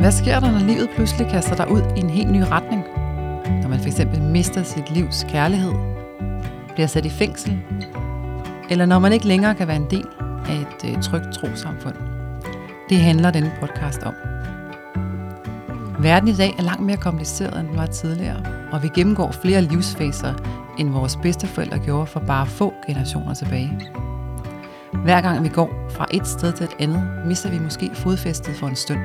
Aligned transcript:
Hvad 0.00 0.12
sker 0.12 0.40
der, 0.40 0.50
når 0.50 0.58
livet 0.58 0.90
pludselig 0.94 1.26
kaster 1.30 1.56
dig 1.56 1.70
ud 1.70 1.82
i 1.96 2.00
en 2.00 2.10
helt 2.10 2.30
ny 2.30 2.42
retning? 2.50 2.84
Når 3.62 3.68
man 3.68 3.80
fx 3.80 4.00
mister 4.20 4.62
sit 4.62 4.90
livs 4.90 5.26
kærlighed, 5.28 5.72
bliver 6.74 6.86
sat 6.86 7.06
i 7.06 7.10
fængsel, 7.10 7.58
eller 8.70 8.86
når 8.86 8.98
man 8.98 9.12
ikke 9.12 9.26
længere 9.26 9.54
kan 9.54 9.68
være 9.68 9.76
en 9.76 9.90
del 9.90 10.06
af 10.48 10.54
et 10.54 10.90
øh, 10.90 11.02
trygt 11.02 11.32
trosamfund. 11.32 11.94
Det 12.88 12.98
handler 12.98 13.30
denne 13.30 13.52
podcast 13.60 14.02
om. 14.02 14.14
Verden 15.98 16.28
i 16.28 16.34
dag 16.34 16.54
er 16.58 16.62
langt 16.62 16.82
mere 16.82 16.96
kompliceret, 16.96 17.60
end 17.60 17.68
den 17.68 17.76
var 17.76 17.86
tidligere, 17.86 18.42
og 18.72 18.82
vi 18.82 18.88
gennemgår 18.94 19.30
flere 19.42 19.62
livsfaser, 19.62 20.34
end 20.78 20.90
vores 20.90 21.16
bedsteforældre 21.22 21.78
gjorde 21.78 22.06
for 22.06 22.20
bare 22.20 22.46
få 22.46 22.74
generationer 22.86 23.34
tilbage. 23.34 23.80
Hver 24.92 25.20
gang 25.20 25.44
vi 25.44 25.48
går 25.48 25.88
fra 25.90 26.06
et 26.10 26.26
sted 26.26 26.52
til 26.52 26.64
et 26.64 26.76
andet, 26.78 27.08
mister 27.26 27.50
vi 27.50 27.58
måske 27.58 27.90
fodfæstet 27.94 28.56
for 28.56 28.66
en 28.66 28.76
stund. 28.76 29.00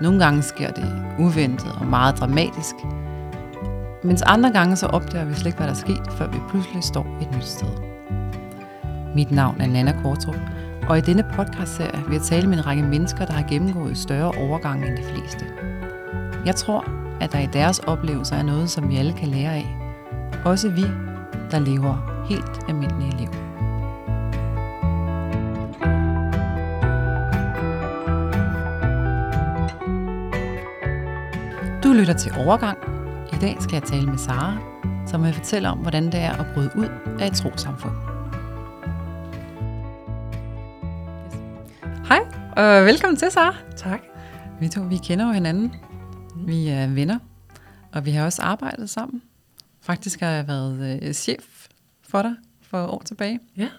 Nogle 0.00 0.24
gange 0.24 0.42
sker 0.42 0.70
det 0.70 0.94
uventet 1.18 1.72
og 1.80 1.86
meget 1.86 2.18
dramatisk, 2.18 2.74
mens 4.04 4.22
andre 4.22 4.52
gange 4.52 4.76
så 4.76 4.86
opdager 4.86 5.24
vi 5.24 5.34
slet 5.34 5.46
ikke, 5.46 5.56
hvad 5.56 5.66
der 5.66 5.72
er 5.72 5.76
sket, 5.76 6.12
før 6.12 6.28
vi 6.28 6.38
pludselig 6.50 6.84
står 6.84 7.06
et 7.20 7.36
nyt 7.36 7.44
sted. 7.44 7.68
Mit 9.14 9.30
navn 9.30 9.60
er 9.60 9.66
Nana 9.66 9.94
Kortrup, 10.02 10.36
og 10.88 10.98
i 10.98 11.00
denne 11.00 11.24
podcast-serie 11.34 12.04
vil 12.06 12.12
jeg 12.12 12.22
tale 12.22 12.48
med 12.48 12.58
en 12.58 12.66
række 12.66 12.82
mennesker, 12.82 13.26
der 13.26 13.32
har 13.32 13.48
gennemgået 13.48 13.98
større 13.98 14.32
overgange 14.32 14.86
end 14.88 14.96
de 14.96 15.02
fleste. 15.02 15.44
Jeg 16.46 16.54
tror, 16.54 16.84
at 17.20 17.32
der 17.32 17.38
i 17.38 17.48
deres 17.52 17.78
oplevelser 17.78 18.36
er 18.36 18.42
noget, 18.42 18.70
som 18.70 18.88
vi 18.88 18.96
alle 18.96 19.12
kan 19.12 19.28
lære 19.28 19.54
af. 19.54 19.76
Også 20.44 20.68
vi, 20.68 20.84
der 21.50 21.58
lever 21.58 22.24
helt 22.28 22.68
almindelige 22.68 23.16
liv. 23.16 23.47
Du 31.88 31.92
lytter 31.92 32.14
til 32.14 32.32
Overgang. 32.38 32.78
I 33.32 33.36
dag 33.40 33.56
skal 33.60 33.74
jeg 33.74 33.82
tale 33.82 34.06
med 34.06 34.18
Sara, 34.18 34.58
som 35.06 35.22
vil 35.22 35.32
fortælle 35.32 35.68
om, 35.68 35.78
hvordan 35.78 36.04
det 36.04 36.14
er 36.14 36.32
at 36.32 36.46
bryde 36.54 36.70
ud 36.76 37.16
af 37.20 37.26
et 37.26 37.32
trosamfund. 37.32 37.94
Hej, 42.08 42.20
og 42.56 42.84
velkommen 42.84 43.16
til, 43.16 43.30
Sara. 43.30 43.54
Tak. 43.76 44.00
Vi 44.60 44.68
to, 44.68 44.80
vi 44.80 44.96
kender 44.96 45.26
jo 45.26 45.32
hinanden. 45.32 45.74
Vi 46.36 46.68
er 46.68 46.86
venner, 46.86 47.18
og 47.92 48.06
vi 48.06 48.10
har 48.10 48.24
også 48.24 48.42
arbejdet 48.42 48.90
sammen. 48.90 49.22
Faktisk 49.80 50.20
har 50.20 50.30
jeg 50.30 50.48
været 50.48 51.00
øh, 51.02 51.12
chef 51.12 51.66
for 52.08 52.22
dig 52.22 52.34
for 52.62 52.86
år 52.86 53.02
tilbage. 53.04 53.40
Ja, 53.56 53.62
jeg 53.62 53.70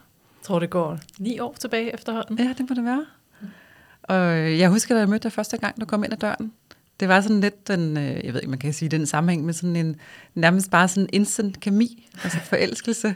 tror 0.43 0.59
det 0.59 0.69
går 0.69 0.97
ni 1.19 1.39
år 1.39 1.55
tilbage 1.59 1.93
efterhånden. 1.93 2.39
Ja, 2.39 2.53
det 2.57 2.69
må 2.69 2.75
det 2.75 2.85
være. 2.85 3.05
Og 4.03 4.59
jeg 4.59 4.69
husker, 4.69 4.95
da 4.95 4.99
jeg 4.99 5.09
mødte 5.09 5.23
dig 5.23 5.31
første 5.31 5.57
gang, 5.57 5.81
du 5.81 5.85
kom 5.85 6.03
ind 6.03 6.13
ad 6.13 6.17
døren. 6.17 6.52
Det 7.00 7.08
var 7.08 7.22
sådan 7.22 7.39
lidt 7.39 7.67
den, 7.67 7.97
øh, 7.97 8.25
jeg 8.25 8.33
ved 8.33 8.42
ikke, 8.42 8.50
man 8.50 8.59
kan 8.59 8.73
sige 8.73 8.89
den 8.89 9.05
sammenhæng 9.05 9.45
med 9.45 9.53
sådan 9.53 9.75
en, 9.75 9.95
nærmest 10.36 10.72
bare 10.72 10.88
sådan 10.88 11.09
instant 11.14 11.59
kemi, 11.59 12.09
altså 12.23 12.39
forelskelse. 12.39 13.16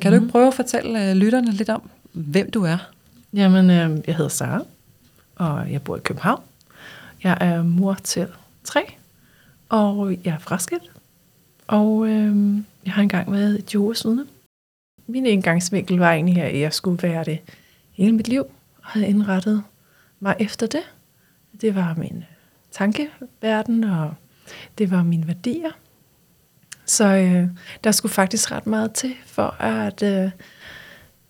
Kan 0.00 0.12
du 0.12 0.18
ikke 0.18 0.32
prøve 0.32 0.46
at 0.46 0.54
fortælle 0.54 1.10
øh, 1.10 1.16
lytterne 1.16 1.50
lidt 1.50 1.68
om, 1.68 1.90
hvem 2.12 2.50
du 2.50 2.62
er? 2.62 2.78
Jamen, 3.32 3.70
øh, 3.70 3.98
jeg 4.06 4.16
hedder 4.16 4.28
Sara, 4.28 4.62
og 5.36 5.72
jeg 5.72 5.82
bor 5.82 5.96
i 5.96 6.00
København. 6.00 6.42
Jeg 7.22 7.38
er 7.40 7.62
mor 7.62 7.94
til 7.94 8.26
tre, 8.64 8.80
og 9.68 10.10
jeg 10.24 10.34
er 10.34 10.38
fraskilt. 10.38 10.90
Og 11.66 12.08
øh, 12.08 12.56
jeg 12.84 12.92
har 12.92 13.02
engang 13.02 13.32
været 13.32 13.58
et 13.58 13.74
Jehovas 13.74 14.04
vidne. 14.04 14.26
Min 15.06 15.26
indgangsvinkel 15.26 15.98
var 15.98 16.12
egentlig, 16.12 16.42
at 16.42 16.60
jeg 16.60 16.72
skulle 16.72 17.02
være 17.02 17.24
det 17.24 17.38
hele 17.92 18.12
mit 18.12 18.28
liv, 18.28 18.44
og 18.82 18.86
havde 18.88 19.06
indrettet 19.06 19.62
mig 20.20 20.36
efter 20.38 20.66
det. 20.66 20.82
Det 21.60 21.74
var 21.74 21.94
min 21.98 22.24
tankeverden, 22.78 23.84
og 23.84 24.14
det 24.78 24.90
var 24.90 25.02
mine 25.02 25.26
værdier. 25.26 25.70
Så 26.86 27.04
øh, 27.04 27.46
der 27.84 27.92
skulle 27.92 28.12
faktisk 28.12 28.52
ret 28.52 28.66
meget 28.66 28.92
til, 28.92 29.14
for 29.26 29.62
at 29.62 30.02
øh, 30.02 30.30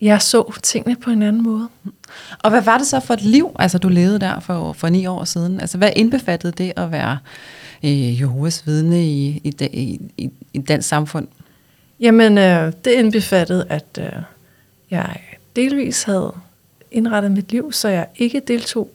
jeg 0.01 0.23
så 0.23 0.53
tingene 0.62 0.97
på 0.97 1.11
en 1.11 1.23
anden 1.23 1.43
måde. 1.43 1.69
Og 2.43 2.51
hvad 2.51 2.62
var 2.62 2.79
det 2.79 2.87
så 2.87 3.01
for 3.01 3.15
et 3.15 3.23
liv, 3.23 3.57
altså 3.59 3.79
du 3.79 3.89
levede 3.89 4.19
der 4.19 4.41
for, 4.41 4.73
for 4.73 4.89
ni 4.89 5.07
år 5.07 5.25
siden? 5.25 5.61
Altså 5.61 5.79
hvad 5.79 5.91
indbefattede 5.97 6.53
det 6.53 6.73
at 6.77 6.93
være 6.93 7.19
øh, 7.84 8.21
Jehovas 8.21 8.67
vidne 8.67 9.07
i, 9.07 9.27
i, 9.45 9.55
i, 9.73 10.01
i, 10.17 10.31
i 10.53 10.59
dansk 10.59 10.89
samfund? 10.89 11.28
Jamen, 12.01 12.39
øh, 12.39 12.73
det 12.84 12.91
indbefattede, 12.91 13.67
at 13.69 13.99
øh, 13.99 14.23
jeg 14.91 15.17
delvis 15.57 16.03
havde 16.03 16.33
indrettet 16.91 17.33
mit 17.33 17.53
liv, 17.53 17.73
så 17.73 17.89
jeg 17.89 18.07
ikke 18.17 18.41
deltog 18.47 18.91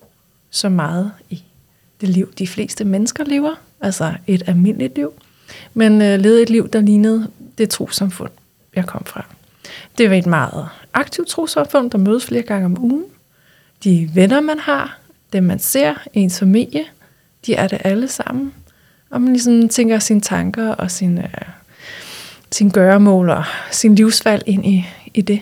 så 0.50 0.70
meget 0.70 1.12
i 1.30 1.44
det 2.02 2.10
liv, 2.10 2.34
de 2.38 2.48
fleste 2.48 2.86
mennesker 2.86 3.24
lever, 3.24 3.56
altså 3.82 4.14
et 4.28 4.44
almindeligt 4.48 4.96
liv, 4.96 5.14
men 5.74 6.02
øh, 6.02 6.20
levede 6.20 6.42
et 6.42 6.50
liv, 6.50 6.70
der 6.70 6.82
lignede 6.82 7.28
det 7.58 7.70
trosamfund, 7.70 8.32
jeg 8.76 8.86
kom 8.86 9.06
fra. 9.06 9.26
Det 9.98 10.10
var 10.10 10.16
et 10.16 10.26
meget 10.26 10.68
aktivt 10.94 11.28
trosamfund, 11.28 11.92
der 11.92 11.98
mødes 11.98 12.26
flere 12.26 12.42
gange 12.42 12.66
om 12.66 12.84
ugen. 12.84 13.04
De 13.84 14.10
venner, 14.14 14.42
man 14.42 14.60
har, 14.60 15.00
dem 15.34 15.44
man 15.44 15.60
ser, 15.60 15.94
ens 16.14 16.40
familie, 16.40 16.86
de 17.46 17.56
er 17.56 17.68
det 17.68 17.82
alle 17.84 18.08
sammen. 18.08 18.54
Og 19.10 19.22
man 19.22 19.34
ligesom 19.34 19.70
tænker 19.70 20.00
sine 20.00 20.22
tanker 20.22 20.70
og 20.70 20.84
øh, 20.84 20.90
sine, 20.90 21.24
øh, 21.24 21.48
sin 22.52 22.70
gøremål 22.70 23.30
og 23.30 23.44
sin 23.72 23.96
livsvalg 23.96 24.44
ind 24.46 24.66
i, 24.66 24.86
i 25.14 25.22
det. 25.22 25.42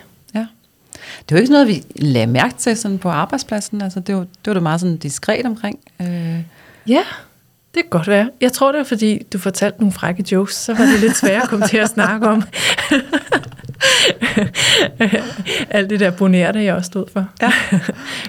Det 1.29 1.35
var 1.35 1.41
ikke 1.41 1.53
noget, 1.53 1.67
vi 1.67 1.83
lagde 1.95 2.27
mærke 2.27 2.55
til 2.57 2.77
sådan 2.77 2.97
på 2.97 3.09
arbejdspladsen. 3.09 3.81
Altså, 3.81 3.99
det, 3.99 4.15
var, 4.15 4.21
det 4.21 4.47
var 4.47 4.53
det 4.53 4.63
meget 4.63 4.79
sådan 4.79 4.97
diskret 4.97 5.45
omkring. 5.45 5.79
Øh. 6.01 6.39
Ja, 6.87 7.03
det 7.73 7.83
kan 7.83 7.89
godt 7.89 8.07
være. 8.07 8.29
Jeg 8.41 8.53
tror, 8.53 8.71
det 8.71 8.77
var, 8.77 8.83
fordi 8.83 9.23
du 9.33 9.37
fortalte 9.37 9.79
nogle 9.79 9.93
frække 9.93 10.25
jokes, 10.31 10.55
så 10.55 10.73
var 10.73 10.85
det 10.85 10.99
lidt 10.99 11.17
svært 11.17 11.43
at 11.43 11.49
komme 11.49 11.67
til 11.67 11.77
at 11.77 11.89
snakke 11.89 12.27
om. 12.27 12.43
Alt 15.69 15.89
det 15.89 15.99
der 15.99 16.11
bonerte, 16.11 16.63
jeg 16.63 16.75
også 16.75 16.87
stod 16.87 17.05
for. 17.13 17.25
Ja. 17.41 17.51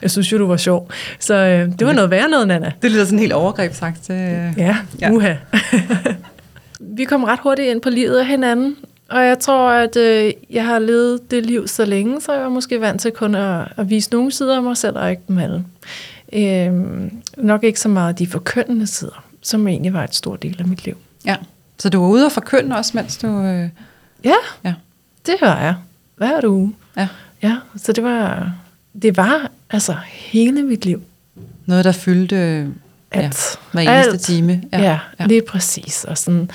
jeg 0.02 0.10
synes 0.10 0.32
jo, 0.32 0.38
du 0.38 0.46
var 0.46 0.56
sjov. 0.56 0.90
Så 1.18 1.34
øh, 1.34 1.68
det 1.78 1.86
var 1.86 1.92
noget 1.92 2.10
værre 2.10 2.28
noget, 2.28 2.48
Nana. 2.48 2.72
Det 2.82 2.90
lyder 2.90 3.04
sådan 3.04 3.18
helt 3.18 3.32
overgrebsagt 3.32 4.02
til... 4.02 4.14
Øh... 4.14 4.52
Ja, 4.56 4.76
ja, 5.00 5.10
uha. 5.10 5.34
Vi 6.96 7.04
kom 7.04 7.24
ret 7.24 7.40
hurtigt 7.42 7.68
ind 7.68 7.80
på 7.80 7.90
livet 7.90 8.18
af 8.18 8.26
hinanden, 8.26 8.76
og 9.10 9.26
jeg 9.26 9.38
tror, 9.38 9.70
at 9.70 9.96
øh, 9.96 10.32
jeg 10.50 10.66
har 10.66 10.78
levet 10.78 11.30
det 11.30 11.46
liv 11.46 11.68
så 11.68 11.84
længe, 11.84 12.20
så 12.20 12.32
jeg 12.32 12.42
var 12.42 12.48
måske 12.48 12.80
vant 12.80 13.00
til 13.00 13.12
kun 13.12 13.34
at, 13.34 13.68
at 13.76 13.90
vise 13.90 14.10
nogle 14.12 14.32
sider 14.32 14.56
af 14.56 14.62
mig 14.62 14.76
selv, 14.76 14.96
og 14.98 15.10
ikke 15.10 15.22
dem 15.28 15.38
alle. 15.38 15.64
Øh, 16.32 16.72
nok 17.36 17.64
ikke 17.64 17.80
så 17.80 17.88
meget 17.88 18.18
de 18.18 18.26
forkyndende 18.26 18.86
sider, 18.86 19.24
som 19.42 19.68
egentlig 19.68 19.92
var 19.92 20.04
et 20.04 20.14
stort 20.14 20.42
del 20.42 20.56
af 20.58 20.66
mit 20.66 20.84
liv. 20.84 20.96
Ja, 21.24 21.36
så 21.78 21.88
du 21.88 22.00
var 22.00 22.08
ude 22.08 22.26
og 22.26 22.32
forkynde 22.32 22.76
også, 22.76 22.92
mens 22.94 23.16
du... 23.16 23.26
Øh... 23.26 23.68
Ja, 24.24 24.34
ja, 24.64 24.74
det 25.26 25.34
var 25.40 25.60
jeg. 25.60 25.74
Hver 26.16 26.40
uge. 26.48 26.74
Ja. 26.96 27.08
Ja, 27.42 27.56
så 27.76 27.92
det 27.92 28.04
var, 28.04 28.52
det 29.02 29.16
var 29.16 29.50
altså 29.70 29.96
hele 30.06 30.62
mit 30.62 30.84
liv. 30.84 31.02
Noget, 31.66 31.84
der 31.84 31.92
fyldte 31.92 32.68
at 33.10 33.22
ja, 33.22 33.30
hver 33.72 33.80
eneste 33.80 34.12
alt, 34.12 34.20
time. 34.20 34.62
Ja, 34.72 34.82
ja, 34.82 34.98
ja, 35.20 35.26
lige 35.26 35.42
præcis. 35.42 36.04
Og, 36.04 36.18
sådan. 36.18 36.50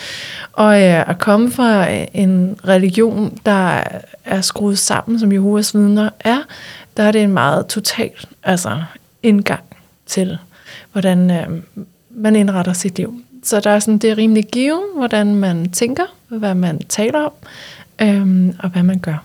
og 0.54 0.80
ja, 0.80 1.04
at 1.08 1.20
komme 1.20 1.52
fra 1.52 1.88
en 2.14 2.60
religion, 2.68 3.38
der 3.46 3.84
er 4.26 4.42
skruet 4.42 4.80
sammen, 4.80 5.20
som 5.20 5.32
Jehovas 5.32 5.76
vidner 5.76 6.10
er, 6.20 6.40
der 6.98 7.04
er 7.04 7.12
det 7.12 7.24
en 7.24 7.34
meget 7.34 7.68
total 7.68 8.12
altså, 8.44 8.84
indgang 9.24 9.64
til, 10.06 10.38
hvordan 10.92 11.32
øh, 11.32 11.62
man 12.10 12.36
indretter 12.36 12.74
sit 12.74 12.98
liv. 12.98 13.22
Så 13.44 13.60
der 13.60 13.70
er 13.70 13.80
sådan, 13.80 13.98
det 13.98 14.10
er 14.10 14.18
rimelig 14.18 14.46
givet, 14.46 14.82
hvordan 14.96 15.36
man 15.36 15.70
tænker, 15.70 16.04
hvad 16.28 16.56
man 16.56 16.80
taler 16.80 17.20
om, 17.20 17.34
øh, 18.02 18.54
og 18.60 18.70
hvad 18.70 18.84
man 18.84 19.00
gør. 19.00 19.24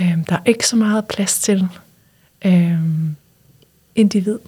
Øh, 0.00 0.18
der 0.28 0.34
er 0.36 0.42
ikke 0.46 0.66
så 0.66 0.76
meget 0.76 1.06
plads 1.06 1.38
til 1.38 1.68
øh, 2.44 2.78
individ. 3.94 4.38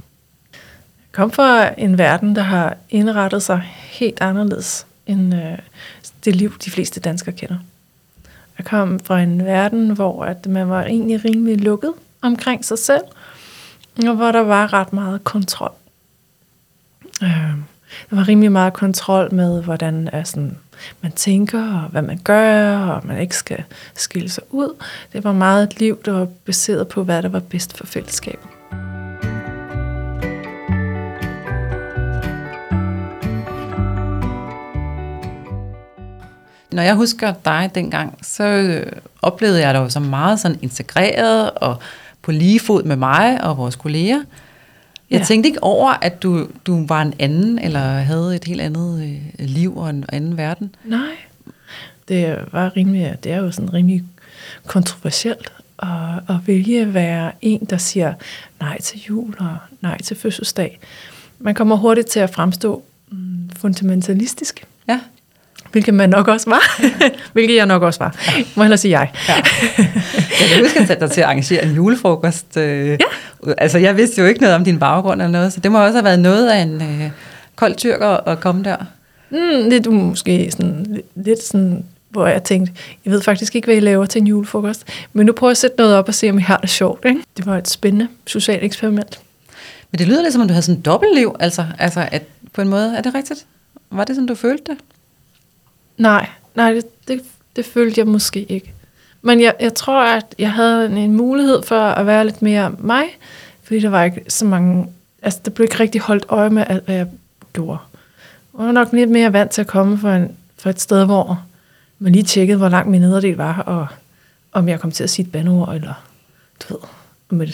Kom 1.12 1.32
fra 1.32 1.80
en 1.80 1.98
verden, 1.98 2.36
der 2.36 2.42
har 2.42 2.76
indrettet 2.90 3.42
sig 3.42 3.62
helt 3.74 4.20
anderledes 4.20 4.86
end 5.06 5.34
øh, 5.34 5.58
det 6.24 6.36
liv, 6.36 6.58
de 6.64 6.70
fleste 6.70 7.00
danskere 7.00 7.34
kender. 7.34 7.58
Jeg 8.58 8.66
kom 8.66 9.00
fra 9.00 9.20
en 9.20 9.44
verden, 9.44 9.90
hvor 9.90 10.24
at 10.24 10.46
man 10.46 10.68
var 10.68 10.84
egentlig 10.84 11.24
rimelig 11.24 11.60
lukket 11.60 11.92
omkring 12.22 12.64
sig 12.64 12.78
selv, 12.78 13.02
og 14.06 14.14
hvor 14.14 14.32
der 14.32 14.40
var 14.40 14.72
ret 14.72 14.92
meget 14.92 15.24
kontrol. 15.24 15.72
Øh, 17.22 17.28
der 18.10 18.16
var 18.16 18.28
rimelig 18.28 18.52
meget 18.52 18.72
kontrol 18.72 19.34
med, 19.34 19.62
hvordan 19.62 20.08
altså, 20.12 20.50
man 21.00 21.12
tænker, 21.12 21.82
og 21.82 21.88
hvad 21.88 22.02
man 22.02 22.20
gør, 22.24 22.78
og 22.78 23.06
man 23.06 23.20
ikke 23.20 23.36
skal 23.36 23.64
skille 23.94 24.28
sig 24.28 24.44
ud. 24.50 24.84
Det 25.12 25.24
var 25.24 25.32
meget 25.32 25.62
et 25.62 25.80
liv, 25.80 26.02
der 26.04 26.12
var 26.12 26.28
baseret 26.44 26.88
på, 26.88 27.04
hvad 27.04 27.22
der 27.22 27.28
var 27.28 27.40
bedst 27.40 27.76
for 27.76 27.86
fællesskabet. 27.86 28.59
Når 36.72 36.82
jeg 36.82 36.94
husker 36.94 37.34
dig 37.44 37.70
dengang, 37.75 38.19
så 38.22 38.44
øh, 38.44 38.93
oplevede 39.22 39.61
jeg 39.61 39.75
dig 39.75 39.81
jo 39.81 39.88
som 39.88 40.02
meget 40.02 40.40
sådan 40.40 40.58
integreret 40.62 41.50
og 41.50 41.78
på 42.22 42.32
lige 42.32 42.61
fod 42.61 42.82
med 42.82 42.96
mig 42.96 43.44
og 43.44 43.56
vores 43.56 43.76
kolleger. 43.76 44.22
Jeg 45.11 45.19
Ja. 45.20 45.25
tænkte 45.25 45.49
ikke 45.49 45.62
over, 45.62 45.90
at 46.02 46.22
du, 46.22 46.49
du 46.67 46.87
var 46.87 47.02
en 47.02 47.14
anden, 47.19 47.58
eller 47.58 47.81
havde 47.81 48.37
et 48.37 48.44
helt 48.44 48.61
andet 48.61 49.02
øh, 49.38 49.46
liv 49.46 49.76
og 49.76 49.90
en 49.90 50.05
anden 50.12 50.37
verden. 50.37 50.75
Nej. 50.84 51.00
Det 52.08 52.38
var 52.52 52.76
rimelig, 52.76 53.17
det 53.25 53.32
er 53.32 53.37
jo 53.37 53.50
sådan 53.52 53.72
rimelig 53.72 54.05
kontroversielt 54.67 55.52
at, 55.78 55.88
at 56.28 56.37
vælge 56.46 56.81
at 56.81 56.94
være 56.94 57.32
en, 57.43 57.64
der 57.70 57.76
siger 57.76 58.14
nej 58.61 58.81
til 58.81 59.00
jul 59.08 59.34
og 59.38 59.56
nej 59.81 59.99
til 60.02 60.17
fødselsdag. 60.17 60.78
Man 61.38 61.55
kommer 61.55 61.76
hurtigt 61.76 62.06
til 62.06 62.20
at 62.20 62.31
fremstå 62.31 62.82
mm, 63.11 63.50
fundamentalistisk, 63.56 64.64
Ja. 64.88 65.00
Hvilket 65.72 65.94
man 65.94 66.11
nok 66.11 66.28
også 66.28 66.50
var. 66.50 66.81
hvilket 67.32 67.56
jeg 67.56 67.67
nok 67.67 67.82
også 67.82 67.99
var. 67.99 68.17
Må 68.37 68.62
jeg 68.62 68.64
hellere 68.64 68.78
sige 68.78 69.00
jeg. 69.00 69.11
ja. 69.28 69.34
Jeg 70.40 70.49
kan 70.49 70.62
huske, 70.62 70.76
at 70.76 70.81
jeg 70.81 70.87
satte 70.87 71.06
dig 71.06 71.11
til 71.11 71.20
at 71.20 71.26
arrangere 71.26 71.64
en 71.64 71.75
julefrokost. 71.75 72.56
Øh, 72.56 72.88
ja. 72.88 72.96
Altså, 73.58 73.78
jeg 73.78 73.96
vidste 73.96 74.20
jo 74.20 74.26
ikke 74.26 74.40
noget 74.40 74.56
om 74.56 74.64
din 74.64 74.78
baggrund 74.78 75.22
eller 75.22 75.32
noget, 75.32 75.52
så 75.52 75.61
det 75.61 75.72
må 75.72 75.84
også 75.84 75.96
have 75.99 76.05
været 76.05 76.19
noget 76.19 76.50
af 76.50 76.62
en 76.62 76.82
øh, 76.82 77.11
kold 77.56 77.75
tyrker 77.75 78.28
at 78.28 78.40
komme 78.40 78.64
der. 78.64 78.76
Mm, 79.31 79.69
lidt 79.69 79.93
måske 79.93 80.50
sådan, 80.50 80.87
lidt, 80.88 81.06
lidt 81.26 81.43
sådan, 81.43 81.84
hvor 82.11 82.26
jeg 82.26 82.43
tænkte, 82.43 82.72
jeg 83.05 83.12
ved 83.12 83.22
faktisk 83.22 83.56
ikke, 83.56 83.67
hvad 83.67 83.76
I 83.76 83.81
laver 83.81 84.06
til 84.06 84.20
en 84.20 84.26
julefrokost, 84.26 84.84
men 85.12 85.26
nu 85.26 85.32
prøver 85.32 85.50
jeg 85.50 85.52
at 85.52 85.58
sætte 85.58 85.76
noget 85.78 85.94
op 85.94 86.08
og 86.08 86.14
se, 86.14 86.31
om 86.31 86.38
I 86.38 86.43
har 86.43 86.56
det 86.56 86.70
sjovt. 86.70 87.05
Ikke? 87.05 87.20
Det 87.37 87.46
var 87.46 87.58
et 87.58 87.69
spændende 87.69 88.08
socialt 88.26 88.64
eksperiment. 88.64 89.20
Men 89.90 89.99
det 89.99 90.08
lyder 90.08 90.22
lidt 90.22 90.32
som 90.32 90.43
om, 90.43 90.49
du 90.49 90.52
havde 90.52 90.62
sådan 90.62 90.78
et 90.78 90.84
dobbeltliv, 90.84 91.37
altså, 91.40 91.64
altså 91.78 92.08
at 92.12 92.22
på 92.52 92.61
en 92.61 92.69
måde, 92.69 92.96
er 92.96 93.02
det 93.02 93.14
rigtigt? 93.14 93.46
Var 93.90 94.05
det 94.05 94.17
sådan, 94.17 94.26
du 94.26 94.34
følte 94.34 94.64
det? 94.67 94.76
Nej, 96.00 96.29
nej, 96.55 96.73
det, 96.73 96.85
det, 97.08 97.20
det 97.56 97.64
følte 97.64 97.99
jeg 97.99 98.06
måske 98.06 98.43
ikke. 98.43 98.73
Men 99.23 99.41
jeg, 99.41 99.55
jeg 99.61 99.75
tror, 99.75 100.02
at 100.02 100.35
jeg 100.38 100.52
havde 100.52 100.87
en, 100.87 100.97
en 100.99 101.17
mulighed 101.17 101.62
for 101.62 101.81
at 101.81 102.06
være 102.06 102.25
lidt 102.25 102.43
mere 102.43 102.75
mig, 102.79 103.05
fordi 103.62 103.81
der 103.81 103.88
var 103.88 104.05
ikke 104.05 104.25
så 104.29 104.44
mange, 104.44 104.87
altså 105.23 105.41
der 105.44 105.50
blev 105.50 105.64
ikke 105.64 105.81
rigtig 105.81 106.00
holdt 106.00 106.26
øje 106.29 106.50
med 106.50 106.64
alt, 106.69 106.85
hvad 106.85 106.94
jeg 106.94 107.06
gjorde. 107.52 107.79
Jeg 108.58 108.67
var 108.67 108.73
nok 108.73 108.93
lidt 108.93 109.11
mere 109.11 109.32
vant 109.32 109.50
til 109.50 109.61
at 109.61 109.67
komme 109.67 109.99
fra, 109.99 110.17
en, 110.17 110.37
fra 110.58 110.70
et 110.70 110.81
sted, 110.81 111.05
hvor 111.05 111.43
man 111.99 112.12
lige 112.12 112.25
tjekkede, 112.25 112.58
hvor 112.58 112.69
langt 112.69 112.91
min 112.91 113.00
nederdel 113.00 113.37
var, 113.37 113.58
og 113.58 113.87
om 114.53 114.69
jeg 114.69 114.81
kom 114.81 114.91
til 114.91 115.05
at 115.05 115.11
sige 115.11 115.26
et 115.26 115.32
bandord, 115.32 115.75
eller 115.75 116.05
du 116.61 116.75
ved, 116.75 116.88
med 117.38 117.49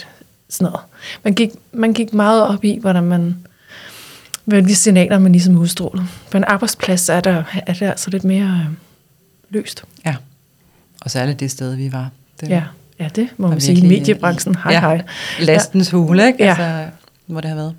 sådan 0.49 0.71
noget. 0.71 0.85
Man 1.23 1.33
gik, 1.33 1.51
man 1.71 1.93
gik 1.93 2.13
meget 2.13 2.43
op 2.43 2.63
i, 2.63 2.77
hvordan 2.81 3.03
man, 3.03 3.46
hvilke 4.47 4.75
signaler 4.75 5.19
man 5.19 5.31
ligesom 5.31 5.57
udstrålede. 5.57 6.07
På 6.31 6.37
en 6.37 6.43
arbejdsplads 6.43 7.09
er, 7.09 7.19
der, 7.19 7.43
er 7.67 7.73
det 7.73 7.81
altså 7.81 8.09
lidt 8.09 8.23
mere 8.23 8.45
øh, 8.45 8.73
løst. 9.49 9.83
Ja. 10.05 10.15
Og 11.01 11.11
særligt 11.11 11.39
det 11.39 11.51
sted, 11.51 11.75
vi 11.75 11.91
var. 11.91 12.09
Det 12.41 12.49
Ja, 12.49 12.63
ja 12.99 13.09
det 13.15 13.29
må 13.37 13.47
man 13.47 13.61
sige. 13.61 13.87
Mediebranchen, 13.87 14.55
hej 14.55 14.73
ja, 14.73 14.79
hej. 14.79 15.01
Lastens 15.39 15.89
hule, 15.89 16.27
ikke? 16.27 16.43
Ja. 16.43 16.49
Altså, 16.49 16.91
hvor 17.25 17.41
det 17.41 17.49
har 17.49 17.55
været. 17.55 17.75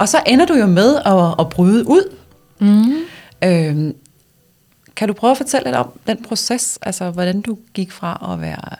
Og 0.00 0.08
så 0.08 0.22
ender 0.26 0.46
du 0.46 0.54
jo 0.54 0.66
med 0.66 0.96
at, 0.96 1.34
at 1.40 1.48
bryde 1.48 1.88
ud. 1.88 2.14
Mm. 2.58 2.94
Øhm, 3.44 3.96
kan 4.96 5.08
du 5.08 5.14
prøve 5.14 5.30
at 5.30 5.36
fortælle 5.36 5.64
lidt 5.64 5.76
om 5.76 5.92
den 6.06 6.22
proces, 6.22 6.78
altså 6.82 7.10
hvordan 7.10 7.40
du 7.40 7.58
gik 7.74 7.92
fra 7.92 8.32
at 8.32 8.40
være 8.40 8.76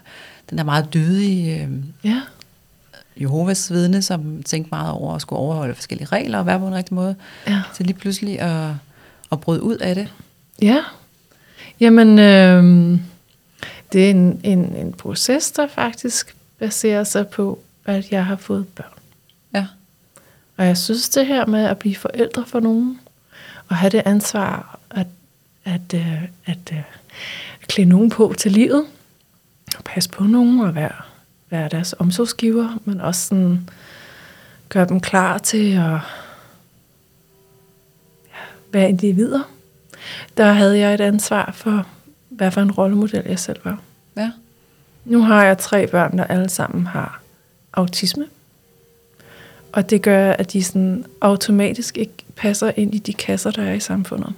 den 0.49 0.57
der 0.57 0.63
meget 0.63 0.93
dydige 0.93 1.63
øh, 1.63 1.69
Ja. 2.03 2.21
Jehovas 3.17 3.71
vidne, 3.71 4.01
som 4.01 4.43
tænkte 4.43 4.69
meget 4.71 4.91
over 4.91 5.15
at 5.15 5.21
skulle 5.21 5.39
overholde 5.39 5.75
forskellige 5.75 6.07
regler 6.07 6.39
og 6.39 6.45
være 6.45 6.59
på 6.59 6.67
en 6.67 6.75
rigtig 6.75 6.93
måde, 6.93 7.15
Ja. 7.47 7.61
til 7.75 7.85
lige 7.85 7.97
pludselig 7.97 8.39
at, 8.41 8.69
at 9.31 9.39
bryde 9.41 9.63
ud 9.63 9.77
af 9.77 9.95
det. 9.95 10.13
Ja. 10.61 10.77
Jamen, 11.79 12.19
øh, 12.19 12.63
det 13.93 14.05
er 14.05 14.09
en, 14.09 14.41
en, 14.43 14.59
en 14.75 14.93
proces, 14.93 15.51
der 15.51 15.67
faktisk 15.67 16.35
baserer 16.59 17.03
sig 17.03 17.27
på, 17.27 17.59
at 17.85 18.11
jeg 18.11 18.25
har 18.25 18.35
fået 18.35 18.67
børn. 18.67 18.98
Og 20.59 20.65
jeg 20.65 20.77
synes, 20.77 21.09
det 21.09 21.25
her 21.25 21.45
med 21.45 21.63
at 21.65 21.79
blive 21.79 21.95
forældre 21.95 22.45
for 22.45 22.59
nogen, 22.59 22.99
og 23.67 23.75
have 23.75 23.89
det 23.89 24.01
ansvar 24.05 24.79
at, 24.89 25.07
at, 25.65 25.93
øh, 25.93 26.23
at, 26.45 26.71
øh, 26.71 26.81
klæde 27.61 27.89
nogen 27.89 28.09
på 28.09 28.33
til 28.37 28.51
livet, 28.51 28.85
og 29.77 29.83
passe 29.83 30.09
på 30.09 30.23
nogen 30.23 30.59
og 30.59 30.75
være, 30.75 30.95
være 31.49 31.69
deres 31.69 31.95
omsorgsgiver, 31.99 32.77
men 32.85 33.01
også 33.01 33.25
sådan 33.25 33.69
gøre 34.69 34.87
dem 34.87 34.99
klar 34.99 35.37
til 35.37 35.71
at 35.71 35.99
være 38.71 38.89
individer. 38.89 39.41
Der 40.37 40.51
havde 40.51 40.79
jeg 40.79 40.93
et 40.93 41.01
ansvar 41.01 41.51
for, 41.51 41.87
hvad 42.29 42.51
for 42.51 42.61
en 42.61 42.71
rollemodel 42.71 43.23
jeg 43.25 43.39
selv 43.39 43.59
var. 43.63 43.81
Ja. 44.17 44.31
Nu 45.05 45.21
har 45.21 45.43
jeg 45.43 45.57
tre 45.57 45.87
børn, 45.87 46.17
der 46.17 46.23
alle 46.23 46.49
sammen 46.49 46.87
har 46.87 47.21
autisme. 47.73 48.25
Og 49.71 49.89
det 49.89 50.01
gør, 50.01 50.31
at 50.31 50.53
de 50.53 50.63
sådan 50.63 51.05
automatisk 51.21 51.97
ikke 51.97 52.13
passer 52.35 52.71
ind 52.75 52.95
i 52.95 52.97
de 52.97 53.13
kasser, 53.13 53.51
der 53.51 53.63
er 53.63 53.73
i 53.73 53.79
samfundet. 53.79 54.33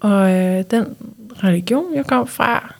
Og 0.00 0.30
øh, 0.30 0.64
den 0.70 0.96
religion, 1.44 1.94
jeg 1.94 2.06
kom 2.06 2.26
fra, 2.26 2.74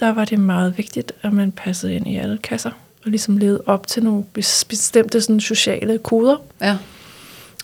der 0.00 0.12
var 0.12 0.24
det 0.24 0.38
meget 0.38 0.78
vigtigt, 0.78 1.12
at 1.22 1.32
man 1.32 1.52
passede 1.52 1.94
ind 1.94 2.06
i 2.06 2.16
alle 2.16 2.38
kasser. 2.38 2.70
Og 3.04 3.10
ligesom 3.10 3.36
levede 3.36 3.62
op 3.66 3.86
til 3.86 4.02
nogle 4.02 4.24
bes- 4.38 4.64
bestemte 4.68 5.20
sådan, 5.20 5.40
sociale 5.40 5.98
koder. 5.98 6.36
Ja. 6.60 6.78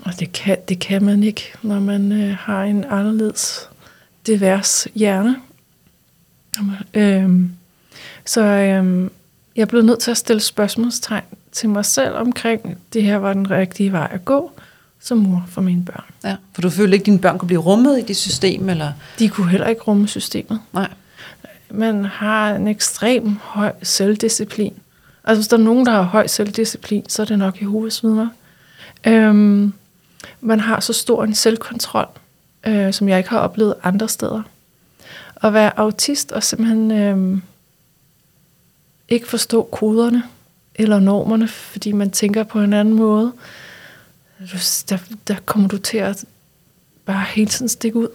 Og 0.05 0.21
det 0.21 0.33
kan, 0.33 0.59
det 0.69 0.79
kan 0.79 1.05
man 1.05 1.23
ikke, 1.23 1.53
når 1.63 1.81
man 1.81 2.13
øh, 2.13 2.37
har 2.37 2.63
en 2.63 2.85
anderledes 2.85 3.69
divers 4.27 4.89
hjerne. 4.95 5.37
Øhm, 6.95 7.53
så 8.25 8.41
øhm, 8.43 9.11
jeg 9.57 9.69
blev 9.69 9.83
nødt 9.83 10.01
til 10.01 10.11
at 10.11 10.17
stille 10.17 10.41
spørgsmålstegn 10.41 11.25
til 11.53 11.69
mig 11.69 11.85
selv 11.85 12.15
omkring, 12.15 12.79
det 12.93 13.03
her 13.03 13.17
var 13.17 13.33
den 13.33 13.51
rigtige 13.51 13.93
vej 13.93 14.09
at 14.11 14.25
gå 14.25 14.53
som 15.01 15.19
mor 15.19 15.45
for 15.49 15.61
mine 15.61 15.85
børn. 15.85 16.05
ja. 16.25 16.37
For 16.55 16.63
du 16.63 16.71
følte 16.71 16.95
ikke, 16.95 17.03
at 17.03 17.07
dine 17.07 17.19
børn 17.19 17.39
kunne 17.39 17.47
blive 17.47 17.61
rummet 17.61 17.99
i 17.99 18.03
det 18.03 18.17
system, 18.17 18.69
eller? 18.69 18.93
De 19.19 19.29
kunne 19.29 19.51
heller 19.51 19.67
ikke 19.67 19.83
rumme 19.83 20.09
systemet. 20.09 20.61
Nej. 20.73 20.89
Man 21.71 22.05
har 22.05 22.55
en 22.55 22.69
ekstrem 22.69 23.37
høj 23.43 23.73
selvdisciplin. 23.83 24.75
Altså 25.25 25.41
hvis 25.41 25.49
der 25.49 25.57
er 25.57 25.61
nogen, 25.61 25.87
der 25.87 25.93
har 25.93 26.03
høj 26.03 26.27
selvdisciplin, 26.27 27.05
så 27.09 27.23
er 27.23 27.27
det 27.27 27.39
nok 27.39 27.61
Jehovas 27.61 28.05
vidner. 28.05 28.29
Øhm, 29.07 29.73
man 30.41 30.61
har 30.61 30.81
så 30.81 30.93
stor 30.93 31.25
en 31.25 31.35
selvkontrol, 31.35 32.07
øh, 32.67 32.93
som 32.93 33.09
jeg 33.09 33.19
ikke 33.19 33.31
har 33.31 33.39
oplevet 33.39 33.75
andre 33.83 34.09
steder. 34.09 34.43
At 35.43 35.53
være 35.53 35.79
autist 35.79 36.33
og 36.33 36.43
simpelthen 36.43 36.91
øh, 36.91 37.39
ikke 39.09 39.29
forstå 39.29 39.69
koderne 39.73 40.23
eller 40.79 41.01
normerne, 41.01 41.49
fordi 41.49 41.93
man 41.93 42.11
tænker 42.11 42.45
på 42.45 42.61
en 42.61 42.73
anden 42.73 42.95
måde. 42.95 43.33
Der, 44.89 44.99
der 45.29 45.37
kommer 45.47 45.69
du 45.69 45.79
til 45.79 45.99
at 45.99 46.25
bare 47.05 47.25
hele 47.35 47.51
tiden 47.51 47.69
stikke 47.69 47.99
ud. 47.99 48.09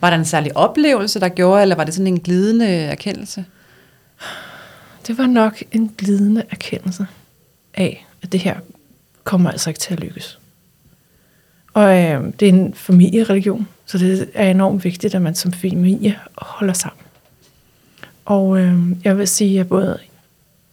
Var 0.00 0.10
der 0.10 0.16
en 0.16 0.24
særlig 0.24 0.56
oplevelse, 0.56 1.20
der 1.20 1.28
gjorde, 1.28 1.62
eller 1.62 1.76
var 1.76 1.84
det 1.84 1.94
sådan 1.94 2.06
en 2.06 2.20
glidende 2.20 2.66
erkendelse? 2.66 3.44
Det 5.06 5.18
var 5.18 5.26
nok 5.26 5.62
en 5.72 5.94
glidende 5.98 6.42
erkendelse 6.50 7.06
af, 7.74 8.06
at 8.22 8.32
det 8.32 8.40
her 8.40 8.56
kommer 9.24 9.50
altså 9.50 9.70
ikke 9.70 9.80
til 9.80 9.94
at 9.94 10.00
lykkes. 10.00 10.38
Og 11.74 12.02
øh, 12.02 12.32
det 12.40 12.48
er 12.48 12.52
en 12.52 12.74
familiereligion, 12.74 13.68
så 13.86 13.98
det 13.98 14.30
er 14.34 14.50
enormt 14.50 14.84
vigtigt, 14.84 15.14
at 15.14 15.22
man 15.22 15.34
som 15.34 15.52
familie 15.52 16.18
holder 16.34 16.74
sammen. 16.74 17.04
Og 18.24 18.60
øh, 18.60 19.04
jeg 19.04 19.18
vil 19.18 19.28
sige, 19.28 19.60
at 19.60 19.68
både 19.68 19.98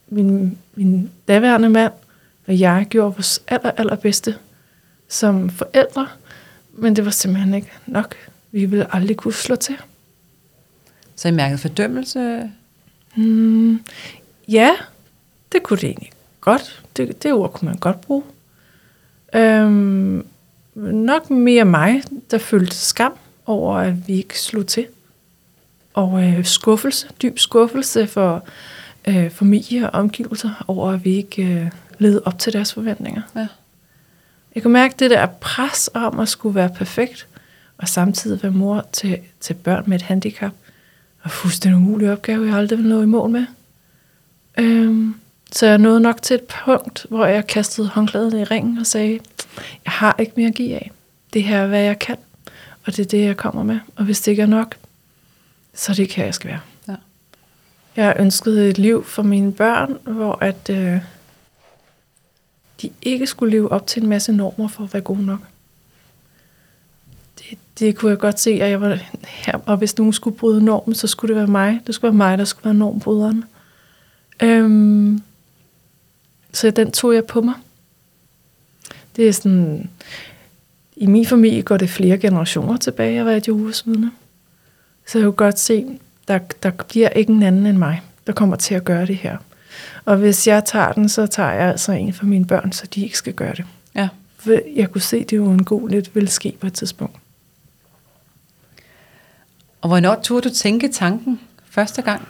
min, 0.09 0.57
min 0.75 1.11
daværende 1.27 1.69
mand 1.69 1.93
og 2.47 2.59
jeg 2.59 2.87
gjorde 2.89 3.15
vores 3.15 3.41
aller, 3.47 3.71
allerbedste 3.71 4.35
som 5.07 5.49
forældre, 5.49 6.07
men 6.73 6.95
det 6.95 7.05
var 7.05 7.11
simpelthen 7.11 7.53
ikke 7.53 7.71
nok. 7.85 8.15
Vi 8.51 8.65
ville 8.65 8.95
aldrig 8.95 9.17
kunne 9.17 9.33
slå 9.33 9.55
til. 9.55 9.77
Så 11.15 11.27
I 11.27 11.31
mærkede 11.31 11.57
fordømmelse? 11.57 12.51
Mm, 13.15 13.83
ja, 14.47 14.71
det 15.51 15.63
kunne 15.63 15.79
det 15.79 15.87
egentlig 15.87 16.11
godt. 16.41 16.83
Det, 16.97 17.23
det 17.23 17.33
ord 17.33 17.53
kunne 17.53 17.69
man 17.69 17.77
godt 17.77 18.01
bruge. 18.01 18.23
Øhm, 19.35 20.25
nok 20.75 21.29
mere 21.29 21.65
mig, 21.65 22.03
der 22.31 22.37
følte 22.37 22.75
skam 22.75 23.13
over, 23.45 23.75
at 23.75 24.07
vi 24.07 24.13
ikke 24.13 24.39
slog 24.39 24.67
til. 24.67 24.87
Og 25.93 26.23
øh, 26.23 26.45
skuffelse, 26.45 27.07
dyb 27.21 27.39
skuffelse 27.39 28.07
for 28.07 28.43
øh, 29.07 29.29
familie 29.29 29.89
og 29.89 29.99
omgivelser 29.99 30.65
over, 30.67 30.91
at 30.91 31.05
vi 31.05 31.15
ikke 31.15 31.43
øh, 31.43 31.71
levede 31.99 32.21
op 32.25 32.39
til 32.39 32.53
deres 32.53 32.73
forventninger. 32.73 33.21
Ja. 33.35 33.47
Jeg 34.55 34.63
kunne 34.63 34.73
mærke 34.73 34.95
det 34.99 35.11
der 35.11 35.25
pres 35.25 35.89
om 35.93 36.19
at 36.19 36.29
skulle 36.29 36.55
være 36.55 36.69
perfekt, 36.69 37.27
og 37.77 37.87
samtidig 37.89 38.43
være 38.43 38.51
mor 38.51 38.85
til, 38.91 39.17
til 39.39 39.53
børn 39.53 39.83
med 39.87 39.95
et 39.95 40.01
handicap. 40.01 40.51
Og 41.21 41.31
fuldstændig 41.31 41.77
umulig 41.81 42.11
opgave, 42.11 42.47
jeg 42.47 42.55
aldrig 42.55 42.79
vil 42.79 42.87
nå 42.87 43.01
i 43.01 43.05
mål 43.05 43.29
med. 43.29 43.45
Øhm, 44.57 45.15
Så 45.53 45.65
jeg 45.67 45.77
nåede 45.77 45.99
nok 45.99 46.21
til 46.21 46.33
et 46.33 46.41
punkt, 46.65 47.05
hvor 47.09 47.25
jeg 47.25 47.47
kastede 47.47 47.87
håndklædet 47.87 48.33
i 48.33 48.43
ringen 48.43 48.77
og 48.77 48.85
sagde, 48.85 49.19
jeg 49.85 49.91
har 49.91 50.15
ikke 50.19 50.33
mere 50.35 50.47
at 50.47 50.53
give 50.55 50.75
af. 50.75 50.91
Det 51.33 51.43
her 51.43 51.57
er, 51.61 51.67
hvad 51.67 51.81
jeg 51.81 51.99
kan, 51.99 52.17
og 52.85 52.95
det 52.95 52.99
er 52.99 53.09
det, 53.09 53.25
jeg 53.25 53.37
kommer 53.37 53.63
med. 53.63 53.79
Og 53.95 54.05
hvis 54.05 54.21
det 54.21 54.31
ikke 54.31 54.41
er 54.41 54.47
nok, 54.47 54.75
så 55.73 55.91
er 55.91 55.93
det 55.93 56.03
ikke 56.03 56.15
her, 56.15 56.23
jeg 56.25 56.33
skal 56.33 56.49
være. 56.49 56.59
Jeg 57.95 58.15
ønskede 58.19 58.69
et 58.69 58.77
liv 58.77 59.03
for 59.03 59.23
mine 59.23 59.53
børn, 59.53 59.97
hvor 60.03 60.37
at 60.41 60.69
øh, 60.69 61.01
de 62.81 62.89
ikke 63.01 63.27
skulle 63.27 63.51
leve 63.51 63.71
op 63.71 63.87
til 63.87 64.03
en 64.03 64.09
masse 64.09 64.31
normer 64.31 64.67
for 64.67 64.83
at 64.83 64.93
være 64.93 65.01
gode 65.01 65.25
nok. 65.25 65.39
Det, 67.39 67.57
det 67.79 67.95
kunne 67.95 68.09
jeg 68.09 68.19
godt 68.19 68.39
se, 68.39 68.49
at 68.49 68.69
jeg 68.69 68.81
var 68.81 68.99
her, 69.27 69.59
og 69.65 69.77
hvis 69.77 69.97
nogen 69.97 70.13
skulle 70.13 70.37
bryde 70.37 70.65
normen, 70.65 70.95
så 70.95 71.07
skulle 71.07 71.29
det 71.29 71.39
være 71.39 71.51
mig. 71.51 71.81
Det 71.87 71.95
skulle 71.95 72.09
være 72.09 72.17
mig, 72.17 72.37
der 72.37 72.43
skulle 72.43 72.65
være 72.65 72.73
normbryderen. 72.73 73.43
Øhm, 74.43 75.21
så 76.53 76.71
den 76.71 76.91
tog 76.91 77.15
jeg 77.15 77.25
på 77.25 77.41
mig. 77.41 77.55
Det 79.15 79.27
er 79.27 79.31
sådan, 79.31 79.89
i 80.95 81.05
min 81.05 81.25
familie 81.25 81.61
går 81.61 81.77
det 81.77 81.89
flere 81.89 82.17
generationer 82.17 82.77
tilbage 82.77 83.19
at 83.19 83.25
være 83.25 83.37
et 83.37 83.47
Jehovas. 83.47 83.85
Så 85.07 85.17
jeg 85.17 85.25
kunne 85.25 85.31
godt 85.31 85.59
se, 85.59 85.99
der, 86.27 86.39
der 86.63 86.71
bliver 86.71 87.09
ikke 87.09 87.33
en 87.33 87.43
anden 87.43 87.65
end 87.65 87.77
mig, 87.77 88.01
der 88.27 88.33
kommer 88.33 88.55
til 88.55 88.75
at 88.75 88.83
gøre 88.83 89.05
det 89.05 89.17
her. 89.17 89.37
Og 90.05 90.17
hvis 90.17 90.47
jeg 90.47 90.65
tager 90.65 90.91
den, 90.91 91.09
så 91.09 91.27
tager 91.27 91.51
jeg 91.51 91.69
altså 91.69 91.91
en 91.91 92.13
for 92.13 92.25
mine 92.25 92.45
børn, 92.45 92.71
så 92.71 92.87
de 92.87 93.03
ikke 93.03 93.17
skal 93.17 93.33
gøre 93.33 93.55
det. 93.55 93.65
Ja. 93.95 94.09
For 94.37 94.51
jeg 94.75 94.91
kunne 94.91 95.01
se, 95.01 95.23
det 95.23 95.41
var 95.41 95.47
en 95.47 95.63
god 95.63 95.89
lidt 95.89 96.15
vil 96.15 96.27
ske 96.27 96.57
på 96.59 96.67
et 96.67 96.73
tidspunkt. 96.73 97.15
Og 99.81 99.87
hvornår 99.87 100.15
turde 100.23 100.49
du 100.49 100.53
tænke 100.55 100.91
tanken 100.91 101.39
første 101.69 102.01
gang? 102.01 102.27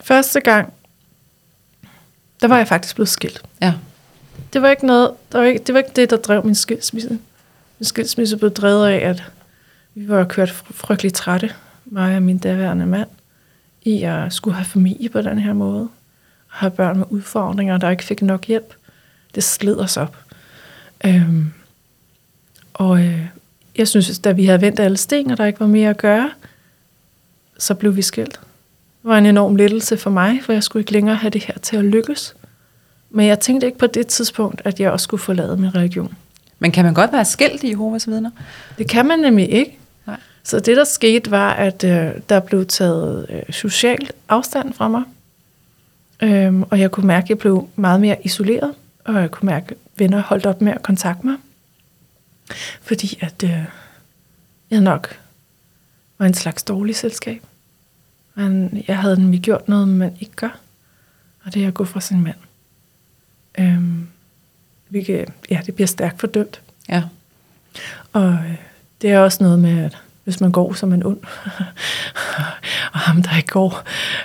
Første 0.00 0.40
gang, 0.40 0.72
der 2.40 2.48
var 2.48 2.56
jeg 2.56 2.68
faktisk 2.68 2.94
blevet 2.94 3.08
skilt. 3.08 3.42
Ja. 3.60 3.74
Det 4.52 4.62
var 4.62 4.70
ikke 4.70 4.86
noget, 4.86 5.10
der 5.32 5.38
var 5.38 5.44
ikke, 5.44 5.64
det 5.64 5.72
var 5.74 5.78
ikke 5.78 5.92
det, 5.96 6.10
der 6.10 6.16
drev 6.16 6.44
min 6.44 6.54
skilsmisse. 6.54 7.08
Min 7.78 7.84
skilsmisse 7.84 8.36
blev 8.36 8.50
drevet 8.50 8.88
af, 8.88 9.08
at 9.08 9.22
vi 9.94 10.08
var 10.08 10.24
kørt 10.24 10.50
fry- 10.50 10.72
frygteligt 10.72 11.14
trætte, 11.14 11.54
mig 11.84 12.16
og 12.16 12.22
min 12.22 12.38
daværende 12.38 12.86
mand, 12.86 13.08
i 13.82 14.02
at 14.02 14.32
skulle 14.32 14.54
have 14.54 14.64
familie 14.64 15.08
på 15.08 15.22
den 15.22 15.38
her 15.38 15.52
måde. 15.52 15.82
Og 16.48 16.58
have 16.58 16.70
børn 16.70 16.98
med 16.98 17.06
udfordringer, 17.10 17.76
der 17.76 17.90
ikke 17.90 18.04
fik 18.04 18.22
nok 18.22 18.44
hjælp. 18.44 18.74
Det 19.34 19.44
sled 19.44 19.76
os 19.76 19.96
op. 19.96 20.16
Øhm, 21.06 21.52
og 22.74 23.00
øh, 23.04 23.26
jeg 23.76 23.88
synes, 23.88 24.18
da 24.18 24.32
vi 24.32 24.44
havde 24.44 24.60
vendt 24.60 24.80
alle 24.80 24.96
sten, 24.96 25.30
og 25.30 25.38
der 25.38 25.44
ikke 25.44 25.60
var 25.60 25.66
mere 25.66 25.90
at 25.90 25.96
gøre, 25.96 26.30
så 27.58 27.74
blev 27.74 27.96
vi 27.96 28.02
skilt. 28.02 28.40
Det 29.02 29.08
var 29.08 29.18
en 29.18 29.26
enorm 29.26 29.56
lettelse 29.56 29.96
for 29.96 30.10
mig, 30.10 30.40
for 30.42 30.52
jeg 30.52 30.62
skulle 30.62 30.80
ikke 30.80 30.92
længere 30.92 31.16
have 31.16 31.30
det 31.30 31.44
her 31.44 31.58
til 31.58 31.76
at 31.76 31.84
lykkes. 31.84 32.36
Men 33.10 33.26
jeg 33.26 33.40
tænkte 33.40 33.66
ikke 33.66 33.78
på 33.78 33.86
det 33.86 34.06
tidspunkt, 34.06 34.62
at 34.64 34.80
jeg 34.80 34.90
også 34.90 35.04
skulle 35.04 35.22
forlade 35.22 35.56
min 35.56 35.74
religion. 35.74 36.14
Men 36.58 36.72
kan 36.72 36.84
man 36.84 36.94
godt 36.94 37.12
være 37.12 37.24
skilt 37.24 37.62
i 37.62 37.70
Jehovas 37.70 38.08
vidner? 38.08 38.30
Det 38.78 38.88
kan 38.88 39.06
man 39.06 39.18
nemlig 39.18 39.50
ikke. 39.50 39.78
Så 40.44 40.60
det, 40.60 40.76
der 40.76 40.84
skete, 40.84 41.30
var, 41.30 41.52
at 41.52 41.84
øh, 41.84 42.10
der 42.28 42.40
blev 42.40 42.66
taget 42.66 43.26
øh, 43.28 43.52
social 43.54 44.10
afstand 44.28 44.72
fra 44.72 44.88
mig. 44.88 45.02
Øhm, 46.22 46.62
og 46.62 46.80
jeg 46.80 46.90
kunne 46.90 47.06
mærke, 47.06 47.24
at 47.24 47.30
jeg 47.30 47.38
blev 47.38 47.68
meget 47.76 48.00
mere 48.00 48.16
isoleret. 48.26 48.74
Og 49.04 49.14
jeg 49.14 49.30
kunne 49.30 49.46
mærke, 49.46 49.66
at 49.70 49.76
venner 49.96 50.22
holdt 50.22 50.46
op 50.46 50.60
med 50.60 50.72
at 50.72 50.82
kontakte 50.82 51.26
mig. 51.26 51.36
Fordi 52.80 53.18
at 53.20 53.44
øh, 53.44 53.64
jeg 54.70 54.80
nok 54.80 55.18
var 56.18 56.26
en 56.26 56.34
slags 56.34 56.62
dårlig 56.62 56.96
selskab. 56.96 57.42
Men 58.34 58.84
jeg 58.88 58.98
havde 58.98 59.20
nemlig 59.20 59.40
gjort 59.40 59.68
noget, 59.68 59.88
man 59.88 60.16
ikke 60.20 60.34
gør. 60.36 60.58
Og 61.44 61.54
det 61.54 61.64
er 61.64 61.68
at 61.68 61.74
gå 61.74 61.84
fra 61.84 62.00
sin 62.00 62.20
mand. 62.22 62.36
Øhm, 63.58 64.08
hvilket, 64.88 65.28
ja, 65.50 65.60
det 65.66 65.74
bliver 65.74 65.86
stærkt 65.86 66.20
fordømt. 66.20 66.62
Ja. 66.88 67.02
Og 68.12 68.32
øh, 68.32 68.56
det 69.02 69.10
er 69.10 69.18
også 69.18 69.42
noget 69.42 69.58
med, 69.58 69.84
at 69.84 69.98
hvis 70.24 70.40
man 70.40 70.52
går 70.52 70.72
som 70.72 70.92
en 70.92 71.06
ond, 71.06 71.18
og 72.92 72.98
ham, 72.98 73.22
der 73.22 73.36
ikke 73.36 73.48
går, 73.48 73.82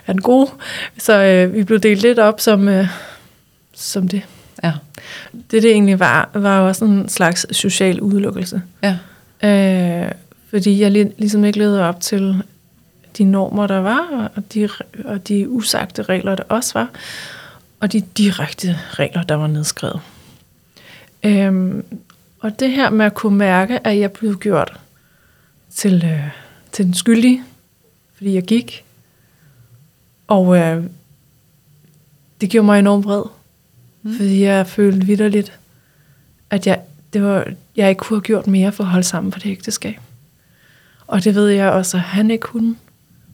er 0.08 0.14
den 0.14 0.22
gode. 0.22 0.50
Så 0.98 1.24
øh, 1.24 1.54
vi 1.54 1.64
blev 1.64 1.80
delt 1.80 2.02
lidt 2.02 2.20
op 2.20 2.40
som, 2.40 2.68
øh, 2.68 2.88
som 3.74 4.08
det. 4.08 4.22
Ja. 4.64 4.74
Det, 5.34 5.64
det 5.64 5.72
egentlig 5.72 6.00
var, 6.00 6.30
var 6.34 6.60
også 6.60 6.86
en 6.86 7.10
slags 7.10 7.58
social 7.58 8.02
udelukkelse. 8.02 8.62
Ja. 8.84 8.98
Øh, 9.44 10.12
fordi 10.50 10.82
jeg 10.82 10.92
lig, 10.92 11.12
ligesom 11.18 11.46
ikke 11.46 11.60
levede 11.60 11.84
op 11.84 12.02
til 12.02 12.44
de 13.18 13.24
normer, 13.24 13.68
der 13.68 13.78
var, 13.78 14.32
og 14.36 14.54
de, 14.54 14.70
og 15.06 15.28
de 15.28 15.50
usagte 15.50 16.04
regler, 16.04 16.36
der 16.36 16.44
også 16.50 16.74
var, 16.74 16.90
og 17.80 17.92
de 17.92 18.02
direkte 18.02 18.80
regler, 18.90 19.24
der 19.24 19.36
var 19.36 19.48
nedskrevet. 19.48 20.00
Øhm, 21.24 21.86
og 22.40 22.60
det 22.60 22.72
her 22.72 22.90
med 22.90 23.06
at 23.06 23.14
kunne 23.14 23.38
mærke, 23.38 23.88
at 23.88 24.00
jeg 24.00 24.12
blev 24.12 24.40
gjort 24.40 24.80
til, 25.78 26.06
øh, 26.06 26.30
til 26.72 26.86
den 26.86 26.94
skyldige, 26.94 27.44
fordi 28.16 28.34
jeg 28.34 28.44
gik, 28.44 28.86
og 30.28 30.58
øh, 30.58 30.84
det 32.42 32.50
gjorde 32.50 32.66
mig 32.66 32.80
enormt 32.80 33.06
vred, 33.06 33.24
mm. 34.02 34.16
fordi 34.18 34.44
jeg 34.44 34.68
følte 34.68 35.06
vidderligt, 35.06 35.60
at 36.50 36.68
jeg, 36.68 36.82
det 37.14 37.24
var, 37.24 37.48
jeg 37.76 37.90
ikke 37.90 38.00
kunne 38.00 38.18
have 38.18 38.24
gjort 38.24 38.48
mere 38.48 38.72
for 38.72 38.84
at 38.84 38.90
holde 38.90 39.08
sammen 39.08 39.32
på 39.32 39.40
det 39.40 39.50
ægteskab. 39.50 40.00
Og 41.08 41.24
det 41.24 41.36
ved 41.36 41.48
jeg 41.48 41.72
også, 41.72 41.98
at 41.98 42.04
han 42.04 42.32
ikke 42.32 42.42
kunne. 42.42 42.76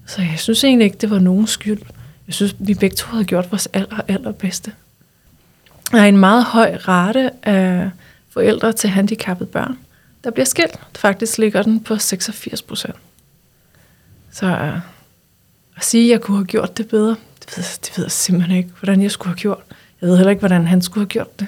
Så 0.05 0.21
jeg 0.21 0.39
synes 0.39 0.63
egentlig 0.63 0.85
ikke, 0.85 0.97
det 0.97 1.09
var 1.09 1.19
nogen 1.19 1.47
skyld. 1.47 1.81
Jeg 2.27 2.33
synes, 2.33 2.55
vi 2.59 2.73
begge 2.73 2.95
to 2.95 3.07
havde 3.07 3.25
gjort 3.25 3.51
vores 3.51 3.69
aller, 3.73 4.01
allerbedste. 4.07 4.73
Der 5.91 6.01
er 6.01 6.05
en 6.05 6.17
meget 6.17 6.43
høj 6.43 6.75
rate 6.75 7.31
af 7.43 7.89
forældre 8.29 8.73
til 8.73 8.89
handicappede 8.89 9.49
børn, 9.49 9.77
der 10.23 10.31
bliver 10.31 10.45
skilt. 10.45 10.79
Faktisk 10.95 11.37
ligger 11.37 11.63
den 11.63 11.83
på 11.83 11.97
86 11.97 12.61
procent. 12.61 12.95
Så 14.31 14.45
uh, 14.45 14.77
at 15.75 15.83
sige, 15.83 16.03
at 16.05 16.11
jeg 16.11 16.21
kunne 16.21 16.37
have 16.37 16.45
gjort 16.45 16.77
det 16.77 16.87
bedre, 16.87 17.15
det 17.39 17.57
ved, 17.57 17.63
det 17.63 17.91
ved 17.97 18.05
jeg 18.05 18.11
simpelthen 18.11 18.57
ikke, 18.57 18.69
hvordan 18.79 19.01
jeg 19.01 19.11
skulle 19.11 19.29
have 19.29 19.39
gjort. 19.39 19.63
Jeg 20.01 20.09
ved 20.09 20.17
heller 20.17 20.29
ikke, 20.29 20.39
hvordan 20.39 20.67
han 20.67 20.81
skulle 20.81 21.01
have 21.01 21.09
gjort 21.09 21.39
det. 21.39 21.47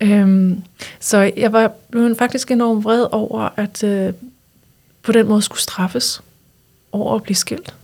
Øhm, 0.00 0.62
så 1.00 1.32
jeg 1.36 1.52
var 1.52 1.72
blev 1.90 2.16
faktisk 2.16 2.50
enormt 2.50 2.84
vred 2.84 3.06
over, 3.12 3.48
at 3.56 3.84
øh, 3.84 4.12
på 5.02 5.12
den 5.12 5.28
måde 5.28 5.42
skulle 5.42 5.60
straffes 5.60 6.22
over 6.92 7.14
at 7.14 7.22
blive 7.22 7.36
skilt. 7.36 7.74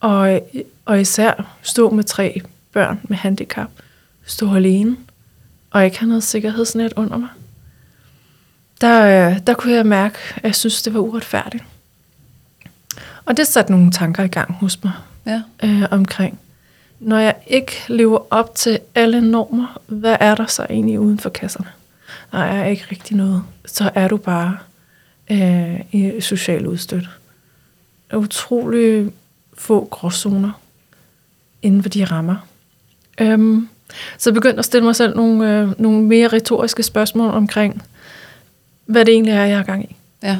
Og, 0.00 0.40
og 0.84 1.00
især 1.00 1.56
stå 1.62 1.90
med 1.90 2.04
tre 2.04 2.42
børn 2.72 3.00
med 3.02 3.16
handicap, 3.16 3.70
stå 4.24 4.54
alene, 4.54 4.96
og 5.70 5.84
ikke 5.84 5.98
have 5.98 6.08
noget 6.08 6.22
sikkerhedsnet 6.22 6.92
under 6.96 7.16
mig. 7.16 7.28
Der, 8.80 9.38
der 9.38 9.54
kunne 9.54 9.72
jeg 9.72 9.86
mærke, 9.86 10.18
at 10.36 10.44
jeg 10.44 10.54
synes, 10.54 10.82
det 10.82 10.94
var 10.94 11.00
uretfærdigt. 11.00 11.64
Og 13.24 13.36
det 13.36 13.46
satte 13.46 13.72
nogle 13.72 13.90
tanker 13.90 14.22
i 14.24 14.28
gang 14.28 14.52
hos 14.54 14.84
mig 14.84 14.92
Ja. 15.26 15.42
øh, 15.64 15.82
omkring, 15.90 16.38
når 17.00 17.18
jeg 17.18 17.34
ikke 17.46 17.72
lever 17.88 18.18
op 18.30 18.54
til 18.54 18.78
alle 18.94 19.30
normer, 19.30 19.80
hvad 19.86 20.16
er 20.20 20.34
der 20.34 20.46
så 20.46 20.66
egentlig 20.70 21.00
uden 21.00 21.18
for 21.18 21.30
kasserne? 21.30 21.68
Der 22.32 22.38
er 22.38 22.66
ikke 22.66 22.86
rigtig 22.90 23.16
noget. 23.16 23.42
Så 23.66 23.90
er 23.94 24.08
du 24.08 24.16
bare 24.16 24.58
øh, 25.30 25.80
i 25.92 26.20
social 26.20 26.66
udstødt. 26.66 27.08
Utrolig 28.14 29.12
få 29.54 29.88
gråzoner 29.90 30.60
inden 31.62 31.82
for 31.82 31.88
de 31.88 32.04
rammer. 32.04 32.36
Øhm, 33.20 33.68
så 34.18 34.30
jeg 34.30 34.34
begyndte 34.34 34.58
at 34.58 34.64
stille 34.64 34.84
mig 34.84 34.96
selv 34.96 35.16
nogle, 35.16 35.58
øh, 35.58 35.80
nogle 35.80 36.02
mere 36.02 36.28
retoriske 36.28 36.82
spørgsmål 36.82 37.30
omkring, 37.30 37.82
hvad 38.90 39.04
det 39.04 39.12
egentlig 39.12 39.34
er, 39.34 39.44
jeg 39.44 39.56
har 39.56 39.64
gang 39.64 39.84
i. 39.84 39.96
Ja. 40.22 40.38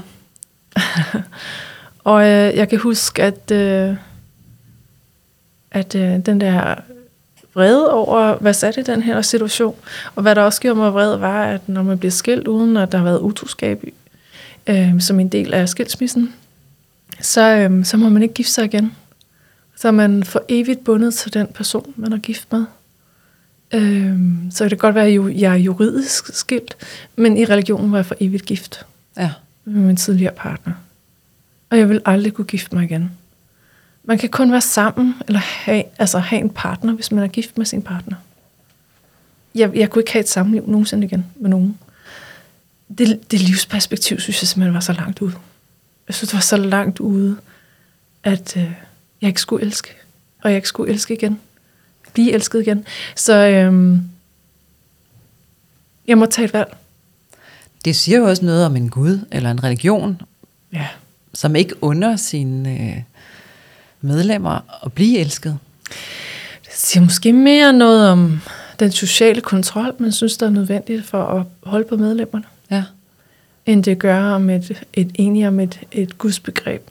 Og 2.04 2.22
øh, 2.22 2.56
jeg 2.56 2.68
kan 2.68 2.78
huske, 2.78 3.22
at, 3.22 3.50
øh, 3.50 3.96
at 5.70 5.94
øh, 5.94 6.26
den 6.26 6.40
der 6.40 6.74
vrede 7.54 7.92
over, 7.92 8.34
hvad 8.34 8.54
satte 8.54 8.80
i 8.80 8.84
den 8.84 9.02
her 9.02 9.22
situation, 9.22 9.76
og 10.14 10.22
hvad 10.22 10.34
der 10.34 10.42
også 10.42 10.60
gjorde 10.60 10.78
mig 10.78 10.94
vred, 10.94 11.16
var, 11.16 11.44
at 11.44 11.68
når 11.68 11.82
man 11.82 11.98
bliver 11.98 12.12
skilt, 12.12 12.48
uden 12.48 12.76
at 12.76 12.92
der 12.92 12.98
har 12.98 13.04
været 13.04 13.20
utroskab 13.20 13.84
øh, 14.66 15.00
som 15.00 15.20
en 15.20 15.28
del 15.28 15.54
af 15.54 15.68
skilsmissen, 15.68 16.34
så, 17.20 17.56
øh, 17.56 17.84
så 17.84 17.96
må 17.96 18.08
man 18.08 18.22
ikke 18.22 18.34
gifte 18.34 18.52
sig 18.52 18.64
igen. 18.64 18.96
Så 19.76 19.88
er 19.88 19.92
man 19.92 20.24
for 20.24 20.42
evigt 20.48 20.84
bundet 20.84 21.14
til 21.14 21.34
den 21.34 21.46
person, 21.46 21.94
man 21.96 22.12
er 22.12 22.18
gift 22.18 22.52
med. 22.52 22.64
Øh, 23.74 24.18
så 24.50 24.64
kan 24.64 24.70
det 24.70 24.78
godt 24.78 24.94
være, 24.94 25.06
at 25.06 25.40
jeg 25.40 25.52
er 25.52 25.56
juridisk 25.56 26.34
skilt, 26.36 26.76
men 27.16 27.36
i 27.36 27.44
religionen 27.44 27.92
var 27.92 27.98
jeg 27.98 28.06
for 28.06 28.16
evigt 28.20 28.46
gift 28.46 28.86
Ja. 29.16 29.32
med 29.64 29.80
min 29.82 29.96
tidligere 29.96 30.34
partner. 30.34 30.72
Og 31.70 31.78
jeg 31.78 31.88
vil 31.88 32.00
aldrig 32.04 32.32
kunne 32.32 32.44
gifte 32.44 32.76
mig 32.76 32.84
igen. 32.84 33.10
Man 34.04 34.18
kan 34.18 34.28
kun 34.28 34.52
være 34.52 34.60
sammen, 34.60 35.14
eller 35.26 35.40
have, 35.40 35.84
altså 35.98 36.18
have 36.18 36.40
en 36.42 36.50
partner, 36.50 36.92
hvis 36.92 37.12
man 37.12 37.24
er 37.24 37.28
gift 37.28 37.58
med 37.58 37.66
sin 37.66 37.82
partner. 37.82 38.16
Jeg, 39.54 39.76
jeg 39.76 39.90
kunne 39.90 40.02
ikke 40.02 40.12
have 40.12 40.20
et 40.20 40.28
samliv 40.28 40.64
nogensinde 40.66 41.06
igen 41.06 41.26
med 41.36 41.50
nogen. 41.50 41.78
Det, 42.98 43.30
det 43.30 43.40
livsperspektiv, 43.40 44.20
synes 44.20 44.42
jeg 44.42 44.48
simpelthen 44.48 44.74
var 44.74 44.80
så 44.80 44.92
langt 44.92 45.20
ude. 45.22 45.34
Jeg 46.08 46.14
synes, 46.14 46.28
det 46.30 46.34
var 46.34 46.40
så 46.40 46.56
langt 46.56 47.00
ude, 47.00 47.36
at 48.24 48.56
øh, 48.56 48.70
jeg 49.20 49.28
ikke 49.28 49.40
skulle 49.40 49.66
elske. 49.66 49.90
og 50.42 50.50
jeg 50.50 50.56
ikke 50.56 50.68
skulle 50.68 50.92
elske 50.92 51.14
igen. 51.14 51.40
Blive 52.12 52.32
elsket 52.32 52.60
igen. 52.60 52.84
Så 53.16 53.34
øhm, 53.34 54.02
jeg 56.06 56.18
må 56.18 56.26
tage 56.26 56.44
et 56.46 56.52
valg. 56.54 56.76
Det 57.84 57.96
siger 57.96 58.18
jo 58.18 58.24
også 58.24 58.44
noget 58.44 58.66
om 58.66 58.76
en 58.76 58.88
Gud 58.88 59.18
eller 59.32 59.50
en 59.50 59.64
religion, 59.64 60.20
Ja. 60.72 60.86
som 61.34 61.56
ikke 61.56 61.82
under 61.82 62.16
sine 62.16 62.70
øh, 62.72 63.02
medlemmer 64.00 64.84
at 64.84 64.92
blive 64.92 65.18
elsket. 65.18 65.58
Det 66.64 66.72
siger 66.74 67.02
måske 67.04 67.32
mere 67.32 67.72
noget 67.72 68.08
om 68.08 68.40
den 68.80 68.92
sociale 68.92 69.40
kontrol, 69.40 69.94
man 69.98 70.12
synes, 70.12 70.36
der 70.36 70.46
er 70.46 70.50
nødvendigt 70.50 71.06
for 71.06 71.24
at 71.24 71.44
holde 71.62 71.84
på 71.88 71.96
medlemmerne, 71.96 72.44
Ja. 72.70 72.84
end 73.66 73.84
det 73.84 73.98
gør 73.98 74.24
om 74.24 74.50
et, 74.50 74.82
et 74.92 75.10
egentlig 75.18 75.48
om 75.48 75.60
et, 75.60 75.80
et 75.92 76.18
gudsbegreb. 76.18 76.88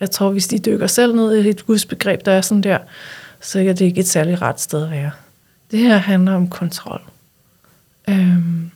Jeg 0.00 0.10
tror, 0.10 0.30
hvis 0.30 0.46
de 0.48 0.58
dykker 0.58 0.86
selv 0.86 1.14
ned 1.14 1.44
i 1.44 1.48
et 1.48 1.66
gudsbegreb, 1.66 2.24
der 2.24 2.32
er 2.32 2.40
sådan 2.40 2.62
der, 2.62 2.78
så 3.42 3.58
er 3.58 3.64
det 3.64 3.80
ikke 3.80 4.00
et 4.00 4.08
særligt 4.08 4.42
ret 4.42 4.60
sted 4.60 4.84
at 4.84 4.90
være. 4.90 5.10
Det 5.70 5.78
her 5.78 5.96
handler 5.96 6.32
om 6.32 6.50
kontrol. 6.50 7.02
Øhm, 8.08 8.70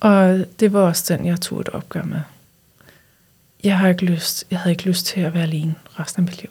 og 0.00 0.44
det 0.60 0.72
var 0.72 0.80
også 0.80 1.14
den, 1.16 1.26
jeg 1.26 1.40
tog 1.40 1.60
et 1.60 1.68
opgør 1.68 2.02
med. 2.02 2.20
Jeg 3.64 3.78
har 3.78 3.88
ikke 3.88 4.04
lyst, 4.04 4.44
jeg 4.50 4.58
havde 4.58 4.70
ikke 4.70 4.86
lyst 4.86 5.06
til 5.06 5.20
at 5.20 5.34
være 5.34 5.42
alene 5.42 5.74
resten 6.00 6.22
af 6.22 6.30
mit 6.30 6.42
liv. 6.42 6.50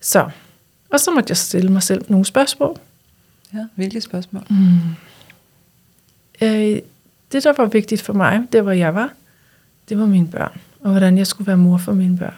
Så, 0.00 0.30
og 0.90 1.00
så 1.00 1.10
måtte 1.10 1.30
jeg 1.30 1.36
stille 1.36 1.72
mig 1.72 1.82
selv 1.82 2.04
nogle 2.08 2.24
spørgsmål. 2.24 2.78
ja. 3.54 3.66
Hvilke 3.74 4.00
spørgsmål? 4.00 4.46
Øh, 6.42 6.80
det, 7.32 7.44
der 7.44 7.52
var 7.56 7.66
vigtigt 7.66 8.02
for 8.02 8.12
mig, 8.12 8.42
det 8.52 8.62
hvor 8.62 8.72
jeg 8.72 8.94
var, 8.94 9.12
det 9.88 9.98
var 9.98 10.06
mine 10.06 10.28
børn, 10.28 10.60
og 10.80 10.90
hvordan 10.90 11.18
jeg 11.18 11.26
skulle 11.26 11.46
være 11.46 11.56
mor 11.56 11.78
for 11.78 11.92
mine 11.92 12.18
børn. 12.18 12.34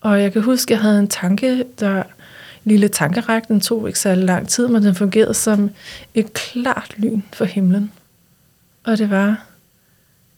Og 0.00 0.22
jeg 0.22 0.32
kan 0.32 0.42
huske, 0.42 0.72
jeg 0.72 0.80
havde 0.80 0.98
en 0.98 1.08
tanke, 1.08 1.64
der 1.80 2.02
lille 2.64 2.88
tankeræk, 2.88 3.48
den 3.48 3.60
tog 3.60 3.86
ikke 3.86 3.98
særlig 3.98 4.24
lang 4.24 4.48
tid, 4.48 4.68
men 4.68 4.82
den 4.82 4.94
fungerede 4.94 5.34
som 5.34 5.70
et 6.14 6.32
klart 6.32 6.94
lyn 6.96 7.22
for 7.32 7.44
himlen. 7.44 7.92
Og 8.84 8.98
det 8.98 9.10
var, 9.10 9.46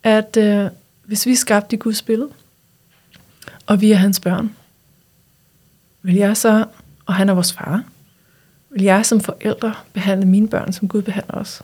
at 0.02 0.36
øh, 0.36 0.70
hvis 1.04 1.26
vi 1.26 1.34
skabte 1.34 1.76
i 1.76 1.78
Guds 1.78 2.02
billede, 2.02 2.30
og 3.66 3.80
vi 3.80 3.92
er 3.92 3.96
hans 3.96 4.20
børn, 4.20 4.56
vil 6.02 6.14
jeg 6.14 6.36
så, 6.36 6.64
og 7.06 7.14
han 7.14 7.28
er 7.28 7.34
vores 7.34 7.52
far, 7.52 7.82
vil 8.70 8.82
jeg 8.82 9.06
som 9.06 9.20
forældre 9.20 9.74
behandle 9.92 10.26
mine 10.26 10.48
børn, 10.48 10.72
som 10.72 10.88
Gud 10.88 11.02
behandler 11.02 11.34
os? 11.34 11.62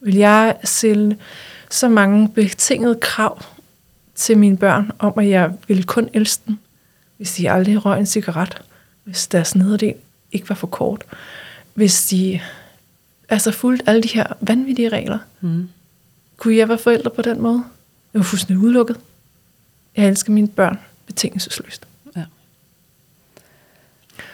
Vil 0.00 0.14
jeg 0.14 0.56
stille 0.64 1.18
så 1.70 1.88
mange 1.88 2.28
betingede 2.28 2.98
krav 3.00 3.42
til 4.14 4.38
mine 4.38 4.56
børn, 4.56 4.90
om 4.98 5.12
at 5.18 5.28
jeg 5.28 5.52
ville 5.68 5.82
kun 5.82 6.08
elske 6.12 6.42
dem, 6.46 6.58
hvis 7.16 7.34
de 7.34 7.50
aldrig 7.50 7.84
røg 7.84 7.98
en 7.98 8.06
cigaret, 8.06 8.62
hvis 9.04 9.26
deres 9.26 9.54
nederdel 9.56 9.94
ikke 10.32 10.48
var 10.48 10.54
for 10.54 10.66
kort, 10.66 11.04
hvis 11.74 12.06
de 12.06 12.40
altså 13.28 13.50
fulgte 13.50 13.88
alle 13.88 14.02
de 14.02 14.08
her 14.08 14.26
vanvittige 14.40 14.88
regler. 14.88 15.18
Mm. 15.40 15.68
Kunne 16.36 16.56
jeg 16.56 16.68
være 16.68 16.78
forældre 16.78 17.10
på 17.10 17.22
den 17.22 17.40
måde? 17.40 17.64
Jeg 18.12 18.18
var 18.18 18.24
fuldstændig 18.24 18.64
udelukket. 18.64 18.96
Jeg 19.96 20.08
elsker 20.08 20.32
mine 20.32 20.48
børn 20.48 20.78
betingelsesløst. 21.06 21.86
Ja. 22.16 22.24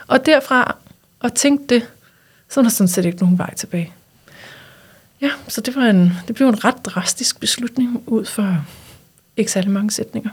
Og 0.06 0.26
derfra 0.26 0.76
at 1.24 1.32
tænke 1.34 1.64
det, 1.68 1.88
så 2.48 2.60
er 2.60 2.62
der 2.62 2.70
sådan 2.70 2.88
set 2.88 3.04
ikke 3.04 3.18
nogen 3.18 3.38
vej 3.38 3.54
tilbage. 3.54 3.92
Ja, 5.20 5.30
så 5.48 5.60
det, 5.60 5.76
var 5.76 5.82
en, 5.82 6.12
det 6.28 6.34
blev 6.34 6.48
en 6.48 6.64
ret 6.64 6.84
drastisk 6.84 7.40
beslutning 7.40 8.02
ud 8.06 8.24
for 8.24 8.64
ikke 9.36 9.52
særlig 9.52 9.70
mange 9.70 9.90
sætninger. 9.90 10.30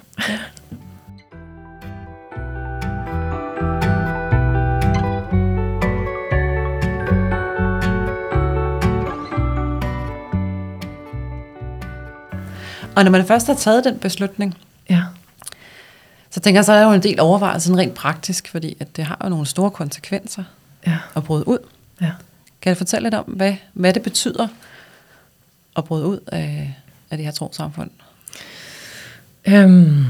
Og 12.98 13.04
når 13.04 13.12
man 13.12 13.26
først 13.28 13.48
har 13.48 13.54
taget 13.54 13.84
den 13.84 14.00
beslutning, 14.00 14.58
Ja, 14.90 15.04
så 16.30 16.40
tænker 16.40 16.58
jeg, 16.58 16.66
så 16.66 16.72
er 16.74 16.80
der 16.80 16.88
jo 16.88 16.94
en 16.94 17.04
del 17.04 17.20
overvejelser 17.20 17.78
rent 17.78 17.94
praktisk, 17.94 18.48
fordi 18.48 18.78
at 18.80 18.96
det 18.96 19.04
har 19.04 19.18
jo 19.24 19.30
nogle 19.30 19.46
store 19.46 19.72
konsekvenser 19.72 20.44
ja, 20.88 20.98
at 21.16 21.24
bryde 21.24 21.48
ud. 21.48 21.58
ja. 22.02 22.12
Kan 22.62 22.74
du 22.74 22.78
fortælle 22.78 23.06
lidt 23.06 23.14
om, 23.14 23.26
hvad, 23.26 23.54
hvad 23.74 23.94
det 23.94 24.02
betyder 24.02 24.48
at 25.78 25.86
bryde 25.86 26.06
ud 26.06 26.20
af, 26.28 26.76
af 27.12 27.18
det 27.18 27.26
her 27.26 27.32
trosamfund? 27.32 27.90
Øhm, 29.46 30.06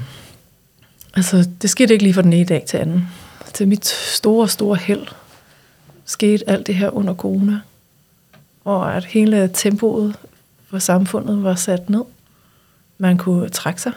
altså, 1.16 1.50
det 1.62 1.70
skete 1.70 1.94
ikke 1.94 2.04
lige 2.04 2.14
fra 2.14 2.22
den 2.22 2.34
ene 2.34 2.46
dag 2.46 2.64
til 2.68 2.78
anden. 2.78 3.08
Til 3.54 3.68
mit 3.68 3.86
store, 3.88 4.50
store 4.50 4.76
held 4.76 5.08
skete 6.06 6.50
alt 6.50 6.68
det 6.68 6.76
her 6.76 6.90
under 6.90 7.14
corona. 7.16 7.60
Og 8.66 8.96
at 8.96 9.06
hele 9.06 9.50
tempoet 9.54 10.16
for 10.70 10.80
samfundet 10.80 11.44
var 11.44 11.56
sat 11.56 11.90
ned. 11.90 12.04
Man 12.98 13.18
kunne 13.18 13.50
trække 13.50 13.82
sig. 13.82 13.94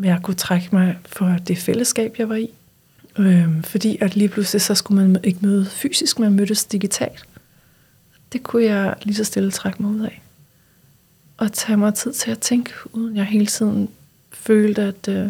Jeg 0.00 0.20
kunne 0.22 0.34
trække 0.34 0.68
mig 0.72 0.98
for 1.06 1.36
det 1.46 1.58
fællesskab, 1.58 2.14
jeg 2.18 2.28
var 2.28 2.34
i. 2.34 2.50
Øhm, 3.18 3.62
fordi 3.62 3.98
at 4.00 4.16
lige 4.16 4.28
pludselig, 4.28 4.62
så 4.62 4.74
skulle 4.74 5.06
man 5.06 5.24
ikke 5.24 5.38
møde 5.42 5.66
fysisk, 5.66 6.18
man 6.18 6.32
mødtes 6.32 6.64
digitalt. 6.64 7.24
Det 8.32 8.42
kunne 8.42 8.64
jeg 8.64 8.94
lige 9.02 9.16
så 9.16 9.24
stille 9.24 9.50
trække 9.50 9.82
mig 9.82 9.90
ud 9.90 10.00
af. 10.00 10.22
Og 11.36 11.52
tage 11.52 11.76
mig 11.76 11.94
tid 11.94 12.12
til 12.12 12.30
at 12.30 12.38
tænke, 12.38 12.72
uden 12.92 13.16
jeg 13.16 13.24
hele 13.24 13.46
tiden 13.46 13.88
følte, 14.32 14.82
at 14.82 15.08
øh, 15.08 15.28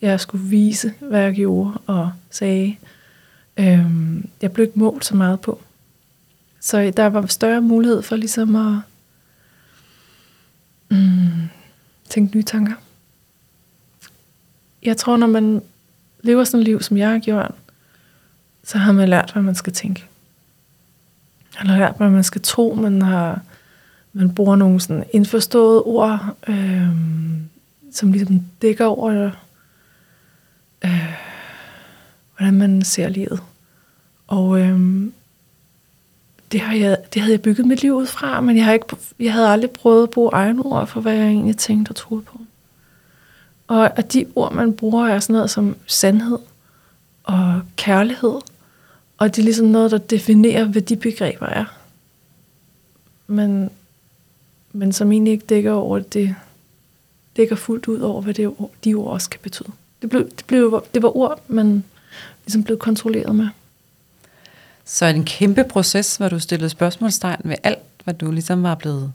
jeg 0.00 0.20
skulle 0.20 0.44
vise, 0.44 0.94
hvad 1.00 1.20
jeg 1.20 1.34
gjorde 1.34 1.78
og 1.86 2.12
sagde. 2.30 2.76
Øhm, 3.56 4.28
jeg 4.42 4.52
blev 4.52 4.66
ikke 4.66 4.78
målt 4.78 5.04
så 5.04 5.16
meget 5.16 5.40
på. 5.40 5.62
Så 6.60 6.92
der 6.96 7.06
var 7.06 7.26
større 7.26 7.60
mulighed 7.60 8.02
for 8.02 8.16
ligesom 8.16 8.56
at 8.56 8.80
mm, 10.88 11.48
tænke 12.12 12.36
nye 12.36 12.42
tanker. 12.42 12.74
Jeg 14.82 14.96
tror, 14.96 15.16
når 15.16 15.26
man 15.26 15.62
lever 16.22 16.44
sådan 16.44 16.60
et 16.60 16.64
liv, 16.64 16.82
som 16.82 16.96
jeg 16.96 17.10
har 17.10 17.18
gjort, 17.18 17.54
så 18.64 18.78
har 18.78 18.92
man 18.92 19.08
lært, 19.08 19.30
hvad 19.32 19.42
man 19.42 19.54
skal 19.54 19.72
tænke. 19.72 20.04
Man 21.58 21.66
har 21.66 21.78
lært, 21.78 21.96
hvad 21.96 22.10
man 22.10 22.24
skal 22.24 22.42
tro. 22.42 22.74
Man 22.74 23.02
har 23.02 23.40
man 24.12 24.34
bruger 24.34 24.56
nogle 24.56 24.80
sådan 24.80 25.04
indforståede 25.12 25.82
ord, 25.82 26.36
øh, 26.48 26.88
som 27.92 28.12
ligesom 28.12 28.40
dækker 28.62 28.84
over, 28.84 29.30
øh, 30.84 31.14
hvordan 32.36 32.54
man 32.54 32.82
ser 32.82 33.08
livet. 33.08 33.40
Og 34.26 34.60
øh, 34.60 35.06
det, 36.52 36.60
har 36.60 36.74
jeg, 36.74 36.96
det 37.14 37.22
havde 37.22 37.32
jeg 37.32 37.42
bygget 37.42 37.66
mit 37.66 37.82
liv 37.82 37.94
ud 37.94 38.06
fra, 38.06 38.40
men 38.40 38.56
jeg, 38.56 38.64
har 38.64 38.72
ikke, 38.72 38.96
jeg 39.20 39.32
havde 39.32 39.48
aldrig 39.48 39.70
prøvet 39.70 40.02
at 40.02 40.10
bruge 40.10 40.30
egne 40.32 40.62
ord 40.62 40.86
for, 40.86 41.00
hvad 41.00 41.14
jeg 41.14 41.26
egentlig 41.26 41.56
tænkte 41.56 41.90
og 41.90 41.96
troede 41.96 42.22
på. 42.22 42.40
Og 43.66 43.98
at 43.98 44.12
de 44.12 44.26
ord, 44.34 44.52
man 44.52 44.72
bruger, 44.72 45.06
er 45.08 45.20
sådan 45.20 45.34
noget 45.34 45.50
som 45.50 45.76
sandhed 45.86 46.38
og 47.24 47.62
kærlighed. 47.76 48.40
Og 49.18 49.36
det 49.36 49.42
er 49.42 49.44
ligesom 49.44 49.66
noget, 49.66 49.90
der 49.90 49.98
definerer, 49.98 50.64
hvad 50.64 50.82
de 50.82 50.96
begreber 50.96 51.46
er. 51.46 51.64
Men, 53.26 53.70
men 54.72 54.92
som 54.92 55.12
egentlig 55.12 55.32
ikke 55.32 55.46
dækker 55.46 55.72
over 55.72 55.98
det, 55.98 56.34
dækker 57.36 57.56
fuldt 57.56 57.88
ud 57.88 58.00
over, 58.00 58.22
hvad 58.22 58.34
det, 58.34 58.46
ord- 58.46 58.70
de 58.84 58.94
ord 58.94 59.12
også 59.12 59.30
kan 59.30 59.40
betyde. 59.42 59.70
Det, 60.02 60.10
blev, 60.10 60.30
det, 60.30 60.44
blev, 60.46 60.84
det 60.94 61.02
var 61.02 61.16
ord, 61.16 61.40
man 61.48 61.84
ligesom 62.44 62.64
blev 62.64 62.78
kontrolleret 62.78 63.34
med. 63.34 63.48
Så 64.84 65.06
en 65.06 65.24
kæmpe 65.24 65.64
proces, 65.64 66.16
hvor 66.16 66.28
du 66.28 66.38
stillede 66.38 66.70
spørgsmålstegn 66.70 67.40
ved 67.44 67.56
alt, 67.62 67.78
hvad 68.04 68.14
du 68.14 68.30
ligesom 68.30 68.62
var 68.62 68.74
blevet 68.74 69.12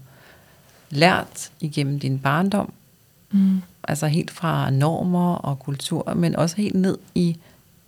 lært 0.89 1.51
igennem 1.59 1.99
din 1.99 2.19
barndom. 2.19 2.73
Mm. 3.31 3.61
Altså 3.83 4.07
helt 4.07 4.31
fra 4.31 4.69
normer 4.69 5.35
og 5.35 5.59
kultur, 5.59 6.13
men 6.13 6.35
også 6.35 6.55
helt 6.55 6.75
ned 6.75 6.97
i 7.15 7.37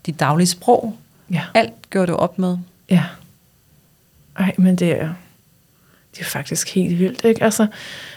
dit 0.06 0.20
daglige 0.20 0.48
sprog. 0.48 0.98
Ja. 1.32 1.44
Alt 1.54 1.89
gjorde 1.89 2.12
du 2.12 2.18
op 2.18 2.39
med. 2.39 2.58
Ja. 2.89 3.06
Ej, 4.38 4.56
men 4.58 4.76
det 4.76 5.02
er, 5.02 5.13
det 6.15 6.22
er 6.22 6.26
faktisk 6.26 6.70
helt 6.70 7.00
vildt, 7.00 7.24
ikke? 7.26 7.44
Altså, 7.44 7.68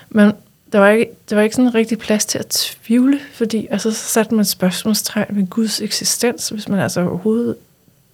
men 0.08 0.32
der 0.72 0.78
var 0.78 0.88
ikke, 0.88 1.12
der 1.30 1.36
var 1.36 1.42
ikke 1.42 1.56
sådan 1.56 1.68
en 1.68 1.74
rigtig 1.74 1.98
plads 1.98 2.26
til 2.26 2.38
at 2.38 2.46
tvivle, 2.48 3.20
fordi 3.32 3.66
altså, 3.70 3.90
så 3.90 3.98
satte 3.98 4.34
man 4.34 4.44
spørgsmålstegn 4.44 5.36
ved 5.36 5.46
Guds 5.46 5.80
eksistens, 5.80 6.48
hvis 6.48 6.68
man 6.68 6.80
altså 6.80 7.00
overhovedet 7.00 7.56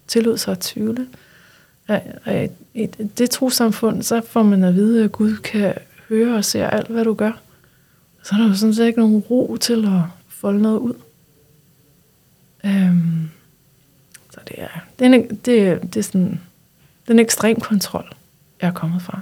tillod 0.07 0.37
sig 0.37 0.51
at 0.51 0.59
tvivle. 0.59 1.07
Ej, 1.89 2.49
I 2.73 2.85
det 3.17 3.29
trosamfund, 3.29 4.03
så 4.03 4.21
får 4.21 4.43
man 4.43 4.63
at 4.63 4.75
vide, 4.75 5.03
at 5.03 5.11
Gud 5.11 5.35
kan 5.37 5.73
høre 6.09 6.35
og 6.35 6.45
se 6.45 6.65
alt, 6.65 6.87
hvad 6.87 7.03
du 7.05 7.13
gør. 7.13 7.31
Så 8.23 8.35
er 8.35 8.39
der 8.39 8.47
jo 8.47 8.55
sådan 8.55 8.73
set 8.75 8.87
ikke 8.87 8.99
nogen 8.99 9.17
ro 9.19 9.57
til 9.61 9.85
at 9.85 10.01
folde 10.29 10.61
noget 10.61 10.77
ud. 10.79 10.93
Øhm, 12.65 13.29
så 14.31 14.39
det 14.47 14.55
er, 14.61 14.67
det 14.99 15.07
er, 15.07 15.11
en, 15.13 15.35
det, 15.35 15.67
er- 15.67 15.79
det 15.79 15.97
er 15.97 16.03
sådan, 16.03 16.29
det 17.01 17.07
er 17.07 17.11
en 17.13 17.19
ekstrem 17.19 17.59
kontrol, 17.59 18.13
jeg 18.61 18.67
er 18.67 18.71
kommet 18.73 19.01
fra. 19.01 19.21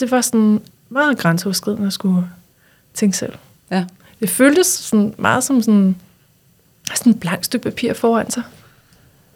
Det 0.00 0.10
var 0.10 0.20
sådan 0.20 0.60
meget 0.88 1.18
grænseoverskridende 1.18 1.86
at 1.86 1.92
skulle 1.92 2.30
tænke 2.94 3.16
selv. 3.16 3.32
Ja. 3.70 3.84
Det 4.20 4.30
føltes 4.30 4.66
sådan 4.66 5.14
meget 5.18 5.44
som 5.44 5.62
sådan, 5.62 5.96
sådan 6.94 7.12
et 7.12 7.20
blankt 7.20 7.44
stykke 7.46 7.70
papir 7.70 7.92
foran 7.94 8.30
sig. 8.30 8.42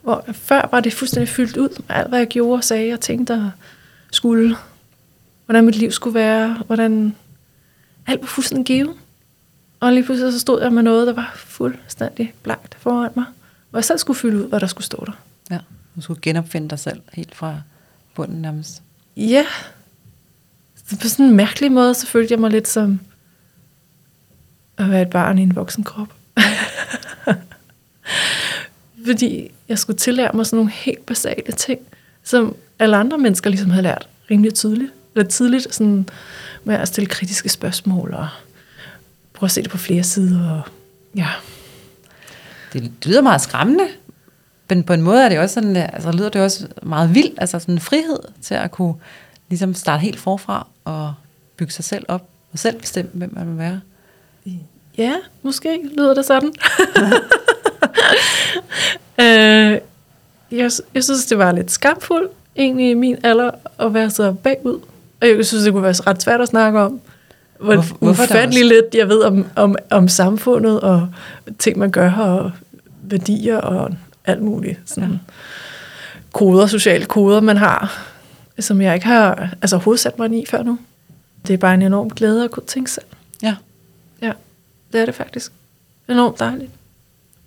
Hvor 0.03 0.25
før 0.33 0.69
var 0.71 0.81
det 0.81 0.93
fuldstændig 0.93 1.29
fyldt 1.29 1.57
ud 1.57 1.69
med 1.69 1.97
alt, 1.97 2.09
hvad 2.09 2.19
jeg 2.19 2.29
gjorde 2.29 2.59
og 2.59 2.65
sagde 2.65 2.93
og 2.93 3.01
tænkte 3.01 3.33
og 3.33 3.51
skulle. 4.11 4.57
Hvordan 5.45 5.65
mit 5.65 5.77
liv 5.77 5.91
skulle 5.91 6.15
være. 6.15 6.63
Hvordan 6.67 7.17
alt 8.07 8.21
var 8.21 8.27
fuldstændig 8.27 8.67
givet. 8.67 8.95
Og 9.81 9.93
lige 9.93 10.05
pludselig 10.05 10.33
så 10.33 10.39
stod 10.39 10.63
jeg 10.63 10.73
med 10.73 10.83
noget, 10.83 11.07
der 11.07 11.13
var 11.13 11.33
fuldstændig 11.37 12.35
blankt 12.43 12.77
foran 12.81 13.11
mig. 13.17 13.25
Hvor 13.71 13.79
jeg 13.79 13.85
selv 13.85 13.99
skulle 13.99 14.19
fylde 14.19 14.45
ud, 14.45 14.49
hvad 14.49 14.61
der 14.61 14.67
skulle 14.67 14.85
stå 14.85 15.05
der. 15.07 15.13
Ja, 15.51 15.59
du 15.97 16.01
skulle 16.01 16.21
genopfinde 16.23 16.69
dig 16.69 16.79
selv 16.79 17.01
helt 17.13 17.35
fra 17.35 17.61
bunden 18.15 18.43
nærmest. 18.43 18.83
Ja. 19.17 19.47
Så 20.87 20.99
på 20.99 21.09
sådan 21.09 21.27
en 21.27 21.37
mærkelig 21.37 21.73
måde, 21.73 21.95
så 21.95 22.07
følte 22.07 22.33
jeg 22.33 22.41
mig 22.41 22.51
lidt 22.51 22.69
som 22.69 23.01
at 24.77 24.91
være 24.91 25.03
et 25.03 25.11
barn 25.11 25.39
i 25.39 25.43
en 25.43 25.57
voksen 25.57 25.85
krop. 25.85 26.09
Fordi 29.07 29.51
jeg 29.69 29.79
skulle 29.79 29.99
tillære 29.99 30.31
mig 30.35 30.47
sådan 30.47 30.57
nogle 30.57 30.71
helt 30.71 31.07
basale 31.07 31.53
ting, 31.57 31.81
som 32.25 32.57
alle 32.79 32.97
andre 32.97 33.19
mennesker 33.19 33.51
ligesom 33.51 33.71
havde 33.71 33.83
lært 33.83 34.09
rimelig 34.31 34.55
tydeligt. 34.55 34.93
Eller 35.15 35.29
tidligt, 35.29 35.75
sådan 35.75 36.09
med 36.65 36.75
at 36.75 36.89
stille 36.89 37.07
kritiske 37.07 37.49
spørgsmål 37.49 38.15
og 38.15 38.29
prøve 39.33 39.47
at 39.47 39.51
se 39.51 39.63
det 39.63 39.71
på 39.71 39.79
flere 39.79 40.03
sider. 40.03 40.51
Og, 40.51 40.63
ja. 41.17 41.29
Det, 42.73 42.93
lyder 43.07 43.23
meget 43.23 43.41
skræmmende, 43.41 43.89
men 44.69 44.85
på 44.85 44.93
en 44.93 45.03
måde 45.03 45.25
er 45.25 45.29
det 45.29 45.39
også 45.39 45.55
sådan, 45.55 45.77
altså 45.77 46.13
lyder 46.13 46.29
det 46.29 46.43
også 46.43 46.67
meget 46.83 47.15
vildt, 47.15 47.35
altså 47.39 47.59
sådan 47.59 47.75
en 47.75 47.81
frihed 47.81 48.19
til 48.43 48.55
at 48.55 48.71
kunne 48.71 48.95
ligesom 49.49 49.75
starte 49.75 50.01
helt 50.01 50.19
forfra 50.19 50.67
og 50.85 51.15
bygge 51.57 51.73
sig 51.73 51.85
selv 51.85 52.05
op 52.09 52.29
og 52.53 52.59
selv 52.59 52.81
bestemme, 52.81 53.11
hvem 53.15 53.35
man 53.35 53.49
vil 53.49 53.59
være. 53.59 53.81
Ja, 54.99 55.15
måske 55.43 55.81
lyder 55.97 56.15
det 56.15 56.25
sådan. 56.25 56.53
øh, 59.25 59.79
jeg, 60.59 60.71
jeg 60.95 61.05
synes, 61.05 61.27
det 61.27 61.39
var 61.39 61.53
lidt 61.53 61.71
skamfuldt, 61.71 62.31
egentlig 62.57 62.91
i 62.91 62.95
min 62.95 63.17
alder, 63.23 63.51
at 63.79 63.95
være 63.95 64.11
så 64.11 64.33
bagud. 64.33 64.81
Og 65.21 65.29
jeg 65.29 65.47
synes, 65.47 65.65
det 65.65 65.73
kunne 65.73 65.83
være 65.83 65.95
ret 66.07 66.23
svært 66.23 66.41
at 66.41 66.49
snakke 66.49 66.79
om. 66.81 67.01
Hvor 67.59 67.75
Hvorfor- 67.75 67.97
hvorfor 68.01 68.23
ufattelig 68.23 68.65
lidt 68.67 68.95
jeg 68.95 69.09
ved 69.09 69.23
om, 69.23 69.47
om, 69.57 69.77
om 69.91 70.09
samfundet, 70.09 70.81
og 70.81 71.09
ting, 71.59 71.79
man 71.79 71.91
gør, 71.91 72.13
og 72.13 72.51
værdier, 73.03 73.57
og 73.57 73.91
alt 74.25 74.43
muligt. 74.43 74.79
Sådan. 74.85 75.11
Ja. 75.11 75.17
Koder, 76.33 76.67
sociale 76.67 77.05
koder, 77.05 77.41
man 77.41 77.57
har, 77.57 78.07
som 78.59 78.81
jeg 78.81 78.95
ikke 78.95 79.07
har 79.07 79.49
altså, 79.63 79.77
hovedsat 79.77 80.19
mig 80.19 80.33
i 80.33 80.47
før 80.47 80.63
nu. 80.63 80.79
Det 81.47 81.55
er 81.55 81.59
bare 81.59 81.75
en 81.75 81.83
enorm 81.83 82.11
glæde 82.11 82.45
at 82.45 82.51
kunne 82.51 82.67
tænke 82.67 82.91
selv. 82.91 83.05
Ja. 83.43 83.55
Ja, 84.23 84.33
det 84.93 85.01
er 85.01 85.07
det 85.07 85.15
faktisk. 85.15 85.53
Enormt 86.09 86.39
dejligt. 86.39 86.71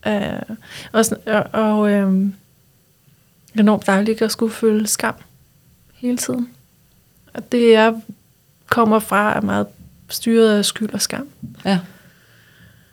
Uh, 0.06 0.56
og 0.92 1.06
og, 1.26 1.46
og 1.54 1.92
øhm, 1.92 2.34
enormt 3.60 3.88
dejligt 3.88 4.22
at 4.22 4.32
skulle 4.32 4.54
føle 4.54 4.88
skam 4.88 5.16
hele 5.94 6.18
tiden. 6.18 6.50
Og 7.34 7.52
det 7.52 7.76
er, 7.76 7.94
kommer 8.68 9.00
fra 9.00 9.36
er 9.36 9.42
meget 9.42 9.68
styret 10.10 10.58
af 10.58 10.66
skyld 10.66 10.94
og 10.94 11.02
skam. 11.02 11.28
Ja. 11.66 11.80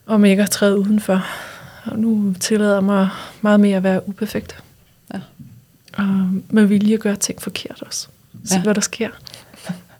Om 0.06 0.24
ikke 0.24 0.42
at 0.42 0.50
træde 0.50 0.78
udenfor. 0.78 1.26
Og 1.84 1.98
nu 1.98 2.34
tillader 2.40 2.74
jeg 2.74 2.84
mig 2.84 3.08
meget 3.40 3.60
mere 3.60 3.76
at 3.76 3.82
være 3.82 4.08
uperfekt. 4.08 4.62
Ja. 5.14 5.20
Og 5.92 6.06
med 6.48 6.64
vilje 6.64 6.96
gøre 6.96 7.16
ting 7.16 7.42
forkert 7.42 7.82
også. 7.82 8.08
Se, 8.44 8.54
Ja. 8.54 8.62
hvad 8.62 8.74
der 8.74 8.80
sker. 8.80 9.08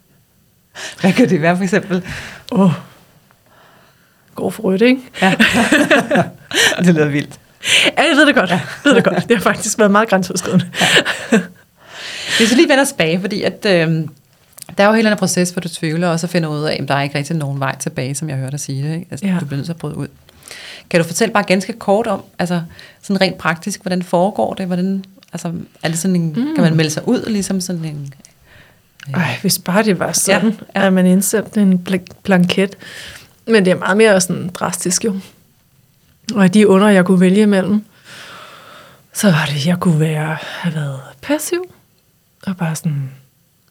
Hvad 1.00 1.12
kan 1.12 1.28
det 1.28 1.42
være 1.42 1.56
for 1.56 1.64
eksempel? 1.64 2.04
Åh, 2.52 2.60
oh. 2.60 2.72
går 4.34 4.50
for 4.50 4.62
rødt, 4.62 4.82
ikke? 4.82 5.02
Ja. 5.22 5.34
det 6.84 6.94
lyder 6.94 7.08
vildt. 7.08 7.40
Ja, 7.98 8.02
jeg 8.02 8.16
ved 8.16 8.26
det 8.26 8.34
godt. 8.34 8.50
Jeg 8.50 8.60
ved 8.84 8.94
det 8.94 9.04
godt. 9.04 9.28
Det 9.28 9.36
har 9.36 9.42
faktisk 9.42 9.78
været 9.78 9.90
meget 9.90 10.08
grænseoverskridende. 10.08 10.70
Hvis 12.38 12.50
vi 12.50 12.54
lige 12.56 12.68
vender 12.68 12.84
tilbage, 12.84 13.20
fordi 13.20 13.42
at, 13.42 13.66
øh, 13.66 13.88
der 14.78 14.84
er 14.84 14.88
jo 14.88 14.92
hele 14.92 15.08
den 15.10 15.18
proces, 15.18 15.50
hvor 15.50 15.60
du 15.60 15.68
tvivler, 15.68 16.08
og 16.08 16.20
så 16.20 16.26
finder 16.26 16.48
ud 16.48 16.62
af, 16.64 16.78
at 16.82 16.88
der 16.88 16.94
er 16.94 17.02
ikke 17.02 17.18
rigtig 17.18 17.36
nogen 17.36 17.60
vej 17.60 17.76
tilbage, 17.76 18.14
som 18.14 18.28
jeg 18.28 18.36
hørte 18.36 18.50
dig 18.50 18.60
sige 18.60 18.88
det. 18.88 18.94
Ikke? 18.94 19.06
Altså, 19.10 19.26
Ja. 19.26 19.36
Du 19.40 19.44
bliver 19.44 19.56
nødt 19.56 19.66
til 19.66 19.72
at 19.72 19.76
bryde 19.78 19.96
ud. 19.96 20.06
Kan 20.90 21.00
du 21.00 21.06
fortælle 21.06 21.32
bare 21.34 21.42
ganske 21.44 21.72
kort 21.72 22.06
om, 22.06 22.22
altså 22.38 22.62
sådan 23.02 23.20
rent 23.20 23.38
praktisk, 23.38 23.82
hvordan 23.82 24.02
foregår 24.02 24.54
det? 24.54 24.66
Hvordan, 24.66 25.04
altså, 25.32 25.52
er 25.82 25.88
det 25.88 25.98
sådan 25.98 26.16
en, 26.16 26.26
mm. 26.26 26.54
kan 26.54 26.64
man 26.64 26.76
melde 26.76 26.90
sig 26.90 27.08
ud, 27.08 27.24
ligesom 27.26 27.60
sådan 27.60 27.84
en... 27.84 28.14
Ej, 29.14 29.38
hvis 29.40 29.58
bare 29.58 29.82
det 29.82 29.98
var 29.98 30.12
sådan, 30.12 30.40
Ja, 30.42 30.46
ja, 30.48 30.54
ja. 30.74 30.80
ja. 30.80 30.86
at 30.86 30.92
man 30.92 31.06
indsendte 31.06 31.60
en 31.62 31.86
bl- 31.90 32.14
blanket. 32.22 32.76
Men 33.46 33.64
det 33.64 33.70
er 33.70 33.74
meget 33.78 33.96
mere 33.96 34.20
sådan 34.20 34.48
drastisk 34.54 35.04
jo. 35.04 35.16
Og 36.34 36.44
af 36.44 36.50
de 36.50 36.68
under, 36.68 36.88
jeg 36.88 37.04
kunne 37.04 37.20
vælge 37.20 37.42
imellem, 37.42 37.84
så 39.12 39.30
var 39.30 39.46
det, 39.46 39.66
jeg 39.66 39.80
kunne 39.80 40.00
være, 40.00 40.36
have 40.40 40.74
været 40.74 41.00
passiv, 41.22 41.74
og 42.46 42.56
bare 42.56 42.76
sådan 42.76 43.10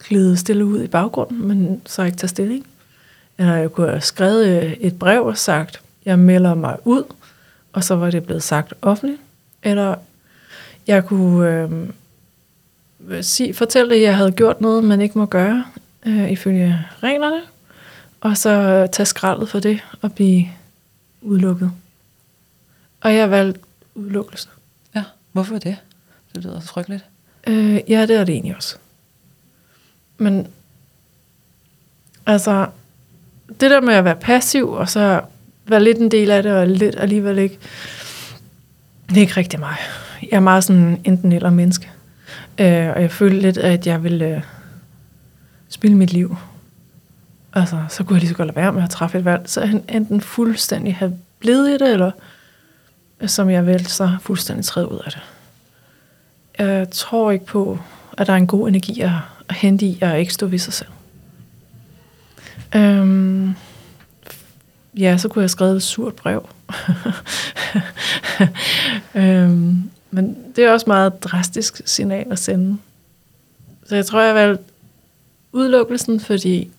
glide 0.08 0.36
stille 0.36 0.64
ud 0.64 0.82
i 0.82 0.86
baggrunden, 0.86 1.48
men 1.48 1.82
så 1.86 2.02
ikke 2.02 2.16
tage 2.16 2.28
stilling. 2.28 2.66
Eller 3.38 3.56
jeg 3.56 3.72
kunne 3.72 3.88
have 3.88 4.00
skrevet 4.00 4.62
øh, 4.62 4.72
et 4.72 4.98
brev 4.98 5.26
og 5.26 5.38
sagt, 5.38 5.80
jeg 6.04 6.18
melder 6.18 6.54
mig 6.54 6.76
ud, 6.84 7.02
og 7.72 7.84
så 7.84 7.94
var 7.94 8.10
det 8.10 8.24
blevet 8.24 8.42
sagt 8.42 8.74
offentligt. 8.82 9.20
Eller 9.62 9.94
jeg 10.86 11.06
kunne 11.06 11.68
øh, 13.08 13.24
sige, 13.24 13.54
fortælle, 13.54 13.94
at 13.94 14.02
jeg 14.02 14.16
havde 14.16 14.32
gjort 14.32 14.60
noget, 14.60 14.84
man 14.84 15.00
ikke 15.00 15.18
må 15.18 15.26
gøre 15.26 15.64
øh, 16.06 16.32
ifølge 16.32 16.78
reglerne, 17.02 17.40
og 18.20 18.36
så 18.36 18.86
tage 18.92 19.06
skraldet 19.06 19.48
for 19.48 19.60
det 19.60 19.80
og 20.02 20.12
blive 20.12 20.46
udelukket. 21.22 21.70
Og 23.00 23.14
jeg 23.14 23.30
valgte 23.30 23.60
udelukkelse. 23.94 24.48
Ja, 24.94 25.04
hvorfor 25.32 25.58
det? 25.58 25.76
Det 26.34 26.44
lyder 26.44 26.60
frygteligt. 26.60 27.04
Øh, 27.46 27.80
ja, 27.88 28.06
det 28.06 28.16
er 28.16 28.24
det 28.24 28.32
egentlig 28.32 28.56
også. 28.56 28.76
Men 30.18 30.46
altså, 32.26 32.66
det 33.60 33.70
der 33.70 33.80
med 33.80 33.94
at 33.94 34.04
være 34.04 34.16
passiv, 34.16 34.70
og 34.70 34.88
så 34.88 35.20
være 35.66 35.84
lidt 35.84 35.98
en 35.98 36.10
del 36.10 36.30
af 36.30 36.42
det, 36.42 36.52
og 36.52 36.66
lidt 36.66 36.94
alligevel 36.98 37.38
ikke, 37.38 37.58
det 39.08 39.16
er 39.16 39.20
ikke 39.20 39.36
rigtig 39.36 39.60
mig. 39.60 39.76
Jeg 40.22 40.36
er 40.36 40.40
meget 40.40 40.64
sådan 40.64 41.00
enten 41.04 41.32
eller 41.32 41.50
menneske. 41.50 41.90
Øh, 42.58 42.88
og 42.88 43.02
jeg 43.02 43.10
følte 43.10 43.40
lidt, 43.40 43.58
at 43.58 43.86
jeg 43.86 44.02
ville 44.02 44.36
øh, 44.36 44.42
spille 45.68 45.96
mit 45.96 46.12
liv. 46.12 46.36
Altså, 47.52 47.84
så 47.88 48.04
kunne 48.04 48.14
jeg 48.14 48.20
lige 48.20 48.28
så 48.28 48.36
godt 48.36 48.46
lade 48.46 48.56
være 48.56 48.72
med 48.72 48.82
at 48.82 48.90
træffe 48.90 49.18
et 49.18 49.24
valg. 49.24 49.42
Så 49.46 49.80
enten 49.88 50.20
fuldstændig 50.20 50.96
have 50.96 51.18
blevet 51.38 51.68
i 51.68 51.72
det, 51.72 51.92
eller 51.92 52.10
som 53.26 53.50
jeg 53.50 53.66
vel 53.66 53.86
så 53.86 54.16
fuldstændig 54.20 54.64
træde 54.64 54.92
ud 54.92 54.98
af 55.06 55.12
det. 55.12 55.22
Jeg 56.58 56.90
tror 56.90 57.30
ikke 57.30 57.44
på, 57.44 57.78
at 58.18 58.26
der 58.26 58.32
er 58.32 58.36
en 58.36 58.46
god 58.46 58.68
energi 58.68 59.00
at, 59.00 59.10
at 59.48 59.54
hente 59.54 59.86
i 59.86 59.98
at 60.00 60.18
ikke 60.18 60.34
stå 60.34 60.46
ved 60.46 60.58
sig 60.58 60.72
selv. 60.72 60.88
Øhm, 62.76 63.54
ja, 64.98 65.18
så 65.18 65.28
kunne 65.28 65.40
jeg 65.40 65.44
have 65.44 65.48
skrevet 65.48 65.76
et 65.76 65.82
surt 65.82 66.14
brev. 66.14 66.48
øhm, 69.14 69.90
men 70.10 70.36
det 70.56 70.64
er 70.64 70.72
også 70.72 70.84
meget 70.86 71.24
drastisk 71.24 71.82
signal 71.84 72.32
at 72.32 72.38
sende. 72.38 72.78
Så 73.86 73.96
jeg 73.96 74.06
tror, 74.06 74.20
jeg 74.20 74.34
valgte 74.34 74.64
udelukkelsen, 75.52 76.20
fordi 76.20 76.70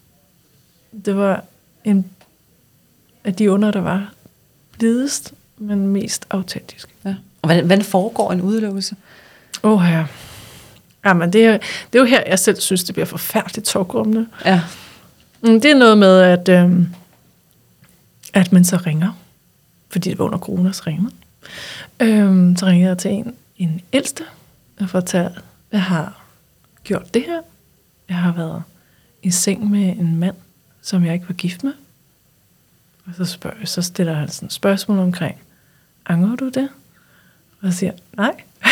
det 1.06 1.16
var 1.16 1.44
en 1.84 2.06
af 3.24 3.36
de 3.36 3.52
under, 3.52 3.72
der 3.72 3.82
var 3.82 4.14
blidest, 4.78 5.34
men 5.62 5.88
mest 5.88 6.26
autentisk. 6.30 6.90
Ja. 7.06 7.16
Og 7.42 7.48
hvordan, 7.48 7.66
hvordan 7.66 7.84
foregår 7.86 8.32
en 8.32 8.42
udelukkelse? 8.42 8.96
Åh 9.64 9.82
oh, 9.82 9.90
ja. 9.92 10.06
Jamen, 11.06 11.34
det 11.34 11.46
er, 11.46 11.52
det 11.94 11.96
er 11.96 12.00
jo 12.00 12.06
her, 12.06 12.24
jeg 12.28 12.40
selv 12.40 12.60
synes, 12.60 12.84
det 12.84 12.96
bliver 12.96 13.06
forfærdeligt 13.06 13.68
tårgrummende. 13.68 14.28
Ja. 14.46 14.62
Mm, 15.42 15.62
Det 15.62 15.72
er 15.72 15.76
noget 15.76 15.98
med, 15.98 16.20
at, 16.22 16.50
øhm, 16.50 16.88
at 18.34 18.52
man 18.52 18.66
så 18.66 18.78
ringer, 18.78 19.12
fordi 19.90 20.10
det 20.10 20.20
var 20.20 20.26
under 20.26 20.38
corona, 20.38 20.72
så 20.72 20.84
ringer 20.88 21.02
man. 21.04 21.12
Øhm, 22.00 22.56
så 22.56 22.66
ringer 22.66 22.88
jeg 22.88 22.98
til 22.98 23.12
en, 23.12 23.36
en 23.58 23.82
ældste, 23.94 24.24
og 24.80 24.90
fortæller, 24.90 25.32
jeg 25.72 25.84
har 25.84 26.22
gjort 26.84 27.14
det 27.14 27.22
her. 27.22 27.42
Jeg 28.10 28.18
har 28.18 28.32
været 28.32 28.64
i 29.24 29.32
seng 29.32 29.70
med 29.72 29.90
en 29.90 30.16
mand, 30.16 30.36
som 30.82 31.06
jeg 31.06 31.14
ikke 31.14 31.28
var 31.28 31.34
gift 31.34 31.64
med. 31.64 31.74
Og 33.06 33.14
så, 33.18 33.26
spørger, 33.26 33.66
så 33.66 33.82
stiller 33.82 34.14
han 34.14 34.30
sådan 34.30 34.46
et 34.46 34.54
spørgsmål 34.54 35.00
omkring, 35.00 35.38
angrer 36.08 36.36
du 36.36 36.50
det? 36.50 36.70
Og 37.62 37.74
siger, 37.74 37.92
nej. 38.18 38.32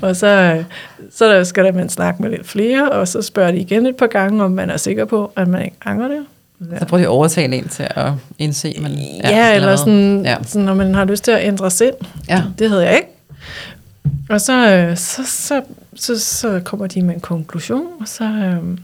og 0.00 0.16
så, 0.16 0.64
så 1.12 1.44
skal 1.44 1.64
der 1.64 1.72
man 1.72 1.88
snakke 1.88 2.22
med 2.22 2.30
lidt 2.30 2.46
flere, 2.48 2.90
og 2.90 3.08
så 3.08 3.22
spørger 3.22 3.50
de 3.52 3.58
igen 3.58 3.86
et 3.86 3.96
par 3.96 4.06
gange, 4.06 4.44
om 4.44 4.50
man 4.50 4.70
er 4.70 4.76
sikker 4.76 5.04
på, 5.04 5.32
at 5.36 5.48
man 5.48 5.64
ikke 5.64 5.76
angrer 5.84 6.08
det. 6.08 6.24
Så 6.78 6.84
prøver 6.86 6.98
de 6.98 7.04
at 7.04 7.08
overtale 7.10 7.56
en 7.56 7.68
til 7.68 7.86
at 7.90 8.12
indse, 8.38 8.74
man... 8.82 8.92
Ja, 8.92 9.28
ja 9.30 9.54
eller 9.54 9.76
sådan, 9.76 10.22
Ja. 10.24 10.30
ja. 10.30 10.36
sådan, 10.42 10.66
når 10.66 10.74
man 10.74 10.94
har 10.94 11.04
lyst 11.04 11.24
til 11.24 11.30
at 11.30 11.46
ændre 11.46 11.70
sind. 11.70 11.94
Ja. 12.28 12.42
Det 12.58 12.70
havde 12.70 12.84
jeg 12.84 12.96
ikke. 12.96 13.08
Og 14.28 14.40
så, 14.40 14.92
så, 14.96 15.22
så, 15.26 15.62
så, 15.94 16.18
så 16.18 16.60
kommer 16.64 16.86
de 16.86 17.02
med 17.02 17.14
en 17.14 17.20
konklusion, 17.20 17.86
og 18.00 18.08
så, 18.08 18.24
øh, 18.24 18.78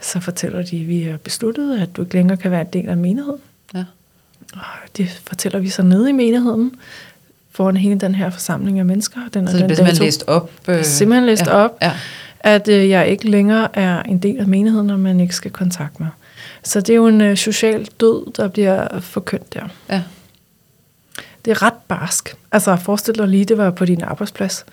så 0.00 0.20
fortæller 0.20 0.62
de, 0.62 0.80
at 0.80 0.88
vi 0.88 1.02
har 1.02 1.16
besluttet, 1.16 1.78
at 1.80 1.96
du 1.96 2.02
ikke 2.02 2.14
længere 2.14 2.36
kan 2.36 2.50
være 2.50 2.60
en 2.60 2.66
del 2.72 2.88
af 2.88 2.96
menigheden. 2.96 3.40
Og 4.52 4.96
det 4.96 5.20
fortæller 5.26 5.58
vi 5.58 5.68
så 5.68 5.82
nede 5.82 6.10
i 6.10 6.12
menigheden. 6.12 6.74
foran 7.50 7.76
hele 7.76 8.00
den 8.00 8.14
her 8.14 8.30
forsamling 8.30 8.78
af 8.78 8.84
mennesker. 8.84 9.20
Den, 9.34 9.48
Så 9.48 9.56
det 9.56 9.64
bliver 9.64 9.76
simpelthen 9.76 10.04
læst 10.04 10.24
op? 10.26 10.50
Øh, 10.68 10.84
simpelthen 10.84 11.26
læst 11.26 11.46
ja, 11.46 11.52
op, 11.52 11.78
ja. 11.82 11.92
at 12.40 12.68
øh, 12.68 12.88
jeg 12.88 13.08
ikke 13.08 13.30
længere 13.30 13.76
er 13.78 14.02
en 14.02 14.18
del 14.18 14.38
af 14.38 14.46
menigheden, 14.46 14.86
når 14.86 14.96
man 14.96 15.20
ikke 15.20 15.34
skal 15.34 15.50
kontakte 15.50 16.02
mig. 16.02 16.10
Så 16.64 16.80
det 16.80 16.90
er 16.90 16.96
jo 16.96 17.06
en 17.06 17.20
øh, 17.20 17.36
social 17.36 17.88
død, 18.00 18.32
der 18.32 18.48
bliver 18.48 19.00
forkyndt 19.00 19.54
der. 19.54 19.68
Ja. 19.90 20.02
Det 21.44 21.50
er 21.50 21.62
ret 21.62 21.74
barsk. 21.88 22.36
Altså 22.52 22.76
forestil 22.76 23.14
dig 23.14 23.28
lige, 23.28 23.44
det 23.44 23.58
var 23.58 23.70
på 23.70 23.84
din 23.84 24.02
arbejdsplads, 24.02 24.64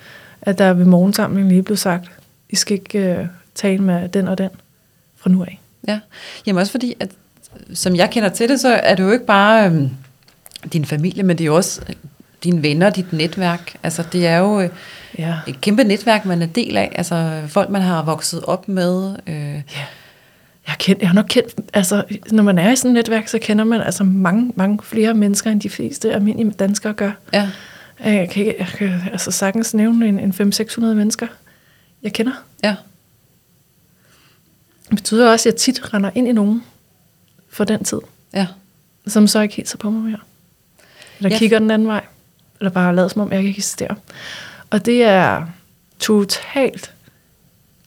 at 0.42 0.58
der 0.58 0.72
ved 0.72 0.84
morgensamlingen 0.84 1.48
lige 1.48 1.62
blev 1.62 1.76
sagt, 1.76 2.10
I 2.50 2.56
skal 2.56 2.74
ikke 2.74 2.98
øh, 2.98 3.26
tale 3.54 3.78
med 3.78 4.08
den 4.08 4.28
og 4.28 4.38
den 4.38 4.50
fra 5.16 5.30
nu 5.30 5.42
af. 5.42 5.60
Ja, 5.88 6.00
jamen 6.46 6.60
også 6.60 6.72
fordi, 6.72 6.94
at 7.00 7.10
som 7.74 7.96
jeg 7.96 8.10
kender 8.10 8.28
til 8.28 8.48
det, 8.48 8.60
så 8.60 8.68
er 8.68 8.94
det 8.94 9.02
jo 9.02 9.10
ikke 9.10 9.26
bare 9.26 9.66
øhm, 9.66 9.90
din 10.72 10.84
familie, 10.84 11.22
men 11.22 11.38
det 11.38 11.44
er 11.44 11.46
jo 11.46 11.56
også 11.56 11.80
øh, 11.88 11.94
dine 12.44 12.62
venner, 12.62 12.90
dit 12.90 13.12
netværk. 13.12 13.76
Altså 13.82 14.04
det 14.12 14.26
er 14.26 14.36
jo 14.38 14.60
øh, 14.60 14.68
Ja. 15.18 15.34
et 15.46 15.60
kæmpe 15.60 15.84
netværk, 15.84 16.24
man 16.24 16.42
er 16.42 16.46
del 16.46 16.76
af. 16.76 16.92
Altså 16.94 17.42
folk, 17.48 17.70
man 17.70 17.82
har 17.82 18.02
vokset 18.02 18.44
op 18.44 18.68
med. 18.68 19.16
Øh, 19.26 19.34
Ja. 19.54 19.60
Jeg 20.68 20.76
kendt, 20.78 21.00
jeg 21.00 21.08
har 21.08 21.14
nok 21.14 21.26
kendt, 21.28 21.54
altså 21.74 22.02
når 22.30 22.42
man 22.42 22.58
er 22.58 22.70
i 22.72 22.76
sådan 22.76 22.90
et 22.90 22.94
netværk, 22.94 23.28
så 23.28 23.38
kender 23.38 23.64
man 23.64 23.80
altså 23.80 24.04
mange, 24.04 24.52
mange 24.56 24.78
flere 24.82 25.14
mennesker, 25.14 25.50
end 25.50 25.60
de 25.60 25.70
fleste 25.70 26.12
almindelige 26.12 26.50
danskere 26.50 26.92
gør. 26.92 27.10
ja, 27.32 27.48
Øh, 28.06 28.14
Jeg 28.14 28.30
kan, 28.30 28.46
ikke- 28.46 28.56
jeg 28.58 28.66
kan 28.66 28.94
altså 29.12 29.30
sagtens 29.30 29.74
nævne 29.74 30.08
en, 30.08 30.18
en 30.18 30.32
500-600 30.32 30.80
mennesker, 30.80 31.26
jeg 32.02 32.12
kender. 32.12 32.32
ja, 32.64 32.74
Det 34.90 34.96
betyder 34.98 35.30
også, 35.30 35.48
at 35.48 35.52
jeg 35.52 35.60
tit 35.60 35.94
render 35.94 36.10
ind 36.14 36.28
i 36.28 36.32
nogen 36.32 36.62
for 37.50 37.64
den 37.64 37.84
tid, 37.84 37.98
ja. 38.34 38.46
som 39.06 39.26
så 39.26 39.40
ikke 39.40 39.54
hilser 39.54 39.78
på 39.78 39.90
mig 39.90 40.02
mere. 40.10 40.20
Eller 41.18 41.30
Ja. 41.30 41.38
kigger 41.38 41.58
den 41.58 41.70
anden 41.70 41.88
vej. 41.88 42.04
Eller 42.60 42.70
bare 42.70 42.94
lader 42.96 43.08
som 43.08 43.22
om, 43.22 43.30
jeg 43.32 43.38
ikke 43.38 43.50
eksisterer. 43.50 43.94
Og 44.70 44.86
det 44.86 45.02
er 45.02 45.46
totalt 45.98 46.94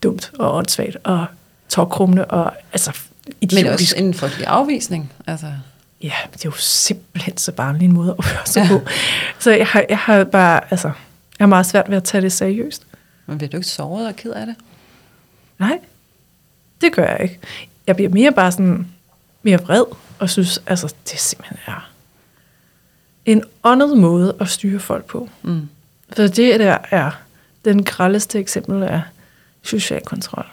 dumt 0.04 0.32
og 0.40 0.56
åndssvagt 0.56 0.98
og 1.04 1.26
tårkrummende 1.70 2.26
og 2.26 2.54
altså 2.74 2.98
idiotisk. 3.42 3.66
Men 3.66 3.74
også 3.74 3.96
en 3.98 4.14
frygtelig 4.14 4.48
afvisning. 4.48 5.12
Altså, 5.28 5.48
Ja, 6.04 6.14
det 6.34 6.46
er 6.46 6.50
jo 6.50 6.52
simpelthen 6.58 7.38
så 7.38 7.52
barnlig 7.52 7.86
en 7.86 7.92
måde 7.92 8.10
at 8.12 8.18
opføre 8.18 8.46
sig 8.46 8.62
ja. 8.62 8.68
på. 8.68 8.82
Så 9.40 9.52
jeg 9.52 9.68
har, 9.68 9.86
jeg 9.90 9.98
har 9.98 10.24
bare, 10.24 10.62
altså, 10.72 10.88
jeg 10.88 10.94
har 11.40 11.48
meget 11.48 11.66
svært 11.66 11.90
ved 11.90 11.98
at 11.98 12.04
tage 12.04 12.22
det 12.22 12.32
seriøst. 12.34 12.88
man 13.26 13.38
bliver 13.38 13.50
du 13.50 13.58
ikke 13.58 13.68
såret 13.70 14.08
og 14.08 14.16
ked 14.16 14.32
af 14.32 14.46
det? 14.46 14.56
Nej, 15.60 15.80
det 16.82 16.94
gør 16.94 17.06
jeg 17.06 17.20
ikke. 17.24 17.40
Jeg 17.88 17.96
bliver 17.96 18.10
mere 18.10 18.32
bare 18.32 18.52
sådan, 18.52 18.88
mere 19.44 19.60
vred, 19.60 19.86
og 20.20 20.30
synes, 20.30 20.62
altså, 20.68 20.94
det 21.12 21.20
simpelthen 21.20 21.58
er 21.68 21.92
en 23.26 23.44
åndet 23.64 23.98
måde 23.98 24.36
at 24.40 24.50
styre 24.50 24.80
folk 24.80 25.06
på. 25.06 25.30
Mm. 25.42 25.70
For 26.10 26.28
det 26.28 26.60
der 26.60 26.78
er 26.92 27.12
den 27.66 27.84
grældeste 27.84 28.40
eksempel 28.40 28.84
af 28.84 29.02
social 29.64 30.02
kontrol. 30.02 30.46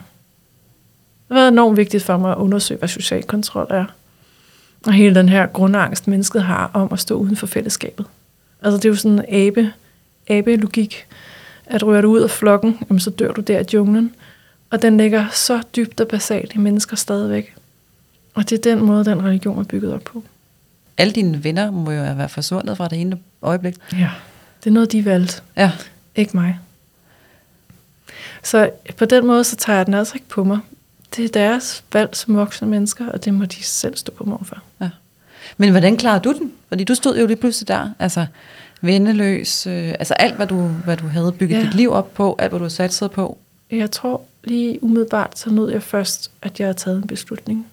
Det 1.28 1.34
har 1.36 1.40
været 1.40 1.48
enormt 1.48 1.76
vigtigt 1.76 2.04
for 2.04 2.16
mig 2.16 2.32
at 2.32 2.38
undersøge, 2.38 2.78
hvad 2.78 2.88
social 2.88 3.22
kontrol 3.22 3.66
er. 3.70 3.84
Og 4.86 4.92
hele 4.92 5.14
den 5.14 5.28
her 5.28 5.46
grundangst, 5.46 6.08
mennesket 6.08 6.42
har 6.42 6.70
om 6.74 6.92
at 6.92 7.00
stå 7.00 7.14
uden 7.14 7.36
for 7.36 7.46
fællesskabet. 7.46 8.06
Altså 8.62 8.76
det 8.76 8.84
er 8.84 8.88
jo 8.88 8.96
sådan 8.96 9.18
en 9.18 9.24
abe, 9.28 9.72
abe-logik. 10.28 11.06
At 11.66 11.86
rører 11.86 12.00
du 12.00 12.10
ud 12.10 12.20
af 12.20 12.30
flokken, 12.30 12.78
jamen, 12.88 13.00
så 13.00 13.10
dør 13.10 13.32
du 13.32 13.40
der 13.40 13.60
i 13.60 13.64
junglen. 13.74 14.14
Og 14.70 14.82
den 14.82 14.96
ligger 14.96 15.28
så 15.28 15.62
dybt 15.76 16.00
og 16.00 16.08
basalt 16.08 16.54
i 16.54 16.58
mennesker 16.58 16.96
stadigvæk. 16.96 17.54
Og 18.38 18.50
det 18.50 18.66
er 18.66 18.74
den 18.74 18.84
måde, 18.86 19.04
den 19.04 19.24
religion 19.24 19.58
er 19.58 19.64
bygget 19.64 19.94
op 19.94 20.00
på. 20.04 20.22
Alle 20.98 21.12
dine 21.12 21.44
venner 21.44 21.70
må 21.70 21.90
jo 21.90 22.02
være 22.02 22.28
forsvundet 22.28 22.76
fra 22.76 22.88
det 22.88 23.00
ene 23.00 23.18
øjeblik. 23.42 23.74
Ja. 23.92 24.10
Det 24.64 24.70
er 24.70 24.74
noget, 24.74 24.92
de 24.92 25.04
valgte. 25.04 25.42
Ja, 25.56 25.72
Ikke 26.14 26.36
mig. 26.36 26.58
Så 28.42 28.70
på 28.96 29.04
den 29.04 29.26
måde, 29.26 29.44
så 29.44 29.56
tager 29.56 29.76
jeg 29.76 29.86
den 29.86 29.94
altså 29.94 30.14
ikke 30.14 30.28
på 30.28 30.44
mig. 30.44 30.58
Det 31.16 31.24
er 31.24 31.28
deres 31.28 31.84
valg 31.92 32.16
som 32.16 32.36
voksne 32.36 32.68
mennesker, 32.68 33.08
og 33.08 33.24
det 33.24 33.34
må 33.34 33.44
de 33.44 33.62
selv 33.62 33.96
stå 33.96 34.12
på 34.12 34.24
mig 34.24 34.38
for. 34.42 34.56
ja. 34.80 34.90
Men 35.56 35.70
hvordan 35.70 35.96
klarede 35.96 36.20
du 36.24 36.32
den? 36.32 36.52
Fordi 36.68 36.84
du 36.84 36.94
stod 36.94 37.18
jo 37.18 37.26
lige 37.26 37.36
pludselig 37.36 37.68
der, 37.68 37.90
altså 37.98 38.26
vendeløs, 38.80 39.66
øh, 39.66 39.88
altså 39.98 40.14
alt, 40.14 40.36
hvad 40.36 40.46
du, 40.46 40.66
hvad 40.66 40.96
du 40.96 41.06
havde 41.06 41.32
bygget 41.32 41.56
Ja. 41.58 41.62
dit 41.62 41.74
liv 41.74 41.92
op 41.92 42.14
på, 42.14 42.36
alt, 42.38 42.50
hvad 42.52 42.60
du 42.60 42.68
satset 42.68 43.10
på. 43.10 43.38
Jeg 43.70 43.90
tror 43.90 44.22
lige 44.44 44.84
umiddelbart, 44.84 45.38
så 45.38 45.50
nød 45.50 45.70
jeg 45.70 45.82
først, 45.82 46.30
at 46.42 46.58
jeg 46.60 46.66
havde 46.66 46.78
taget 46.78 46.96
en 46.96 47.06
beslutning. 47.06 47.66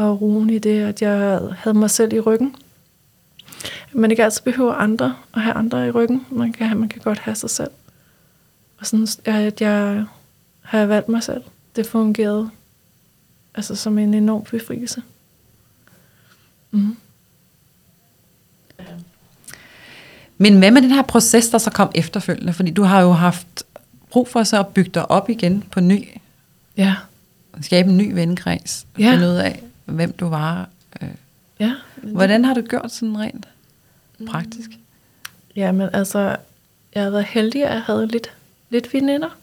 Og 0.00 0.20
roen 0.20 0.50
i 0.50 0.58
det, 0.58 0.80
at 0.80 1.02
jeg 1.02 1.40
havde 1.58 1.78
mig 1.78 1.90
selv 1.90 2.12
i 2.12 2.20
ryggen. 2.20 2.56
Man 3.92 4.10
ikke 4.10 4.24
altid 4.24 4.42
behøver 4.42 4.74
andre 4.74 5.16
at 5.34 5.40
have 5.40 5.54
andre 5.54 5.88
i 5.88 5.90
ryggen. 5.90 6.26
Man 6.30 6.52
kan, 6.52 6.76
man 6.76 6.88
kan 6.88 7.00
godt 7.00 7.18
have 7.18 7.34
sig 7.34 7.50
selv. 7.50 7.70
Og 8.78 8.86
sådan, 8.86 9.08
at 9.24 9.60
jeg 9.60 10.04
har 10.60 10.86
valgt 10.86 11.08
mig 11.08 11.22
selv. 11.22 11.42
Det 11.76 11.86
fungerede 11.86 12.50
altså 13.54 13.74
som 13.74 13.98
en 13.98 14.14
enorm 14.14 14.42
befrielse. 14.44 15.02
Mm. 16.70 16.96
Men 20.38 20.58
hvad 20.58 20.70
med 20.70 20.82
den 20.82 20.90
her 20.90 21.02
proces, 21.02 21.48
der 21.48 21.58
så 21.58 21.70
kom 21.70 21.90
efterfølgende? 21.94 22.52
Fordi 22.52 22.70
du 22.70 22.82
har 22.82 23.00
jo 23.00 23.12
haft 23.12 23.64
brug 24.10 24.28
for 24.28 24.42
så 24.42 24.58
at 24.60 24.68
bygge 24.68 24.90
dig 24.94 25.10
op 25.10 25.30
igen 25.30 25.64
på 25.70 25.80
ny, 25.80 26.08
Ja, 26.76 26.96
skabe 27.60 27.90
en 27.90 27.96
ny 27.96 28.12
vennekreds, 28.14 28.86
Ja. 28.98 29.12
finde 29.12 29.26
ud 29.28 29.34
af, 29.36 29.62
hvem 29.84 30.12
du 30.12 30.28
var. 30.28 30.68
Øh, 31.02 31.08
ja. 31.60 31.74
Hvordan 32.02 32.44
har 32.44 32.54
du 32.54 32.60
gjort 32.60 32.92
sådan 32.92 33.18
rent 33.18 33.48
praktisk? 34.26 34.70
Ja, 35.56 35.72
men 35.72 35.88
altså, 35.92 36.36
jeg 36.94 37.02
har 37.02 37.10
været 37.10 37.24
heldig, 37.24 37.64
at 37.64 37.72
jeg 37.72 37.82
havde 37.82 38.06
lidt, 38.06 38.30
lidt 38.70 38.94
veninder. 38.94 39.38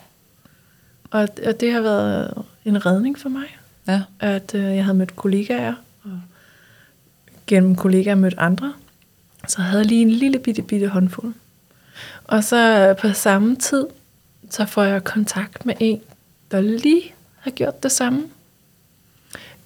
Og, 1.12 1.28
og 1.45 1.60
det 1.60 1.73
har 1.73 1.82
været 1.82 2.43
en 2.65 2.86
redning 2.86 3.19
for 3.19 3.30
mig, 3.30 3.58
Ja, 3.88 4.02
at 4.19 4.56
øh, 4.56 4.63
jeg 4.63 4.86
havde 4.86 4.97
mødt 4.97 5.15
kollegaer, 5.15 5.73
og 6.04 6.21
gennem 7.47 7.76
kollegaer 7.76 8.15
mødt 8.15 8.36
andre. 8.38 8.73
Så 9.47 9.62
jeg 9.62 9.69
havde 9.69 9.84
lige 9.84 10.02
en 10.02 10.10
lille 10.10 10.39
bitte, 10.39 10.62
bitte 10.62 10.88
håndfuld. 10.88 11.34
Og 12.23 12.43
så 12.43 12.93
på 13.02 13.13
samme 13.13 13.56
tid, 13.56 13.86
så 14.50 14.65
får 14.65 14.84
jeg 14.84 15.04
kontakt 15.04 15.65
med 15.65 15.76
en, 15.80 16.02
der 16.52 16.62
lige 16.62 17.13
har 17.39 17.52
gjort 17.52 17.84
det 17.84 17.91
samme. 17.91 18.23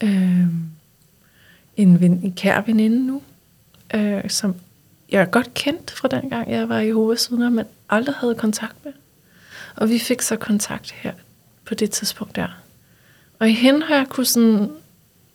Øh, 0.04 0.48
en, 1.78 2.02
ven, 2.02 2.22
en 2.24 2.34
kær 2.34 2.62
veninde 2.62 3.08
nu, 3.08 3.22
øh, 3.94 4.30
som 4.30 4.56
jeg 5.12 5.32
godt 5.32 5.54
kendt 5.54 5.92
fra 5.92 6.08
den 6.08 6.30
gang, 6.30 6.52
jeg 6.52 6.70
var 6.70 6.80
i 6.80 6.92
hovedsvidner, 6.92 7.50
men 7.50 7.66
aldrig 7.90 8.16
havde 8.16 8.36
kontakt 8.36 8.86
med. 8.86 8.94
Og 9.76 9.90
vi 9.90 10.00
fik 10.00 10.22
så 10.22 10.36
kontakt 10.36 10.92
her 10.92 11.14
på 11.66 11.76
det 11.76 11.92
tidspunkt 11.92 12.36
der. 12.36 12.48
Og 13.40 13.50
i 13.50 13.54
hende 13.54 13.86
har 13.86 13.96
jeg 13.96 14.08
kunne 14.10 14.26
sådan 14.26 14.70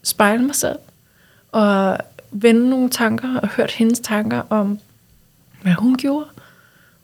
spejle 0.02 0.42
mig 0.42 0.54
selv, 0.54 0.78
og 1.52 1.98
vende 2.30 2.70
nogle 2.70 2.90
tanker, 2.90 3.40
og 3.40 3.48
hørt 3.48 3.70
hendes 3.70 4.00
tanker 4.00 4.42
om, 4.50 4.78
hvad 5.62 5.72
hun 5.72 5.96
gjorde. 5.96 6.26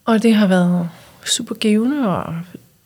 Og 0.05 0.23
det 0.23 0.35
har 0.35 0.47
været 0.47 0.89
super 1.25 1.55
givende, 1.55 2.09
og 2.09 2.35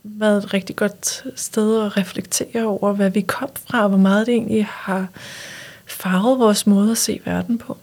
været 0.08 0.44
et 0.44 0.54
rigtig 0.54 0.76
godt 0.76 1.24
sted 1.36 1.82
at 1.84 1.96
reflektere 1.96 2.64
over, 2.64 2.92
hvad 2.92 3.10
vi 3.10 3.20
kom 3.20 3.48
fra, 3.66 3.82
og 3.82 3.88
hvor 3.88 3.98
meget 3.98 4.26
det 4.26 4.34
egentlig 4.34 4.66
har 4.70 5.06
farvet 5.86 6.38
vores 6.38 6.66
måde 6.66 6.90
at 6.90 6.98
se 6.98 7.20
verden 7.24 7.58
på. 7.58 7.78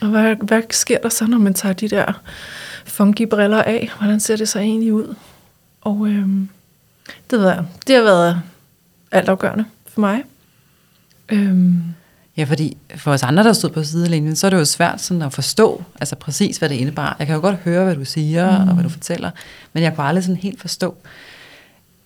Og 0.00 0.08
hvad, 0.08 0.36
hvad 0.36 0.62
sker 0.70 0.98
der 0.98 1.08
så, 1.08 1.26
når 1.26 1.38
man 1.38 1.54
tager 1.54 1.72
de 1.72 1.88
der 1.88 2.20
funky 2.84 3.22
briller 3.22 3.62
af? 3.62 3.90
Hvordan 3.98 4.20
ser 4.20 4.36
det 4.36 4.48
så 4.48 4.58
egentlig 4.58 4.92
ud? 4.92 5.14
Og 5.80 6.06
øhm, 6.08 6.48
det, 7.30 7.38
ved 7.38 7.48
jeg, 7.48 7.64
det 7.86 7.96
har 7.96 8.02
været 8.02 8.42
altafgørende 9.12 9.64
for 9.86 10.00
mig. 10.00 10.24
Øhm, 11.28 11.82
Ja, 12.40 12.44
fordi 12.44 12.76
for 12.96 13.12
os 13.12 13.22
andre, 13.22 13.44
der 13.44 13.52
stod 13.52 13.70
på 13.70 13.84
sidelinjen, 13.84 14.36
så 14.36 14.46
er 14.46 14.50
det 14.50 14.56
jo 14.56 14.64
svært 14.64 15.00
sådan 15.00 15.22
at 15.22 15.32
forstå, 15.32 15.82
altså 16.00 16.16
præcis, 16.16 16.56
hvad 16.56 16.68
det 16.68 16.74
indebar. 16.74 17.16
Jeg 17.18 17.26
kan 17.26 17.34
jo 17.36 17.40
godt 17.42 17.56
høre, 17.56 17.84
hvad 17.84 17.94
du 17.96 18.04
siger, 18.04 18.62
mm. 18.62 18.68
og 18.68 18.74
hvad 18.74 18.84
du 18.84 18.88
fortæller, 18.90 19.30
men 19.72 19.82
jeg 19.82 19.94
kunne 19.94 20.06
aldrig 20.06 20.24
sådan 20.24 20.36
helt 20.36 20.60
forstå, 20.60 20.94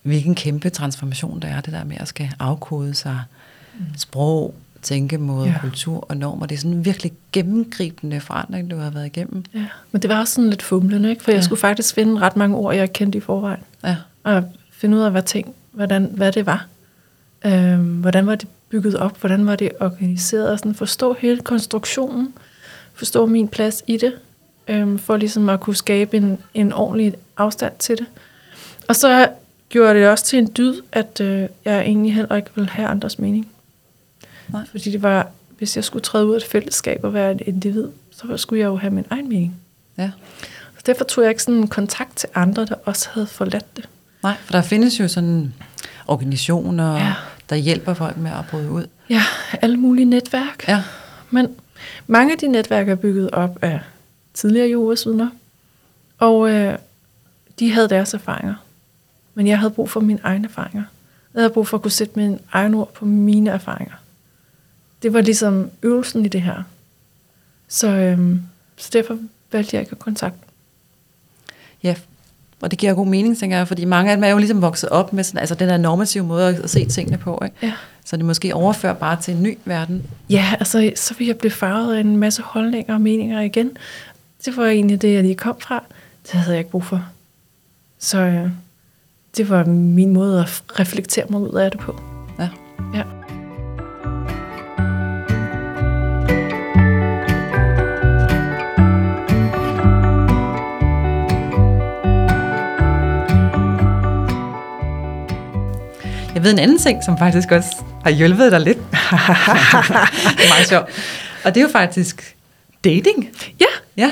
hvilken 0.03 0.35
kæmpe 0.35 0.69
transformation 0.69 1.39
der 1.41 1.47
er, 1.47 1.61
det 1.61 1.73
der 1.73 1.83
med 1.83 1.95
at 1.99 2.07
skal 2.07 2.29
afkode 2.39 2.93
sig 2.93 3.19
mm. 3.79 3.85
sprog, 3.97 4.55
tænkemåde, 4.81 5.47
Ja. 5.47 5.55
kultur 5.61 6.05
og 6.09 6.17
normer. 6.17 6.45
Det 6.45 6.55
er 6.55 6.59
sådan 6.59 6.71
en 6.77 6.85
virkelig 6.85 7.11
gennemgribende 7.31 8.19
forandring, 8.19 8.71
du 8.71 8.77
har 8.77 8.89
været 8.89 9.05
igennem. 9.05 9.43
ja. 9.53 9.65
Men 9.91 10.01
det 10.01 10.09
var 10.09 10.19
også 10.19 10.33
sådan 10.33 10.49
lidt 10.49 10.61
fumlende, 10.61 11.09
ikke? 11.09 11.23
for 11.23 11.31
jeg 11.31 11.37
Ja. 11.37 11.41
skulle 11.43 11.59
faktisk 11.59 11.95
finde 11.95 12.21
ret 12.21 12.35
mange 12.37 12.55
ord, 12.57 12.75
jeg 12.75 12.93
kendte 12.93 13.17
i 13.17 13.21
forvejen. 13.21 13.59
Ja, 13.83 13.95
Og 14.23 14.43
finde 14.71 14.97
ud 14.97 15.01
af, 15.01 15.11
hvad, 15.11 15.23
ting, 15.23 15.53
hvordan, 15.71 16.09
hvad 16.13 16.31
det 16.31 16.45
var. 16.45 16.65
Øhm, 17.45 17.85
hvordan 18.01 18.27
var 18.27 18.35
det 18.35 18.47
bygget 18.69 18.97
op? 18.97 19.19
Hvordan 19.19 19.45
var 19.45 19.55
det 19.55 19.71
organiseret? 19.79 20.49
Og 20.49 20.59
sådan 20.59 20.75
forstå 20.75 21.13
hele 21.19 21.41
konstruktionen. 21.41 22.33
Forstå 22.93 23.25
min 23.25 23.47
plads 23.47 23.83
i 23.87 23.97
det. 23.97 24.13
Øhm, 24.67 24.99
for 24.99 25.17
ligesom 25.17 25.49
at 25.49 25.59
kunne 25.59 25.75
skabe 25.75 26.17
en, 26.17 26.37
en 26.53 26.73
ordentlig 26.73 27.13
afstand 27.37 27.73
til 27.79 27.97
det. 27.97 28.05
Og 28.87 28.95
så 28.95 29.29
gjorde 29.69 29.99
det 29.99 30.09
også 30.09 30.25
til 30.25 30.39
en 30.39 30.51
dyd, 30.57 30.81
at 30.91 31.21
øh, 31.21 31.49
jeg 31.65 31.81
egentlig 31.81 32.15
heller 32.15 32.35
ikke 32.35 32.49
ville 32.55 32.69
have 32.69 32.87
andres 32.87 33.19
mening. 33.19 33.47
Nej. 34.47 34.61
Fordi 34.71 34.91
det 34.91 35.03
var, 35.03 35.27
hvis 35.57 35.75
jeg 35.75 35.83
skulle 35.83 36.03
træde 36.03 36.25
ud 36.25 36.33
af 36.33 36.37
et 36.37 36.43
fællesskab 36.45 36.99
og 37.03 37.13
være 37.13 37.31
et 37.31 37.41
individ, 37.45 37.87
så 38.11 38.37
skulle 38.37 38.59
jeg 38.59 38.67
jo 38.67 38.75
have 38.75 38.91
min 38.93 39.05
egen 39.09 39.29
mening. 39.29 39.55
Ja. 39.97 40.11
Så 40.75 40.83
derfor 40.85 41.03
tog 41.03 41.23
jeg 41.23 41.31
ikke 41.31 41.43
sådan 41.43 41.67
kontakt 41.67 42.15
til 42.15 42.29
andre, 42.35 42.65
der 42.65 42.75
også 42.85 43.09
havde 43.11 43.27
forladt 43.27 43.77
det. 43.77 43.89
Nej, 44.23 44.35
for 44.45 44.51
der 44.51 44.61
findes 44.61 44.99
jo 44.99 45.07
sådan 45.07 45.53
organisationer, 46.07 46.95
Ja. 46.95 47.13
Der 47.49 47.55
hjælper 47.55 47.93
folk 47.93 48.17
med 48.17 48.31
at 48.31 48.45
bryde 48.51 48.71
ud. 48.71 48.87
Ja, 49.09 49.21
alle 49.61 49.77
mulige 49.77 50.05
netværk. 50.05 50.67
Ja. 50.67 50.83
Men 51.29 51.55
mange 52.07 52.33
af 52.33 52.39
de 52.39 52.47
netværk 52.47 52.89
er 52.89 52.95
bygget 52.95 53.31
op 53.31 53.57
af 53.61 53.79
tidligere 54.33 54.69
Jehovas 54.69 55.05
vidner, 55.05 55.29
og 56.17 56.49
øh, 56.51 56.77
de 57.59 57.71
havde 57.71 57.89
deres 57.89 58.13
erfaringer. 58.13 58.55
Men 59.33 59.47
jeg 59.47 59.59
havde 59.59 59.73
brug 59.73 59.89
for 59.89 59.99
mine 59.99 60.19
egne 60.23 60.47
erfaringer. 60.47 60.83
Jeg 61.33 61.41
havde 61.41 61.53
brug 61.53 61.67
for 61.67 61.77
at 61.77 61.81
kunne 61.81 61.91
sætte 61.91 62.19
mine 62.19 62.39
egne 62.51 62.77
ord 62.77 62.93
på 62.93 63.05
mine 63.05 63.49
erfaringer. 63.49 63.93
Det 65.01 65.13
var 65.13 65.21
ligesom 65.21 65.69
øvelsen 65.83 66.25
i 66.25 66.27
det 66.27 66.41
her. 66.41 66.63
Så, 67.67 67.87
øhm, 67.87 68.41
så 68.77 68.89
derfor 68.93 69.17
valgte 69.51 69.75
jeg 69.75 69.81
ikke 69.81 69.91
at 69.91 69.99
kontakte. 69.99 70.39
Ja, 71.83 71.95
og 72.65 72.71
det 72.71 72.79
giver 72.79 72.93
god 72.93 73.07
mening, 73.07 73.37
tænker 73.37 73.57
jeg, 73.57 73.67
fordi 73.67 73.85
mange 73.85 74.11
af 74.11 74.17
dem 74.17 74.23
er 74.23 74.29
jo 74.29 74.37
ligesom 74.37 74.61
vokset 74.61 74.89
op 74.89 75.13
med 75.13 75.23
sådan, 75.23 75.39
altså 75.39 75.55
den 75.55 75.69
der 75.69 75.77
normative 75.77 76.23
måde 76.23 76.47
at, 76.47 76.69
se 76.69 76.85
tingene 76.85 77.17
på, 77.17 77.41
ikke? 77.45 77.55
Ja. 77.63 77.73
Så 78.05 78.17
det 78.17 78.25
måske 78.25 78.55
overfører 78.55 78.93
bare 78.93 79.21
til 79.21 79.33
en 79.33 79.43
ny 79.43 79.57
verden. 79.65 80.03
Ja, 80.29 80.45
altså, 80.59 80.91
så 80.95 81.13
vil 81.17 81.27
jeg 81.27 81.37
blive 81.37 81.51
farvet 81.51 81.95
af 81.95 81.99
en 81.99 82.17
masse 82.17 82.41
holdninger 82.41 82.93
og 82.93 83.01
meninger 83.01 83.41
igen. 83.41 83.77
Det 84.45 84.57
var 84.57 84.65
egentlig 84.65 85.01
det, 85.01 85.13
jeg 85.13 85.21
lige 85.21 85.35
kom 85.35 85.55
fra. 85.59 85.83
Det 86.23 86.31
havde 86.31 86.51
jeg 86.51 86.59
ikke 86.59 86.71
brug 86.71 86.83
for. 86.83 87.05
Så 87.99 88.19
øh, 88.19 88.49
det 89.37 89.49
var 89.49 89.65
min 89.65 90.13
måde 90.13 90.39
at 90.39 90.63
reflektere 90.79 91.25
mig 91.29 91.39
ud 91.39 91.53
af 91.59 91.71
det 91.71 91.79
på. 91.79 91.99
Ja. 92.39 92.49
Ja. 92.95 93.24
Jeg 106.35 106.43
ved 106.43 106.51
en 106.51 106.59
anden 106.59 106.77
ting, 106.77 107.03
som 107.03 107.17
faktisk 107.17 107.51
også 107.51 107.75
har 108.03 108.11
hjulpet 108.11 108.51
dig 108.51 108.59
lidt. 108.59 108.77
meget 110.51 110.67
sjovt. 110.67 110.89
Og 111.45 111.55
det 111.55 111.57
er 111.57 111.61
jo 111.61 111.71
faktisk 111.71 112.35
dating. 112.83 113.29
Ja, 113.59 113.65
Ja, 113.97 114.11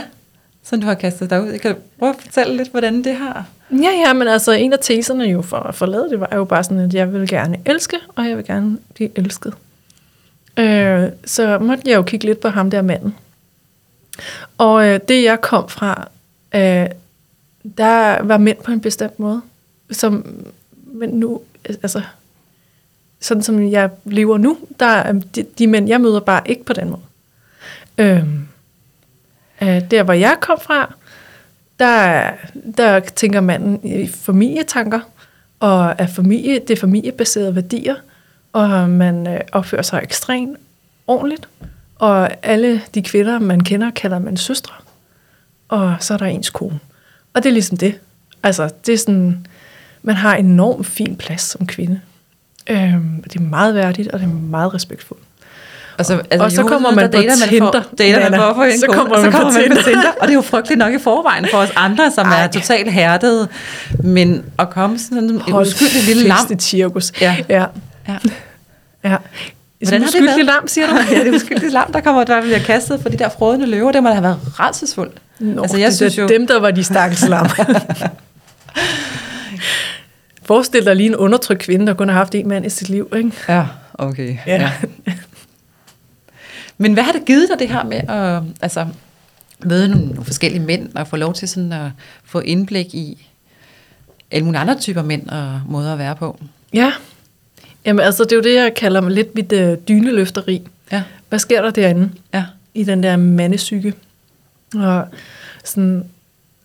som 0.63 0.81
du 0.81 0.87
har 0.87 0.93
kastet 0.93 1.29
dig 1.29 1.41
ud. 1.41 1.47
Jeg 1.47 1.61
kan 1.61 1.75
du 1.75 1.81
prøve 1.99 2.09
at 2.09 2.21
fortælle 2.21 2.57
lidt, 2.57 2.71
hvordan 2.71 3.03
det 3.03 3.15
har... 3.15 3.45
ja, 3.71 3.91
ja, 4.05 4.13
men 4.13 4.27
altså 4.27 4.51
en 4.51 4.73
af 4.73 4.79
teserne 4.81 5.23
jo 5.23 5.41
for 5.41 5.57
at 5.57 5.75
forlade 5.75 6.09
det, 6.09 6.19
var 6.19 6.29
jo 6.35 6.43
bare 6.43 6.63
sådan, 6.63 6.79
at 6.79 6.93
jeg 6.93 7.13
vil 7.13 7.27
gerne 7.27 7.57
elske, 7.65 7.97
og 8.15 8.25
jeg 8.29 8.37
vil 8.37 8.45
gerne 8.45 8.77
blive 8.93 9.09
elsket. 9.15 9.53
Øh, 10.59 11.09
så 11.25 11.59
måtte 11.59 11.83
jeg 11.85 11.95
jo 11.95 12.01
kigge 12.01 12.25
lidt 12.25 12.39
på 12.39 12.47
ham 12.49 12.71
der 12.71 12.81
manden. 12.81 13.15
Og 14.57 14.87
øh, 14.87 14.99
det 15.07 15.23
jeg 15.23 15.41
kom 15.41 15.69
fra, 15.69 16.07
øh, 16.55 16.87
der 17.77 18.23
var 18.23 18.37
mænd 18.37 18.57
på 18.63 18.71
en 18.71 18.81
bestemt 18.81 19.19
måde, 19.19 19.41
som 19.91 20.25
men 20.93 21.09
nu, 21.09 21.41
altså, 21.65 22.01
sådan 23.19 23.43
som 23.43 23.71
jeg 23.71 23.89
lever 24.05 24.37
nu, 24.37 24.57
der 24.79 24.85
er 24.85 25.11
de, 25.35 25.45
de 25.57 25.67
mænd, 25.67 25.87
jeg 25.87 26.01
møder 26.01 26.19
bare 26.19 26.41
ikke 26.45 26.65
på 26.65 26.73
den 26.73 26.89
måde. 26.89 27.01
Øhm, 27.97 28.47
øh, 29.61 29.91
der, 29.91 30.03
hvor 30.03 30.13
jeg 30.13 30.37
kom 30.41 30.59
fra, 30.61 30.93
der, 31.79 32.31
der 32.77 32.99
tænker 32.99 33.41
manden 33.41 33.79
i 33.83 34.07
familietanker, 34.07 34.99
og 35.59 35.95
er 35.97 36.07
familie, 36.07 36.59
det 36.59 36.69
er 36.69 36.81
familiebaserede 36.81 37.55
værdier, 37.55 37.95
og 38.53 38.89
man 38.89 39.27
øh, 39.27 39.39
opfører 39.51 39.81
sig 39.81 39.99
ekstremt 40.03 40.57
ordentligt, 41.07 41.47
og 41.95 42.45
alle 42.45 42.81
de 42.93 43.01
kvinder, 43.01 43.39
man 43.39 43.59
kender, 43.59 43.91
kalder 43.91 44.19
man 44.19 44.37
søstre, 44.37 44.73
og 45.67 45.95
så 45.99 46.13
er 46.13 46.17
der 46.17 46.25
ens 46.25 46.49
kone. 46.49 46.79
Og 47.33 47.43
det 47.43 47.49
er 47.49 47.53
ligesom 47.53 47.77
det. 47.77 47.99
Altså, 48.43 48.69
det 48.85 48.93
er 48.93 48.97
sådan, 48.97 49.47
man 50.03 50.15
har 50.15 50.35
en 50.35 50.45
enormt 50.45 50.85
fin 50.87 51.15
plads 51.15 51.41
som 51.41 51.67
kvinde. 51.67 51.99
Øhm, 52.69 53.23
det 53.23 53.35
er 53.35 53.43
meget 53.43 53.75
værdigt, 53.75 54.07
og 54.07 54.19
det 54.19 54.25
er 54.25 54.31
meget 54.31 54.73
respektfuldt. 54.73 55.23
Altså, 55.97 56.21
og 56.39 56.51
så 56.51 56.63
kommer 56.63 56.91
man 56.91 57.05
på 57.11 57.17
dater, 57.17 57.35
Tinder, 57.49 57.63
Man 57.63 57.73
får, 57.73 57.95
dater 57.97 58.19
man 58.19 58.31
Nana. 58.31 58.43
for 58.43 58.49
at 58.49 58.55
få 58.55 58.63
en 58.63 58.79
Så 58.79 58.85
kommer 58.87 59.15
og 59.15 59.17
så 59.17 59.23
man 59.23 59.31
på 59.31 59.37
kommer 59.37 59.53
man 59.53 59.69
på 59.69 59.75
Tinder. 59.75 59.83
Tinder. 59.83 60.09
Og 60.21 60.27
det 60.27 60.29
er 60.29 60.33
jo 60.33 60.41
frygteligt 60.41 60.79
nok 60.79 60.93
i 60.93 60.99
forvejen 60.99 61.47
for 61.51 61.57
os 61.57 61.69
andre, 61.75 62.11
som 62.11 62.27
Ej. 62.27 62.43
er 62.43 62.47
totalt 62.47 62.91
hærdede. 62.91 63.47
Men 64.03 64.45
at 64.59 64.69
komme 64.69 64.99
sådan 64.99 65.23
en 65.23 65.41
Hold 65.41 65.67
uskyldig 65.67 66.03
lille 66.03 66.23
lam. 66.23 66.37
i 66.51 66.59
cirkus. 66.59 67.11
Ja. 67.21 67.35
ja. 67.49 67.65
Ja. 68.07 68.17
ja. 69.03 69.17
Hvordan 69.79 70.01
har 70.01 70.07
det 70.07 70.07
uskyldig 70.07 70.27
været? 70.27 70.45
lam, 70.45 70.67
siger 70.67 70.87
du? 70.87 70.93
ja, 71.11 71.19
det 71.19 71.27
er 71.27 71.35
uskyldigt 71.35 71.73
lam, 71.73 71.91
der 71.91 72.01
kommer, 72.01 72.23
der 72.23 72.41
bliver 72.41 72.59
kastet 72.59 72.99
for 73.01 73.09
de 73.09 73.17
der 73.17 73.29
frådende 73.29 73.65
løver. 73.65 73.91
Det 73.91 74.03
må 74.03 74.09
da 74.09 74.13
have 74.13 74.23
været 74.23 74.39
rædselsfuldt. 74.59 75.17
Nå, 75.39 75.61
altså, 75.61 75.77
jeg 75.77 75.87
det 75.87 75.95
synes 75.95 76.17
jo... 76.17 76.27
dem, 76.27 76.47
der 76.47 76.59
var 76.59 76.71
de 76.71 76.83
stakkels 76.83 77.27
lam. 77.27 77.49
Forestil 80.45 80.85
dig 80.85 80.95
lige 80.95 81.09
en 81.09 81.15
undertrykt 81.15 81.61
kvinde, 81.61 81.87
der 81.87 81.93
kun 81.93 82.07
har 82.09 82.15
haft 82.15 82.35
en 82.35 82.47
mand 82.47 82.65
i 82.65 82.69
sit 82.69 82.89
liv, 82.89 83.13
ikke? 83.17 83.31
Ja, 83.49 83.65
okay. 83.93 84.37
Ja. 84.47 84.71
Men 86.77 86.93
hvad 86.93 87.03
har 87.03 87.11
det 87.11 87.25
givet 87.25 87.49
dig, 87.49 87.59
det 87.59 87.69
her 87.69 87.83
med 87.83 87.97
at 88.09 88.43
altså, 88.61 88.87
møde 89.65 89.87
nogle, 89.87 90.05
nogle 90.05 90.25
forskellige 90.25 90.61
mænd, 90.63 90.95
og 90.95 91.07
få 91.07 91.15
lov 91.15 91.33
til 91.33 91.47
sådan 91.49 91.73
at 91.73 91.91
få 92.25 92.39
indblik 92.39 92.95
i 92.95 93.27
alle 94.31 94.45
mulige 94.45 94.61
andre 94.61 94.79
typer 94.79 95.01
mænd 95.01 95.29
og 95.29 95.61
måder 95.67 95.93
at 95.93 95.99
være 95.99 96.15
på? 96.15 96.39
Ja. 96.73 96.93
Jamen 97.85 98.05
altså, 98.05 98.23
det 98.23 98.31
er 98.31 98.35
jo 98.35 98.41
det, 98.41 98.55
jeg 98.55 98.73
kalder 98.73 99.09
lidt 99.09 99.35
mit 99.35 99.51
øh, 99.51 99.77
dyneløfteri. 99.87 100.67
Ja, 100.91 101.03
Hvad 101.29 101.39
sker 101.39 101.61
der 101.61 101.71
derinde? 101.71 102.09
ja, 102.33 102.45
i 102.73 102.83
den 102.83 103.03
der 103.03 103.17
mandesyke. 103.17 103.93
Og 104.75 105.07
sådan, 105.63 106.09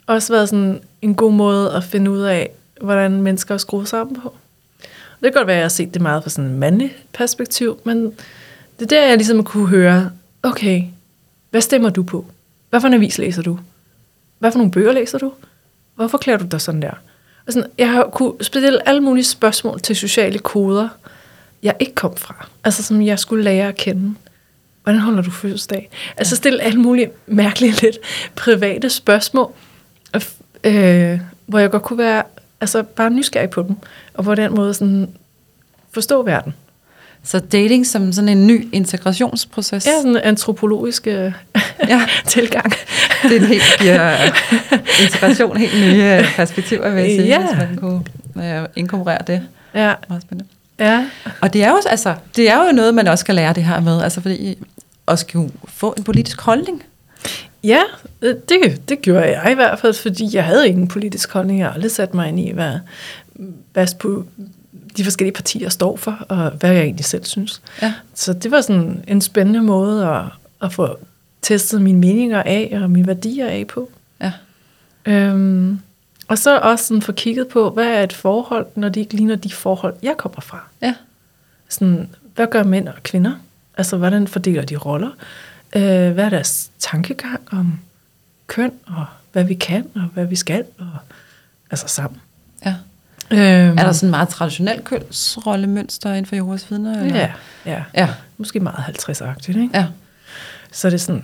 også 0.06 0.32
været 0.32 0.48
sådan 0.48 0.80
en 1.02 1.14
god 1.14 1.32
måde 1.32 1.72
at 1.72 1.84
finde 1.84 2.10
ud 2.10 2.20
af, 2.20 2.50
hvordan 2.80 3.22
mennesker 3.22 3.54
er 3.54 3.58
skruet 3.58 3.88
sammen 3.88 4.20
på. 4.20 4.34
Det 5.20 5.32
kan 5.32 5.32
godt 5.32 5.46
være, 5.46 5.56
at 5.56 5.60
jeg 5.60 5.64
har 5.64 5.68
set 5.68 5.94
det 5.94 6.02
meget 6.02 6.22
fra 6.22 6.30
sådan 6.30 6.50
en 6.50 6.58
mandlig 6.58 6.96
perspektiv, 7.12 7.80
men 7.84 8.04
det 8.78 8.82
er 8.82 8.86
der, 8.86 9.06
jeg 9.06 9.16
ligesom 9.16 9.44
kunne 9.44 9.68
høre, 9.68 10.10
okay, 10.42 10.82
hvad 11.50 11.60
stemmer 11.60 11.90
du 11.90 12.02
på? 12.02 12.26
Hvad 12.70 12.80
for 12.80 12.88
en 12.88 12.94
avis 12.94 13.18
læser 13.18 13.42
du? 13.42 13.58
Hvad 14.38 14.52
for 14.52 14.58
nogle 14.58 14.72
bøger 14.72 14.92
læser 14.92 15.18
du? 15.18 15.32
Hvorfor 15.94 16.18
klæder 16.18 16.38
du 16.38 16.46
dig 16.46 16.60
sådan 16.60 16.82
der? 16.82 16.92
Og 17.46 17.52
sådan, 17.52 17.70
jeg 17.78 17.90
har 17.90 18.04
kunne 18.04 18.32
stille 18.40 18.88
alle 18.88 19.00
mulige 19.00 19.24
spørgsmål 19.24 19.80
til 19.80 19.96
sociale 19.96 20.38
koder, 20.38 20.88
jeg 21.62 21.74
ikke 21.80 21.94
kom 21.94 22.16
fra. 22.16 22.48
Altså 22.64 22.82
som 22.82 23.02
jeg 23.02 23.18
skulle 23.18 23.44
lære 23.44 23.68
at 23.68 23.76
kende. 23.76 24.14
Hvordan 24.82 25.00
holder 25.00 25.22
du 25.22 25.30
fødselsdag? 25.30 25.90
Altså 26.16 26.36
stille 26.36 26.62
alle 26.62 26.80
mulige 26.80 27.10
mærkelige, 27.26 27.72
lidt 27.82 27.98
private 28.36 28.90
spørgsmål, 28.90 29.52
og 30.12 30.22
øh, 30.64 31.20
hvor 31.46 31.58
jeg 31.58 31.70
godt 31.70 31.82
kunne 31.82 31.98
være 31.98 32.22
altså 32.60 32.82
bare 32.82 33.10
nysgerrig 33.10 33.50
på 33.50 33.62
dem, 33.62 33.76
og 34.14 34.24
på 34.24 34.34
den 34.34 34.54
måde 34.54 34.74
sådan 34.74 35.08
forstå 35.92 36.22
verden. 36.22 36.54
Så 37.22 37.38
dating 37.38 37.86
som 37.86 38.12
sådan 38.12 38.28
en 38.28 38.46
ny 38.46 38.68
integrationsproces. 38.72 39.86
Ja, 39.86 39.90
sådan 39.96 40.10
en 40.10 40.16
antropologisk 40.16 41.06
øh, 41.06 41.32
Ja. 41.88 42.00
tilgang. 42.26 42.72
Det 43.22 43.32
er 43.36 43.40
en 43.40 43.46
helt 43.46 43.62
giver 43.80 44.16
integration, 45.02 45.56
helt 45.56 45.74
nye 45.74 46.04
øh, 46.04 46.36
perspektiver, 46.36 46.90
vil 46.90 47.02
jeg 47.02 47.10
sige, 47.10 47.26
Ja. 47.26 47.38
hvis 47.46 47.56
man 47.58 47.76
kunne 47.76 48.54
øh, 48.60 48.66
inkorporere 48.76 49.18
det. 49.26 49.42
Ja, 49.74 49.94
Meget 50.08 50.22
spændende. 50.22 50.50
ja. 50.78 51.06
Og 51.40 51.52
det 51.52 51.64
er, 51.64 51.70
jo, 51.70 51.80
altså, 51.90 52.14
det 52.36 52.50
er 52.50 52.66
jo 52.66 52.72
noget, 52.72 52.94
man 52.94 53.06
også 53.08 53.22
skal 53.22 53.34
lære 53.34 53.52
det 53.52 53.64
her 53.64 53.80
med, 53.80 54.02
altså 54.02 54.20
fordi 54.20 54.58
også 55.06 55.26
kunne 55.32 55.50
få 55.68 55.94
en 55.98 56.04
politisk 56.04 56.40
holdning. 56.40 56.82
Ja, 57.68 57.82
øh, 58.22 58.34
det, 58.48 58.88
det 58.88 59.02
gjorde 59.02 59.40
jeg 59.40 59.52
i 59.52 59.54
hvert 59.54 59.78
fald, 59.78 59.94
fordi 59.94 60.28
jeg 60.32 60.44
havde 60.44 60.68
ingen 60.68 60.88
politisk 60.88 61.32
holdning. 61.32 61.58
Jeg 61.58 61.66
har 61.66 61.74
aldrig 61.74 61.90
sat 61.90 62.14
mig 62.14 62.28
ind 62.28 62.40
i, 62.40 62.50
hvad, 62.50 62.78
hvad 63.72 63.86
på 63.98 64.24
de 64.96 65.04
forskellige 65.04 65.34
partier 65.34 65.68
står 65.68 65.96
for, 65.96 66.26
og 66.28 66.50
hvad 66.50 66.72
jeg 66.72 66.82
egentlig 66.82 67.04
selv 67.04 67.24
synes. 67.24 67.62
Ja. 67.82 67.94
Så 68.14 68.32
det 68.32 68.50
var 68.50 68.60
sådan 68.60 69.04
en 69.08 69.20
spændende 69.20 69.62
måde 69.62 70.06
at, 70.06 70.24
at 70.62 70.72
få 70.72 70.98
testet 71.42 71.82
mine 71.82 71.98
meninger 71.98 72.42
af, 72.42 72.78
og 72.82 72.90
mine 72.90 73.06
værdier 73.06 73.46
af 73.46 73.66
på. 73.66 73.90
Ja. 74.20 74.32
Øhm, 75.06 75.80
og 76.28 76.38
så 76.38 76.58
også 76.58 76.84
sådan 76.84 77.02
få 77.02 77.12
kigget 77.12 77.48
på, 77.48 77.70
hvad 77.70 77.86
er 77.86 78.02
et 78.02 78.12
forhold, 78.12 78.66
når 78.74 78.88
de 78.88 79.00
ikke 79.00 79.14
ligner 79.14 79.36
de 79.36 79.52
forhold, 79.52 79.94
jeg 80.02 80.14
kommer 80.16 80.40
fra. 80.40 80.64
Ja. 80.82 80.94
Sådan, 81.68 82.08
hvad 82.34 82.46
gør 82.46 82.62
mænd 82.62 82.88
og 82.88 83.02
kvinder? 83.02 83.32
Altså, 83.76 83.96
hvordan 83.96 84.28
fordeler 84.28 84.62
de 84.62 84.76
roller? 84.76 85.10
Øh, 85.76 85.82
hvad 86.12 86.24
er 86.24 86.28
deres 86.28 86.70
tankegang 86.78 87.40
om 87.52 87.80
køn, 88.46 88.72
og 88.86 89.06
hvad 89.32 89.44
vi 89.44 89.54
kan, 89.54 89.86
og 89.94 90.00
hvad 90.02 90.26
vi 90.26 90.36
skal, 90.36 90.64
og, 90.78 90.86
altså 91.70 91.88
sammen. 91.88 92.20
ja. 92.64 92.74
Øhm, 93.30 93.78
Er 93.78 93.82
der 93.84 93.92
sådan 93.92 94.06
en 94.06 94.10
meget 94.10 94.28
traditionel 94.28 94.82
kønsrollemønster 94.82 96.10
inden 96.10 96.26
for 96.26 96.34
Jehovas 96.36 96.70
vidner? 96.70 97.02
Eller? 97.02 97.16
Ja, 97.16 97.32
ja. 97.66 97.84
Ja, 97.94 98.08
Måske 98.38 98.60
meget 98.60 98.84
50-agtigt, 98.84 99.58
ikke? 99.58 99.70
ja. 99.74 99.86
Så 100.72 100.88
er 100.88 100.90
det 100.90 101.00
sådan... 101.00 101.22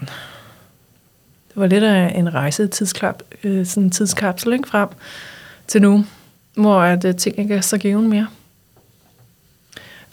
Det 1.49 1.61
var 1.61 1.67
lidt 1.67 1.85
af 1.85 2.13
en 2.19 2.35
rejse 2.35 2.67
tidsklap, 2.67 3.23
øh, 3.45 3.67
sådan 3.67 3.83
en 3.83 3.91
tidskapsel 3.91 4.53
ikke, 4.53 4.69
frem 4.69 4.89
til 5.67 5.83
nu, 5.83 6.05
hvor 6.55 6.81
at, 6.83 7.05
øh, 7.05 7.17
ting 7.17 7.39
ikke 7.39 7.55
er 7.55 7.61
så 7.61 7.79
given 7.79 8.09
mere. 8.09 8.27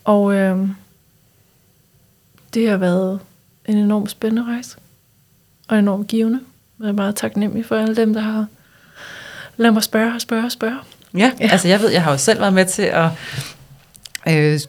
Og 0.04 0.34
øh, 0.34 0.68
det 2.54 2.70
har 2.70 2.78
været 2.78 3.20
en 3.66 3.78
enormt 3.78 4.12
spændende 4.12 4.54
rejse, 4.54 4.78
og 5.68 5.80
enormt 5.80 6.08
givende, 6.08 6.40
Jeg 6.80 6.88
er 6.88 6.92
meget 6.92 7.16
taknemmelig 7.16 7.66
for 7.66 7.76
alle 7.76 7.96
dem, 7.96 8.14
der 8.14 8.22
har 8.22 8.46
ladet 9.58 9.74
mig 9.74 9.84
spørge 9.84 10.14
og 10.14 10.22
spørge 10.22 10.46
og 10.46 10.52
spørge. 10.52 10.78
Ja, 11.18 11.32
ja, 11.40 11.48
altså 11.52 11.68
jeg 11.68 11.80
ved, 11.80 11.90
jeg 11.90 12.04
har 12.04 12.12
jo 12.12 12.18
selv 12.18 12.40
været 12.40 12.54
med 12.54 12.66
til 12.66 12.82
at... 12.82 13.10
Øh, 14.28 14.60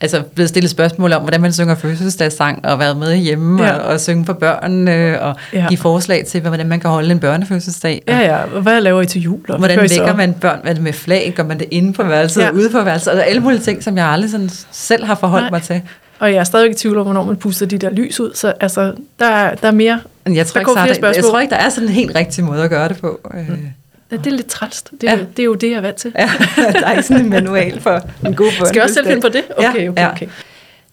altså 0.00 0.22
blevet 0.22 0.48
stillet 0.48 0.70
spørgsmål 0.70 1.12
om, 1.12 1.22
hvordan 1.22 1.40
man 1.40 1.52
synger 1.52 1.74
fødselsdagssang, 1.74 2.64
og 2.66 2.78
været 2.78 2.96
med 2.96 3.16
hjemme 3.16 3.64
ja. 3.64 3.72
og, 3.72 3.92
og 3.92 4.00
synge 4.00 4.26
for 4.26 4.32
børnene, 4.32 5.20
og 5.20 5.36
ja. 5.52 5.66
give 5.68 5.78
forslag 5.78 6.26
til, 6.26 6.40
hvordan 6.40 6.66
man 6.66 6.80
kan 6.80 6.90
holde 6.90 7.10
en 7.10 7.20
børnefødselsdag. 7.20 8.02
Ja, 8.08 8.18
ja, 8.18 8.42
og 8.54 8.62
hvad 8.62 8.80
laver 8.80 9.02
I 9.02 9.06
til 9.06 9.22
jul? 9.22 9.40
Og 9.48 9.58
hvordan 9.58 9.80
vækker 9.80 10.16
man 10.16 10.34
børn 10.34 10.60
hvad 10.62 10.74
det 10.74 10.82
med 10.82 10.92
flag? 10.92 11.32
Gør 11.36 11.42
man 11.42 11.58
det 11.58 11.68
inde 11.70 11.92
på 11.92 12.02
værelset, 12.02 12.40
ja. 12.40 12.50
ude 12.50 12.70
på 12.70 12.82
værelset? 12.82 13.10
Altså 13.10 13.22
alle 13.22 13.40
mulige 13.40 13.60
ting, 13.60 13.82
som 13.82 13.96
jeg 13.96 14.06
aldrig 14.06 14.30
sådan 14.30 14.50
selv 14.70 15.04
har 15.04 15.14
forholdt 15.14 15.44
Nej. 15.44 15.50
mig 15.50 15.62
til. 15.62 15.82
Og 16.20 16.32
jeg 16.32 16.38
er 16.38 16.44
stadig 16.44 16.70
i 16.70 16.74
tvivl 16.74 16.98
om, 16.98 17.04
hvornår 17.04 17.24
man 17.24 17.36
puster 17.36 17.66
de 17.66 17.78
der 17.78 17.90
lys 17.90 18.20
ud, 18.20 18.34
så 18.34 18.52
altså, 18.60 18.94
der, 19.18 19.26
er, 19.26 19.54
der 19.54 19.68
er 19.68 19.72
mere... 19.72 20.00
Jeg 20.26 20.46
tror, 20.46 20.74
der 20.74 20.86
ikke, 20.86 21.00
der, 21.00 21.12
jeg 21.14 21.24
tror 21.24 21.40
ikke, 21.40 21.50
der 21.50 21.56
er 21.56 21.68
sådan 21.68 21.88
en 21.88 21.94
helt 21.94 22.14
rigtig 22.14 22.44
måde 22.44 22.64
at 22.64 22.70
gøre 22.70 22.88
det 22.88 22.98
på. 23.00 23.20
Mm. 23.34 23.68
Ja, 24.10 24.16
det 24.16 24.26
er 24.26 24.30
lidt 24.30 24.46
træst. 24.46 24.90
Det, 25.00 25.08
er, 25.08 25.16
ja. 25.16 25.24
det 25.36 25.38
er 25.38 25.44
jo 25.44 25.54
det, 25.54 25.70
jeg 25.70 25.76
er 25.76 25.80
vant 25.80 25.96
til. 25.96 26.12
Ja, 26.18 26.30
der 26.56 26.86
er 26.86 26.90
ikke 26.90 27.02
sådan 27.02 27.24
en 27.24 27.30
manual 27.30 27.80
for 27.80 28.00
en 28.26 28.34
god 28.34 28.52
bund. 28.58 28.66
Skal 28.66 28.76
jeg 28.76 28.82
også 28.82 28.94
selv 28.94 29.06
finde 29.06 29.22
på 29.22 29.28
det? 29.28 29.44
Okay, 29.56 29.88
okay, 29.88 30.10
okay. 30.10 30.26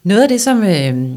Noget 0.03 0.23
af 0.23 0.30
det, 0.30 0.41
som 0.41 0.63
øh, 0.63 1.07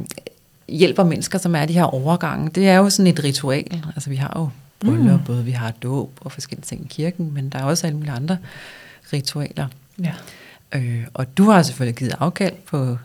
hjælper 0.68 1.04
mennesker, 1.04 1.38
som 1.38 1.54
er 1.54 1.66
de 1.66 1.72
her 1.72 1.84
overgange, 1.84 2.50
det 2.54 2.68
er 2.68 2.76
jo 2.76 2.90
sådan 2.90 3.12
et 3.12 3.24
ritual. 3.24 3.82
Altså 3.94 4.11
vi 4.11 4.16
har 4.16 4.32
jo 4.36 4.48
bryllup, 4.80 5.20
mm. 5.20 5.24
både 5.26 5.44
vi 5.44 5.50
har 5.50 5.72
dåb 5.82 6.11
og 6.20 6.32
forskellige 6.32 6.66
ting 6.66 6.84
i 6.84 6.88
kirken, 6.88 7.34
men 7.34 7.48
der 7.48 7.58
er 7.58 7.64
også 7.64 7.86
alle 7.86 7.96
mulige 7.96 8.12
andre 8.12 8.38
ritualer. 9.12 9.66
Ja. 10.02 10.12
Øh, 10.74 11.02
og 11.14 11.38
du 11.38 11.50
har 11.50 11.62
selvfølgelig 11.62 11.96
givet 11.96 12.14
afkald 12.20 12.54
på 12.66 12.96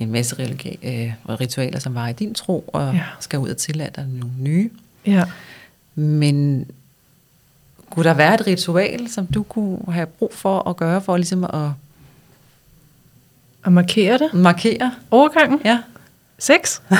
en 0.00 0.12
masse 0.12 0.36
øh, 0.82 1.12
ritualer, 1.40 1.78
som 1.78 1.94
var 1.94 2.08
i 2.08 2.12
din 2.12 2.34
tro, 2.34 2.64
og 2.68 2.94
ja. 2.94 3.02
skal 3.20 3.38
ud 3.38 3.48
og 3.48 3.56
tillade 3.56 3.90
dig 3.96 4.06
nogle 4.06 4.34
nye. 4.38 4.70
Ja. 5.06 5.24
Men 5.94 6.66
kunne 7.90 8.04
der 8.04 8.14
være 8.14 8.34
et 8.34 8.46
ritual, 8.46 9.10
som 9.10 9.26
du 9.26 9.42
kunne 9.42 9.78
have 9.88 10.06
brug 10.06 10.32
for 10.34 10.68
at 10.68 10.76
gøre, 10.76 11.00
for 11.00 11.16
ligesom 11.16 11.44
at... 11.44 11.70
At 13.64 13.72
markere 13.72 14.18
det? 14.18 14.34
Markere. 14.34 14.92
Overgangen? 15.10 15.60
Ja. 15.64 15.78
Sex? 16.38 16.80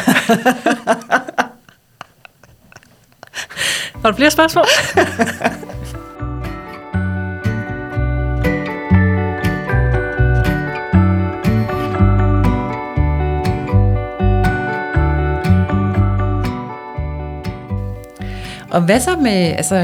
Har 4.03 4.11
du 4.11 4.17
flere 4.17 4.31
spørgsmål? 4.31 4.65
Og 18.71 18.83
hvad 18.83 19.01
så 19.01 19.17
med, 19.17 19.33
altså, 19.33 19.75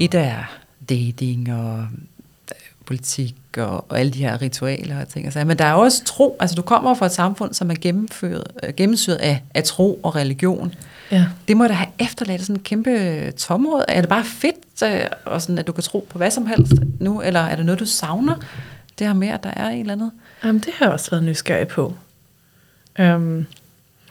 et 0.00 0.14
af 0.14 0.44
dating 0.88 1.52
og 1.52 1.78
øh, 1.78 2.56
politik 2.86 3.36
og, 3.58 3.90
og 3.90 3.98
alle 4.00 4.12
de 4.12 4.18
her 4.18 4.42
ritualer 4.42 5.00
og 5.00 5.08
ting. 5.08 5.24
Altså, 5.24 5.44
men 5.44 5.58
der 5.58 5.64
er 5.64 5.72
også 5.72 6.04
tro. 6.04 6.36
Altså, 6.40 6.56
du 6.56 6.62
kommer 6.62 6.94
fra 6.94 7.06
et 7.06 7.12
samfund, 7.12 7.54
som 7.54 7.70
er 7.70 7.74
øh, 7.82 8.74
gennemsyret 8.76 9.16
af, 9.16 9.42
af 9.54 9.64
tro 9.64 10.00
og 10.02 10.16
religion. 10.16 10.74
Ja. 11.10 11.26
Det 11.48 11.56
må 11.56 11.66
da 11.66 11.72
have 11.72 11.88
efterladt 11.98 12.40
sådan 12.40 12.56
en 12.56 12.62
kæmpe 12.62 13.30
tområd. 13.30 13.84
Er 13.88 14.00
det 14.00 14.08
bare 14.08 14.24
fedt, 14.24 14.82
øh, 14.84 15.06
og 15.24 15.42
sådan, 15.42 15.58
at 15.58 15.66
du 15.66 15.72
kan 15.72 15.82
tro 15.82 16.06
på 16.10 16.18
hvad 16.18 16.30
som 16.30 16.46
helst 16.46 16.72
nu? 17.00 17.20
Eller 17.20 17.40
er 17.40 17.56
det 17.56 17.66
noget, 17.66 17.80
du 17.80 17.86
savner? 17.86 18.34
Det 18.98 19.06
her 19.06 19.14
med, 19.14 19.28
at 19.28 19.42
der 19.42 19.50
er 19.50 19.70
et 19.70 19.80
eller 19.80 19.92
andet? 19.92 20.10
Jamen, 20.44 20.60
det 20.60 20.74
har 20.74 20.86
jeg 20.86 20.92
også 20.92 21.10
været 21.10 21.24
nysgerrig 21.24 21.68
på. 21.68 21.94
Um, 22.98 23.46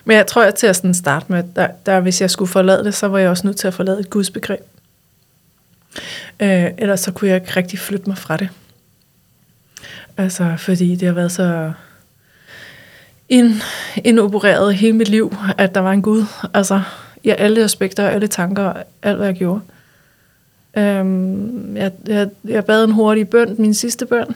men 0.06 0.18
jeg 0.18 0.28
tror, 0.28 0.44
at 0.44 0.56
til 0.56 0.68
at 0.68 0.76
sådan 0.76 0.94
starte 0.94 1.26
med, 1.30 1.44
der, 1.56 1.68
der, 1.86 2.00
hvis 2.00 2.22
jeg 2.22 2.30
skulle 2.30 2.52
forlade 2.52 2.84
det, 2.84 2.94
så 2.94 3.08
var 3.08 3.20
jeg 3.20 3.30
også 3.30 3.48
nødt 3.48 3.58
til 3.58 3.68
at 3.68 3.74
forlade 3.74 4.00
et 4.00 4.10
gudsbegreb. 4.10 4.62
Øh, 6.40 6.72
ellers 6.78 7.00
så 7.00 7.12
kunne 7.12 7.30
jeg 7.30 7.36
ikke 7.36 7.54
rigtig 7.58 7.80
flytte 7.80 8.10
mig 8.10 8.18
fra 8.18 8.38
det. 8.38 8.50
Altså, 10.18 10.54
fordi 10.58 10.96
det 10.96 11.08
har 11.08 11.16
været 11.16 11.32
så 11.32 11.72
ind, 13.30 13.54
indopereret 14.04 14.76
hele 14.76 14.98
mit 14.98 15.10
liv, 15.10 15.36
at 15.58 15.76
der 15.76 15.82
var 15.82 15.92
en 15.92 16.02
Gud. 16.02 16.26
Altså, 16.54 16.82
i 17.24 17.30
alle 17.30 17.64
aspekter, 17.64 18.10
alle 18.10 18.28
tanker, 18.28 18.74
alt 19.04 19.18
hvad 19.18 19.28
jeg 19.28 19.36
gjorde. 19.36 19.62
Øhm, 20.78 21.78
jeg, 21.78 21.92
jeg, 22.08 22.30
jeg 22.44 22.66
bad 22.66 22.84
en 22.84 22.92
hurtig 22.92 23.30
bøn, 23.30 23.56
min 23.60 23.74
sidste 23.74 24.06
bøn. 24.06 24.36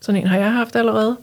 Sådan 0.00 0.20
en 0.20 0.28
har 0.28 0.38
jeg 0.38 0.52
haft 0.52 0.76
allerede. 0.76 1.16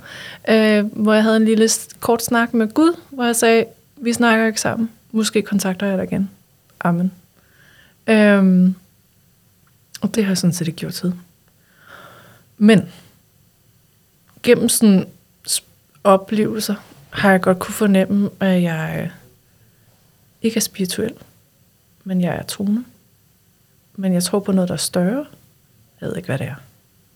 Øh, 0.49 0.85
hvor 0.85 1.13
jeg 1.13 1.23
havde 1.23 1.37
en 1.37 1.45
lille 1.45 1.69
kort 1.99 2.23
snak 2.23 2.53
med 2.53 2.67
Gud, 2.67 2.95
hvor 3.09 3.25
jeg 3.25 3.35
sagde, 3.35 3.65
vi 4.02 4.14
snakker 4.14 4.47
ikke 4.47 4.62
sammen. 4.62 4.89
Måske 5.12 5.41
kontakter 5.41 5.88
jeg 5.88 5.97
dig 5.97 6.04
igen. 6.04 6.30
Amen. 6.80 7.12
Øhm, 8.08 8.76
og 10.02 10.16
det 10.16 10.24
har 10.24 10.32
jeg 10.32 10.38
sådan 10.38 10.54
set 10.54 10.68
ikke 10.68 10.78
gjort 10.78 10.93
tid. 10.93 11.12
Men 12.58 12.89
gennem 14.43 14.70
sådan 14.70 15.06
oplevelser 16.04 16.76
har 17.10 17.32
jeg 17.32 17.41
godt 17.41 17.60
kunne 17.60 17.74
fornemme, 17.74 18.30
at 18.39 18.62
jeg 18.62 19.12
ikke 20.41 20.58
er 20.58 20.62
spirituel, 20.62 21.14
men 22.04 22.22
jeg 22.22 22.36
er 22.36 22.43
troende. 22.43 22.84
Men 23.95 24.14
jeg 24.14 24.24
tror 24.24 24.39
på 24.39 24.52
noget, 24.52 24.68
der 24.68 24.74
er 24.74 24.78
større. 24.78 25.26
Jeg 26.02 26.10
ved 26.10 26.16
ikke, 26.16 26.26
hvad 26.26 26.38
det 26.38 26.47
er. 26.47 26.56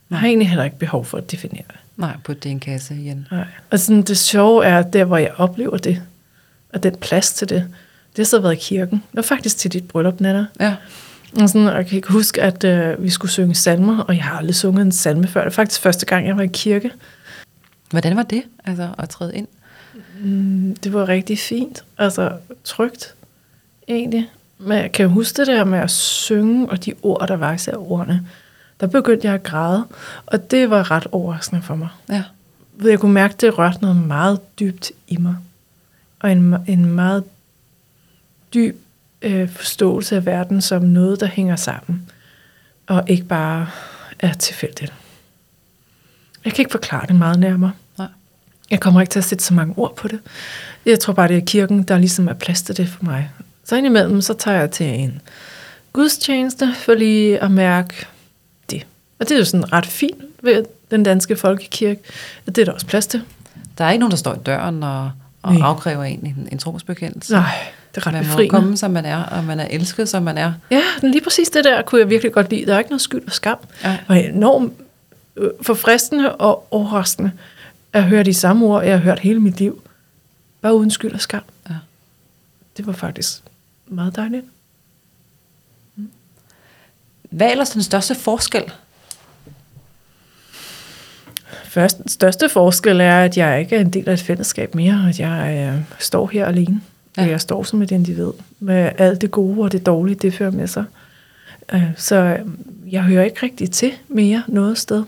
Jeg 0.09 0.19
har 0.19 0.27
egentlig 0.27 0.49
heller 0.49 0.63
ikke 0.63 0.79
behov 0.79 1.05
for 1.05 1.17
at 1.17 1.31
definere 1.31 1.63
det. 1.67 1.75
Nej, 1.97 2.17
på 2.23 2.33
den 2.33 2.59
kasse 2.59 2.95
igen. 2.95 3.27
Nej. 3.31 3.47
Og 3.71 3.79
sådan, 3.79 4.01
det 4.01 4.17
sjove 4.17 4.65
er, 4.65 4.81
der 4.81 5.03
hvor 5.03 5.17
jeg 5.17 5.33
oplever 5.37 5.77
det, 5.77 6.01
og 6.75 6.83
den 6.83 6.95
plads 6.95 7.33
til 7.33 7.49
det, 7.49 7.67
det 8.15 8.17
har 8.17 8.23
så 8.23 8.39
været 8.39 8.53
i 8.53 8.59
kirken. 8.59 8.97
Det 8.97 9.15
var 9.15 9.21
faktisk 9.21 9.57
til 9.57 9.73
dit 9.73 9.87
bryllup, 9.87 10.19
Nana. 10.19 10.45
Ja. 10.59 10.75
Og 11.41 11.49
sådan, 11.49 11.67
og 11.67 11.75
jeg 11.75 11.87
kan 11.87 11.95
ikke 11.95 12.11
huske, 12.11 12.41
at 12.41 12.63
øh, 12.63 13.03
vi 13.03 13.09
skulle 13.09 13.31
synge 13.31 13.55
salmer, 13.55 14.03
og 14.03 14.15
jeg 14.15 14.23
har 14.23 14.37
aldrig 14.37 14.55
sunget 14.55 14.85
en 14.85 14.91
salme 14.91 15.27
før. 15.27 15.41
Det 15.41 15.47
er 15.47 15.53
faktisk 15.53 15.81
første 15.81 16.05
gang, 16.05 16.27
jeg 16.27 16.37
var 16.37 16.43
i 16.43 16.49
kirke. 16.53 16.91
Hvordan 17.89 18.17
var 18.17 18.23
det, 18.23 18.43
altså 18.65 18.89
at 18.97 19.09
træde 19.09 19.35
ind? 19.35 19.47
Mm, 20.21 20.75
det 20.83 20.93
var 20.93 21.09
rigtig 21.09 21.39
fint, 21.39 21.83
altså 21.97 22.31
trygt, 22.63 23.13
egentlig. 23.87 24.29
Men 24.57 24.77
jeg 24.77 24.91
kan 24.91 25.09
huske 25.09 25.37
det 25.37 25.47
der 25.47 25.63
med 25.63 25.79
at 25.79 25.91
synge, 25.91 26.69
og 26.69 26.85
de 26.85 26.93
ord, 27.03 27.27
der 27.27 27.35
var 27.35 27.53
især 27.53 27.75
ordene. 27.75 28.27
Der 28.79 28.87
begyndte 28.87 29.27
jeg 29.27 29.33
at 29.33 29.43
græde, 29.43 29.85
og 30.25 30.51
det 30.51 30.69
var 30.69 30.91
ret 30.91 31.07
overraskende 31.11 31.61
for 31.61 31.75
mig. 31.75 31.89
Ja. 32.09 32.23
Jeg 32.83 32.99
kunne 32.99 33.13
mærke, 33.13 33.33
at 33.33 33.41
det 33.41 33.57
rørte 33.57 33.77
noget 33.81 33.97
meget 33.97 34.59
dybt 34.59 34.91
i 35.07 35.17
mig. 35.17 35.35
Og 36.25 36.31
en, 36.31 36.55
en 36.67 36.85
meget 36.85 37.23
dyb 38.53 38.77
øh, 39.21 39.49
forståelse 39.49 40.15
af 40.15 40.25
verden 40.25 40.61
som 40.61 40.81
noget, 40.81 41.19
der 41.19 41.25
hænger 41.25 41.55
sammen, 41.55 42.09
og 42.87 43.03
ikke 43.09 43.23
bare 43.23 43.67
er 44.19 44.33
tilfældigt. 44.33 44.93
Jeg 46.45 46.53
kan 46.53 46.61
ikke 46.61 46.71
forklare 46.71 47.07
det 47.07 47.15
meget 47.15 47.39
nærmere. 47.39 47.71
Nej. 47.97 48.07
Jeg 48.71 48.79
kommer 48.79 49.01
ikke 49.01 49.11
til 49.11 49.19
at 49.19 49.25
sætte 49.25 49.43
så 49.43 49.53
mange 49.53 49.73
ord 49.77 49.95
på 49.95 50.07
det. 50.07 50.19
Jeg 50.85 50.99
tror 50.99 51.13
bare, 51.13 51.27
det 51.27 51.37
er 51.37 51.45
kirken, 51.45 51.83
der 51.83 51.97
ligesom 51.97 52.27
er 52.27 52.33
plads 52.33 52.61
til 52.61 52.77
det 52.77 52.89
for 52.89 53.03
mig. 53.03 53.31
Så 53.63 53.75
indimellem, 53.75 54.21
så 54.21 54.33
tager 54.33 54.59
jeg 54.59 54.71
til 54.71 54.85
en 54.85 55.21
gudstjeneste, 55.93 56.73
for 56.75 56.93
lige 56.93 57.39
at 57.39 57.51
mærke 57.51 58.05
det. 58.69 58.85
Og 59.19 59.29
det 59.29 59.35
er 59.35 59.39
jo 59.39 59.45
sådan 59.45 59.73
ret 59.73 59.85
fint 59.85 60.23
ved 60.41 60.65
den 60.91 61.03
danske 61.03 61.35
folkekirke, 61.35 62.01
at 62.45 62.55
det 62.55 62.61
er 62.61 62.65
der 62.65 62.71
også 62.71 62.87
plads 62.87 63.07
til. 63.07 63.21
Der 63.77 63.85
er 63.85 63.91
ikke 63.91 63.99
nogen, 63.99 64.11
der 64.11 64.17
står 64.17 64.33
i 64.33 64.39
døren 64.45 64.83
og, 64.83 65.11
og 65.45 65.67
afkræver 65.69 66.03
en 66.03 66.19
en, 66.19 66.49
en 66.51 66.57
trosbekendelse. 66.57 67.33
Nej, 67.33 67.51
det 67.95 68.01
er 68.01 68.07
ret 68.07 68.13
man 68.13 68.23
befriende. 68.23 68.53
må 68.55 68.59
komme, 68.59 68.77
som 68.77 68.91
man 68.91 69.05
er, 69.05 69.23
og 69.23 69.43
man 69.43 69.59
er 69.59 69.67
elsket, 69.69 70.09
som 70.09 70.23
man 70.23 70.37
er. 70.37 70.53
Ja, 70.71 70.81
lige 71.01 71.21
præcis 71.21 71.49
det 71.49 71.63
der 71.63 71.81
kunne 71.81 72.01
jeg 72.01 72.09
virkelig 72.09 72.31
godt 72.33 72.49
lide. 72.49 72.65
Der 72.65 72.73
er 72.73 72.77
ikke 72.79 72.91
noget 72.91 73.01
skyld 73.01 73.25
og 73.27 73.31
skam. 73.31 73.57
Ja. 73.83 73.97
Og 74.07 74.19
enormt 74.19 74.73
øh, 75.35 75.49
forfriskende 75.61 76.35
og 76.35 76.67
overraskende 76.71 77.31
at 77.93 78.03
høre 78.03 78.23
de 78.23 78.33
samme 78.33 78.65
ord, 78.65 78.83
jeg 78.83 78.91
har 78.93 78.99
hørt 79.03 79.19
hele 79.19 79.39
mit 79.39 79.59
liv. 79.59 79.81
Bare 80.61 80.75
uden 80.75 80.91
skyld 80.91 81.13
og 81.13 81.21
skam. 81.21 81.41
Ja. 81.69 81.75
Det 82.77 82.87
var 82.87 82.93
faktisk 82.93 83.41
meget 83.87 84.15
dejligt. 84.15 84.45
Hvad 87.29 87.47
er 87.47 87.51
ellers 87.51 87.69
den 87.69 87.83
største 87.83 88.15
forskel? 88.15 88.71
Først, 91.75 91.97
den 91.97 92.07
største 92.07 92.49
forskel 92.49 93.01
er, 93.01 93.19
at 93.19 93.37
jeg 93.37 93.59
ikke 93.59 93.75
er 93.75 93.81
en 93.81 93.89
del 93.89 94.09
af 94.09 94.13
et 94.13 94.21
fællesskab 94.21 94.75
mere, 94.75 95.05
at 95.09 95.19
jeg 95.19 95.73
øh, 95.73 95.81
står 95.99 96.29
her 96.33 96.45
alene. 96.45 96.81
Ja. 97.17 97.23
Jeg 97.23 97.41
står 97.41 97.63
som 97.63 97.81
et 97.81 97.91
individ 97.91 98.31
med 98.59 98.91
alt 98.97 99.21
det 99.21 99.31
gode 99.31 99.61
og 99.61 99.71
det 99.71 99.85
dårlige, 99.85 100.15
det 100.15 100.33
fører 100.33 100.51
med 100.51 100.67
sig. 100.67 100.85
Øh, 101.73 101.83
så 101.97 102.15
øh, 102.15 102.39
jeg 102.93 103.03
hører 103.03 103.23
ikke 103.23 103.43
rigtig 103.43 103.71
til 103.71 103.91
mere 104.07 104.43
noget 104.47 104.77
sted. 104.77 105.03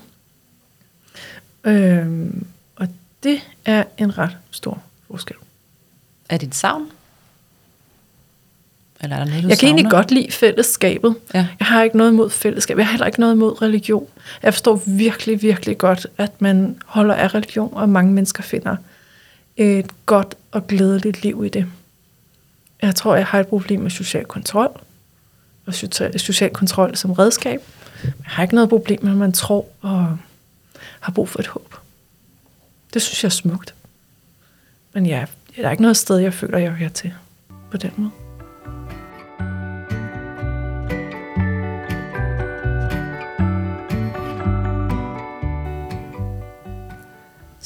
Øh, 1.63 2.29
og 2.75 2.87
det 3.23 3.39
er 3.65 3.83
en 3.97 4.17
ret 4.17 4.37
stor 4.51 4.81
forskel. 5.07 5.35
Er 6.29 6.37
det 6.37 6.47
et 6.47 6.55
savn? 6.55 6.85
Eller 9.01 9.15
er 9.15 9.19
der 9.19 9.25
noget, 9.29 9.43
du 9.43 9.47
Jeg 9.49 9.57
kan 9.57 9.67
egentlig 9.67 9.83
savner? 9.83 9.97
godt 9.97 10.11
lide 10.11 10.31
fællesskabet. 10.31 11.15
Ja. 11.33 11.47
Jeg 11.59 11.67
har 11.67 11.83
ikke 11.83 11.97
noget 11.97 12.11
imod 12.11 12.29
fællesskab. 12.29 12.77
Jeg 12.77 12.85
har 12.85 12.91
heller 12.91 13.05
ikke 13.05 13.19
noget 13.19 13.33
imod 13.33 13.61
religion. 13.61 14.07
Jeg 14.43 14.53
forstår 14.53 14.81
virkelig, 14.85 15.41
virkelig 15.41 15.77
godt, 15.77 16.07
at 16.17 16.41
man 16.41 16.77
holder 16.85 17.15
af 17.15 17.35
religion, 17.35 17.69
og 17.73 17.89
mange 17.89 18.11
mennesker 18.13 18.43
finder 18.43 18.75
et 19.57 20.05
godt 20.05 20.35
og 20.51 20.67
glædeligt 20.67 21.23
liv 21.23 21.43
i 21.45 21.49
det. 21.49 21.65
Jeg 22.81 22.95
tror, 22.95 23.15
jeg 23.15 23.25
har 23.25 23.39
et 23.39 23.47
problem 23.47 23.79
med 23.81 23.89
social 23.91 24.25
kontrol. 24.25 24.79
og 25.65 25.73
social, 25.73 26.19
social 26.19 26.49
kontrol 26.53 26.95
som 26.95 27.11
redskab. 27.11 27.61
Jeg 28.03 28.11
har 28.25 28.43
ikke 28.43 28.55
noget 28.55 28.69
problem 28.69 28.99
med, 29.03 29.11
at 29.11 29.17
man 29.17 29.31
tror 29.31 29.65
og 29.81 30.17
har 30.99 31.11
brug 31.11 31.29
for 31.29 31.39
et 31.39 31.47
håb. 31.47 31.75
Det 32.93 33.01
synes 33.01 33.23
jeg 33.23 33.27
er 33.27 33.31
smukt. 33.31 33.73
Men 34.93 35.05
ja, 35.05 35.25
der 35.57 35.67
er 35.67 35.71
ikke 35.71 35.81
noget 35.81 35.97
sted, 35.97 36.17
jeg 36.17 36.33
føler, 36.33 36.57
jeg 36.57 36.71
hører 36.71 36.89
til 36.89 37.13
på 37.71 37.77
den 37.77 37.91
måde. 37.97 38.11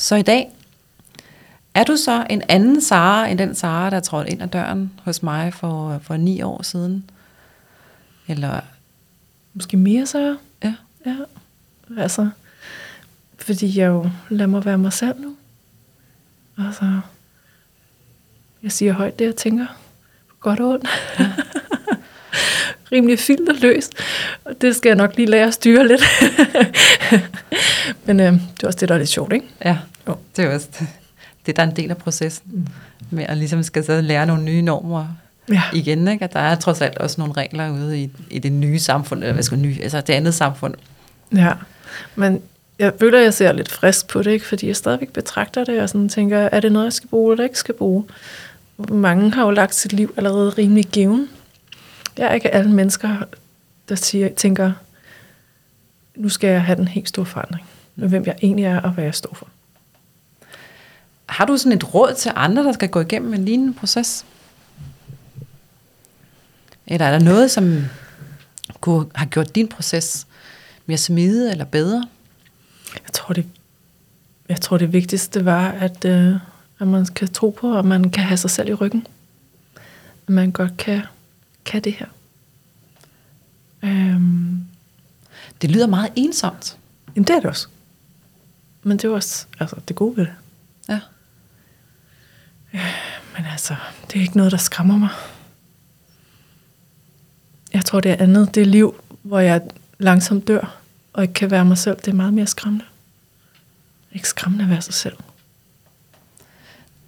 Så 0.01 0.15
i 0.15 0.21
dag 0.21 0.51
er 1.73 1.83
du 1.83 1.97
så 1.97 2.25
en 2.29 2.41
anden 2.49 2.81
Sara 2.81 3.27
end 3.27 3.39
den 3.39 3.55
Sara, 3.55 3.89
der 3.89 3.99
trådte 3.99 4.31
ind 4.31 4.41
ad 4.41 4.47
døren 4.47 4.91
hos 5.03 5.23
mig 5.23 5.53
for, 5.53 5.99
for 6.03 6.17
ni 6.17 6.41
år 6.41 6.61
siden? 6.61 7.09
Eller, 8.27 8.61
Måske 9.53 9.77
mere 9.77 10.05
så. 10.05 10.37
ja, 10.63 10.75
Ja, 11.05 11.15
altså, 11.97 12.29
fordi 13.39 13.79
jeg 13.79 13.87
jo 13.87 14.09
lader 14.29 14.47
mig 14.47 14.65
være 14.65 14.77
mig 14.77 14.93
selv 14.93 15.21
nu. 15.21 15.35
Altså, 16.57 16.99
jeg 18.63 18.71
siger 18.71 18.93
højt 18.93 19.19
det, 19.19 19.25
jeg 19.25 19.35
tænker. 19.35 19.65
På 20.27 20.35
godt 20.39 20.59
og 20.59 20.69
ondt. 20.73 20.87
Rimelig 22.91 23.19
filterløst. 23.19 23.93
Og 24.45 24.61
det 24.61 24.75
skal 24.75 24.89
jeg 24.89 24.95
nok 24.97 25.15
lige 25.17 25.25
lære 25.25 25.47
at 25.47 25.53
styre 25.53 25.87
lidt. 25.87 26.01
Men 28.05 28.19
øh, 28.19 28.33
det 28.33 28.63
er 28.63 28.67
også 28.67 28.79
det, 28.79 28.89
der 28.89 28.95
er 28.95 28.99
lidt 28.99 29.09
sjovt, 29.09 29.33
ikke? 29.33 29.45
ja, 29.65 29.77
Jo. 30.07 30.15
det 30.37 30.45
er 30.45 30.53
også 30.55 30.67
det, 30.79 30.87
det, 31.45 31.55
der 31.55 31.63
er 31.63 31.67
en 31.67 31.75
del 31.75 31.89
af 31.89 31.97
processen. 31.97 32.69
Med 33.09 33.25
at 33.27 33.37
ligesom 33.37 33.63
skal 33.63 33.83
så 33.85 34.01
lære 34.01 34.25
nogle 34.25 34.43
nye 34.43 34.61
normer 34.61 35.05
Ja. 35.49 35.61
igen, 35.73 36.07
ikke? 36.07 36.23
At 36.23 36.33
der 36.33 36.39
er 36.39 36.55
trods 36.55 36.81
alt 36.81 36.97
også 36.97 37.21
nogle 37.21 37.33
regler 37.37 37.71
ude 37.71 37.99
i, 38.01 38.09
i 38.29 38.39
det 38.39 38.51
nye 38.51 38.79
samfund, 38.79 39.19
eller 39.23 39.33
hvad 39.33 39.43
skal 39.43 39.57
nye, 39.59 39.75
altså 39.83 40.01
det 40.01 40.13
andet 40.13 40.33
samfund. 40.33 40.73
Ja, 41.35 41.51
men 42.15 42.41
jeg 42.79 42.93
føler, 42.99 43.17
at 43.17 43.23
jeg 43.23 43.33
ser 43.33 43.51
lidt 43.51 43.71
frisk 43.71 44.07
på 44.07 44.23
det, 44.23 44.31
ikke? 44.31 44.45
fordi 44.45 44.67
jeg 44.67 44.75
stadigvæk 44.75 45.09
betragter 45.09 45.63
det, 45.63 45.81
og 45.81 45.89
sådan 45.89 46.09
tænker, 46.09 46.37
er 46.39 46.59
det 46.59 46.71
noget, 46.71 46.85
jeg 46.85 46.93
skal 46.93 47.09
bruge, 47.09 47.33
eller 47.33 47.43
ikke 47.43 47.59
skal 47.59 47.73
bruge? 47.75 48.03
Mange 48.89 49.31
har 49.31 49.43
jo 49.45 49.51
lagt 49.51 49.75
sit 49.75 49.93
liv 49.93 50.13
allerede 50.17 50.49
rimelig 50.49 50.85
given. 50.85 51.29
Jeg 52.18 52.28
er 52.28 52.34
ikke 52.34 52.49
alle 52.53 52.72
mennesker, 52.72 53.18
der 53.89 53.95
siger, 53.95 54.30
tænker, 54.30 54.74
nu 56.16 56.30
skal 56.30 56.49
jeg 56.49 56.64
have 56.64 56.76
den 56.76 56.88
helt 56.88 57.09
store 57.09 57.26
forandring 57.26 57.66
med 57.95 58.09
hvem 58.09 58.24
jeg 58.26 58.36
egentlig 58.41 58.66
er, 58.66 58.82
og 58.82 58.91
hvad 58.91 59.03
jeg 59.03 59.16
står 59.16 59.34
for. 59.34 59.47
Har 61.26 61.45
du 61.45 61.57
sådan 61.57 61.78
et 61.78 61.93
råd 61.93 62.14
til 62.14 62.32
andre, 62.36 62.64
der 62.64 62.72
skal 62.72 62.89
gå 62.89 62.99
igennem 62.99 63.34
en 63.34 63.45
lignende 63.45 63.74
proces? 63.74 64.26
Eller 66.88 67.05
er 67.05 67.12
der 67.12 67.26
noget, 67.26 67.51
som 67.51 67.86
kunne 68.82 69.05
have 69.16 69.30
gjort 69.30 69.55
din 69.55 69.68
proces 69.68 70.28
mere 70.86 70.97
smidig 70.97 71.51
eller 71.51 71.66
bedre? 71.66 72.07
Jeg 72.93 73.14
tror, 73.14 73.34
det, 73.34 73.45
jeg 74.49 74.62
tror, 74.62 74.78
det 74.78 74.93
vigtigste 74.93 75.45
var, 75.45 75.70
at, 75.70 76.05
øh, 76.05 76.36
at 76.80 76.88
man 76.88 77.05
kan 77.05 77.28
tro 77.28 77.49
på, 77.49 77.78
at 77.78 77.86
man 77.86 78.09
kan 78.09 78.24
have 78.24 78.38
sig 78.38 78.49
selv 78.49 78.70
i 78.70 78.74
ryggen. 78.74 79.07
At 80.28 80.34
man 80.34 80.51
godt 80.51 80.78
kan, 80.78 81.01
kan 81.66 81.84
det 81.84 81.93
her. 81.93 82.05
Øhm, 83.84 84.66
Det 85.62 85.72
lyder 85.72 85.88
meget 85.88 86.09
ensomt. 86.16 86.78
jamen, 87.16 87.28
det 87.28 87.36
er 87.36 87.39
det 87.39 87.49
også. 87.49 87.68
Men 88.84 88.97
det 88.97 89.05
er 89.05 89.09
også 89.09 89.45
altså, 89.59 89.76
det 89.88 89.95
gode 89.95 90.18
ved 90.18 90.26
det. 90.26 90.34
Ja. 90.89 90.99
Men 93.38 93.45
altså, 93.51 93.76
det 94.07 94.16
er 94.18 94.22
ikke 94.22 94.38
noget, 94.38 94.51
der 94.51 94.57
skræmmer 94.57 94.97
mig. 94.97 95.09
Jeg 97.74 97.86
tror, 97.86 97.99
det 97.99 98.12
er 98.12 98.16
andet. 98.24 98.55
Det 98.55 98.62
er 98.62 98.66
liv, 98.66 98.95
hvor 99.22 99.39
jeg 99.39 99.62
langsomt 99.97 100.47
dør, 100.47 100.78
og 101.14 101.22
ikke 101.24 101.34
kan 101.34 101.51
være 101.51 101.66
mig 101.66 101.78
selv. 101.78 101.97
Det 101.97 102.07
er 102.07 102.14
meget 102.14 102.34
mere 102.34 102.47
skræmmende. 102.47 102.86
Ikke 104.12 104.28
skræmmende 104.28 104.64
at 104.64 104.70
være 104.70 104.82
sig 104.82 104.93
selv. 104.93 105.18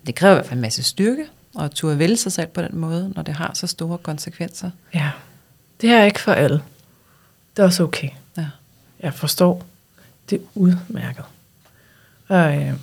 Det 0.05 0.15
kræver 0.15 0.33
i 0.33 0.35
hvert 0.35 0.45
fald 0.45 0.57
en 0.57 0.61
masse 0.61 0.83
styrke, 0.83 1.25
og 1.55 1.71
turde 1.71 1.99
vælge 1.99 2.17
sig 2.17 2.31
selv 2.31 2.47
på 2.47 2.61
den 2.61 2.77
måde, 2.77 3.13
når 3.15 3.23
det 3.23 3.33
har 3.33 3.51
så 3.53 3.67
store 3.67 3.97
konsekvenser. 3.97 4.71
Ja, 4.93 5.11
det 5.81 5.89
er 5.89 6.03
ikke 6.03 6.19
for 6.19 6.31
alle. 6.31 6.63
Det 7.55 7.61
er 7.61 7.63
også 7.63 7.83
okay. 7.83 8.09
Ja. 8.37 8.47
Jeg 8.99 9.13
forstår. 9.13 9.65
Det 10.29 10.41
er 10.41 10.45
udmærket. 10.55 11.25
Og 12.27 12.57
øh, 12.57 12.73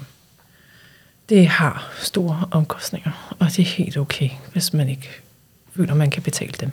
det 1.28 1.46
har 1.48 1.92
store 1.98 2.48
omkostninger, 2.50 3.36
og 3.38 3.46
det 3.46 3.58
er 3.58 3.66
helt 3.66 3.96
okay, 3.96 4.30
hvis 4.52 4.72
man 4.72 4.88
ikke 4.88 5.08
føler, 5.72 5.94
man 5.94 6.10
kan 6.10 6.22
betale 6.22 6.52
dem. 6.60 6.70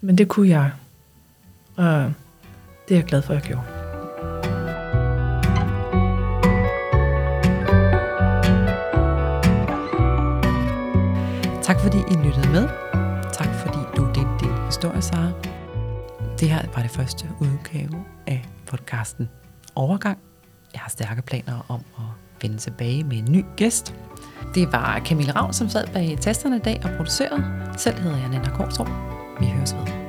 Men 0.00 0.18
det 0.18 0.28
kunne 0.28 0.48
jeg. 0.48 0.70
Og 1.76 2.12
det 2.88 2.94
er 2.94 2.98
jeg 2.98 3.04
glad 3.04 3.22
for, 3.22 3.34
at 3.34 3.40
jeg 3.40 3.48
gjorde. 3.48 3.73
Tak 11.64 11.80
fordi 11.80 11.98
I 11.98 12.14
lyttede 12.24 12.48
med. 12.52 12.68
Tak 13.32 13.54
fordi 13.54 13.78
du 13.96 14.06
delte 14.06 14.30
din 14.40 14.64
historie, 14.66 15.02
Sara. 15.02 15.30
Det 16.40 16.50
her 16.50 16.62
var 16.74 16.82
det 16.82 16.90
første 16.90 17.28
udgave 17.40 18.04
af 18.26 18.44
podcasten 18.66 19.28
Overgang. 19.74 20.18
Jeg 20.72 20.80
har 20.80 20.90
stærke 20.90 21.22
planer 21.22 21.66
om 21.68 21.80
at 21.98 22.04
vende 22.42 22.56
tilbage 22.56 23.04
med 23.04 23.16
en 23.16 23.32
ny 23.32 23.44
gæst. 23.56 23.94
Det 24.54 24.72
var 24.72 25.00
Camille 25.04 25.32
Ravn, 25.32 25.52
som 25.52 25.68
sad 25.68 25.86
bag 25.92 26.18
tasterne 26.20 26.56
i 26.56 26.60
dag 26.60 26.80
og 26.84 26.90
producerede. 26.96 27.44
Selv 27.76 27.98
hedder 27.98 28.18
jeg 28.18 28.28
Nana 28.28 28.50
Korsrup. 28.50 28.88
Vi 29.40 29.46
høres 29.46 29.74
ved. 29.74 30.03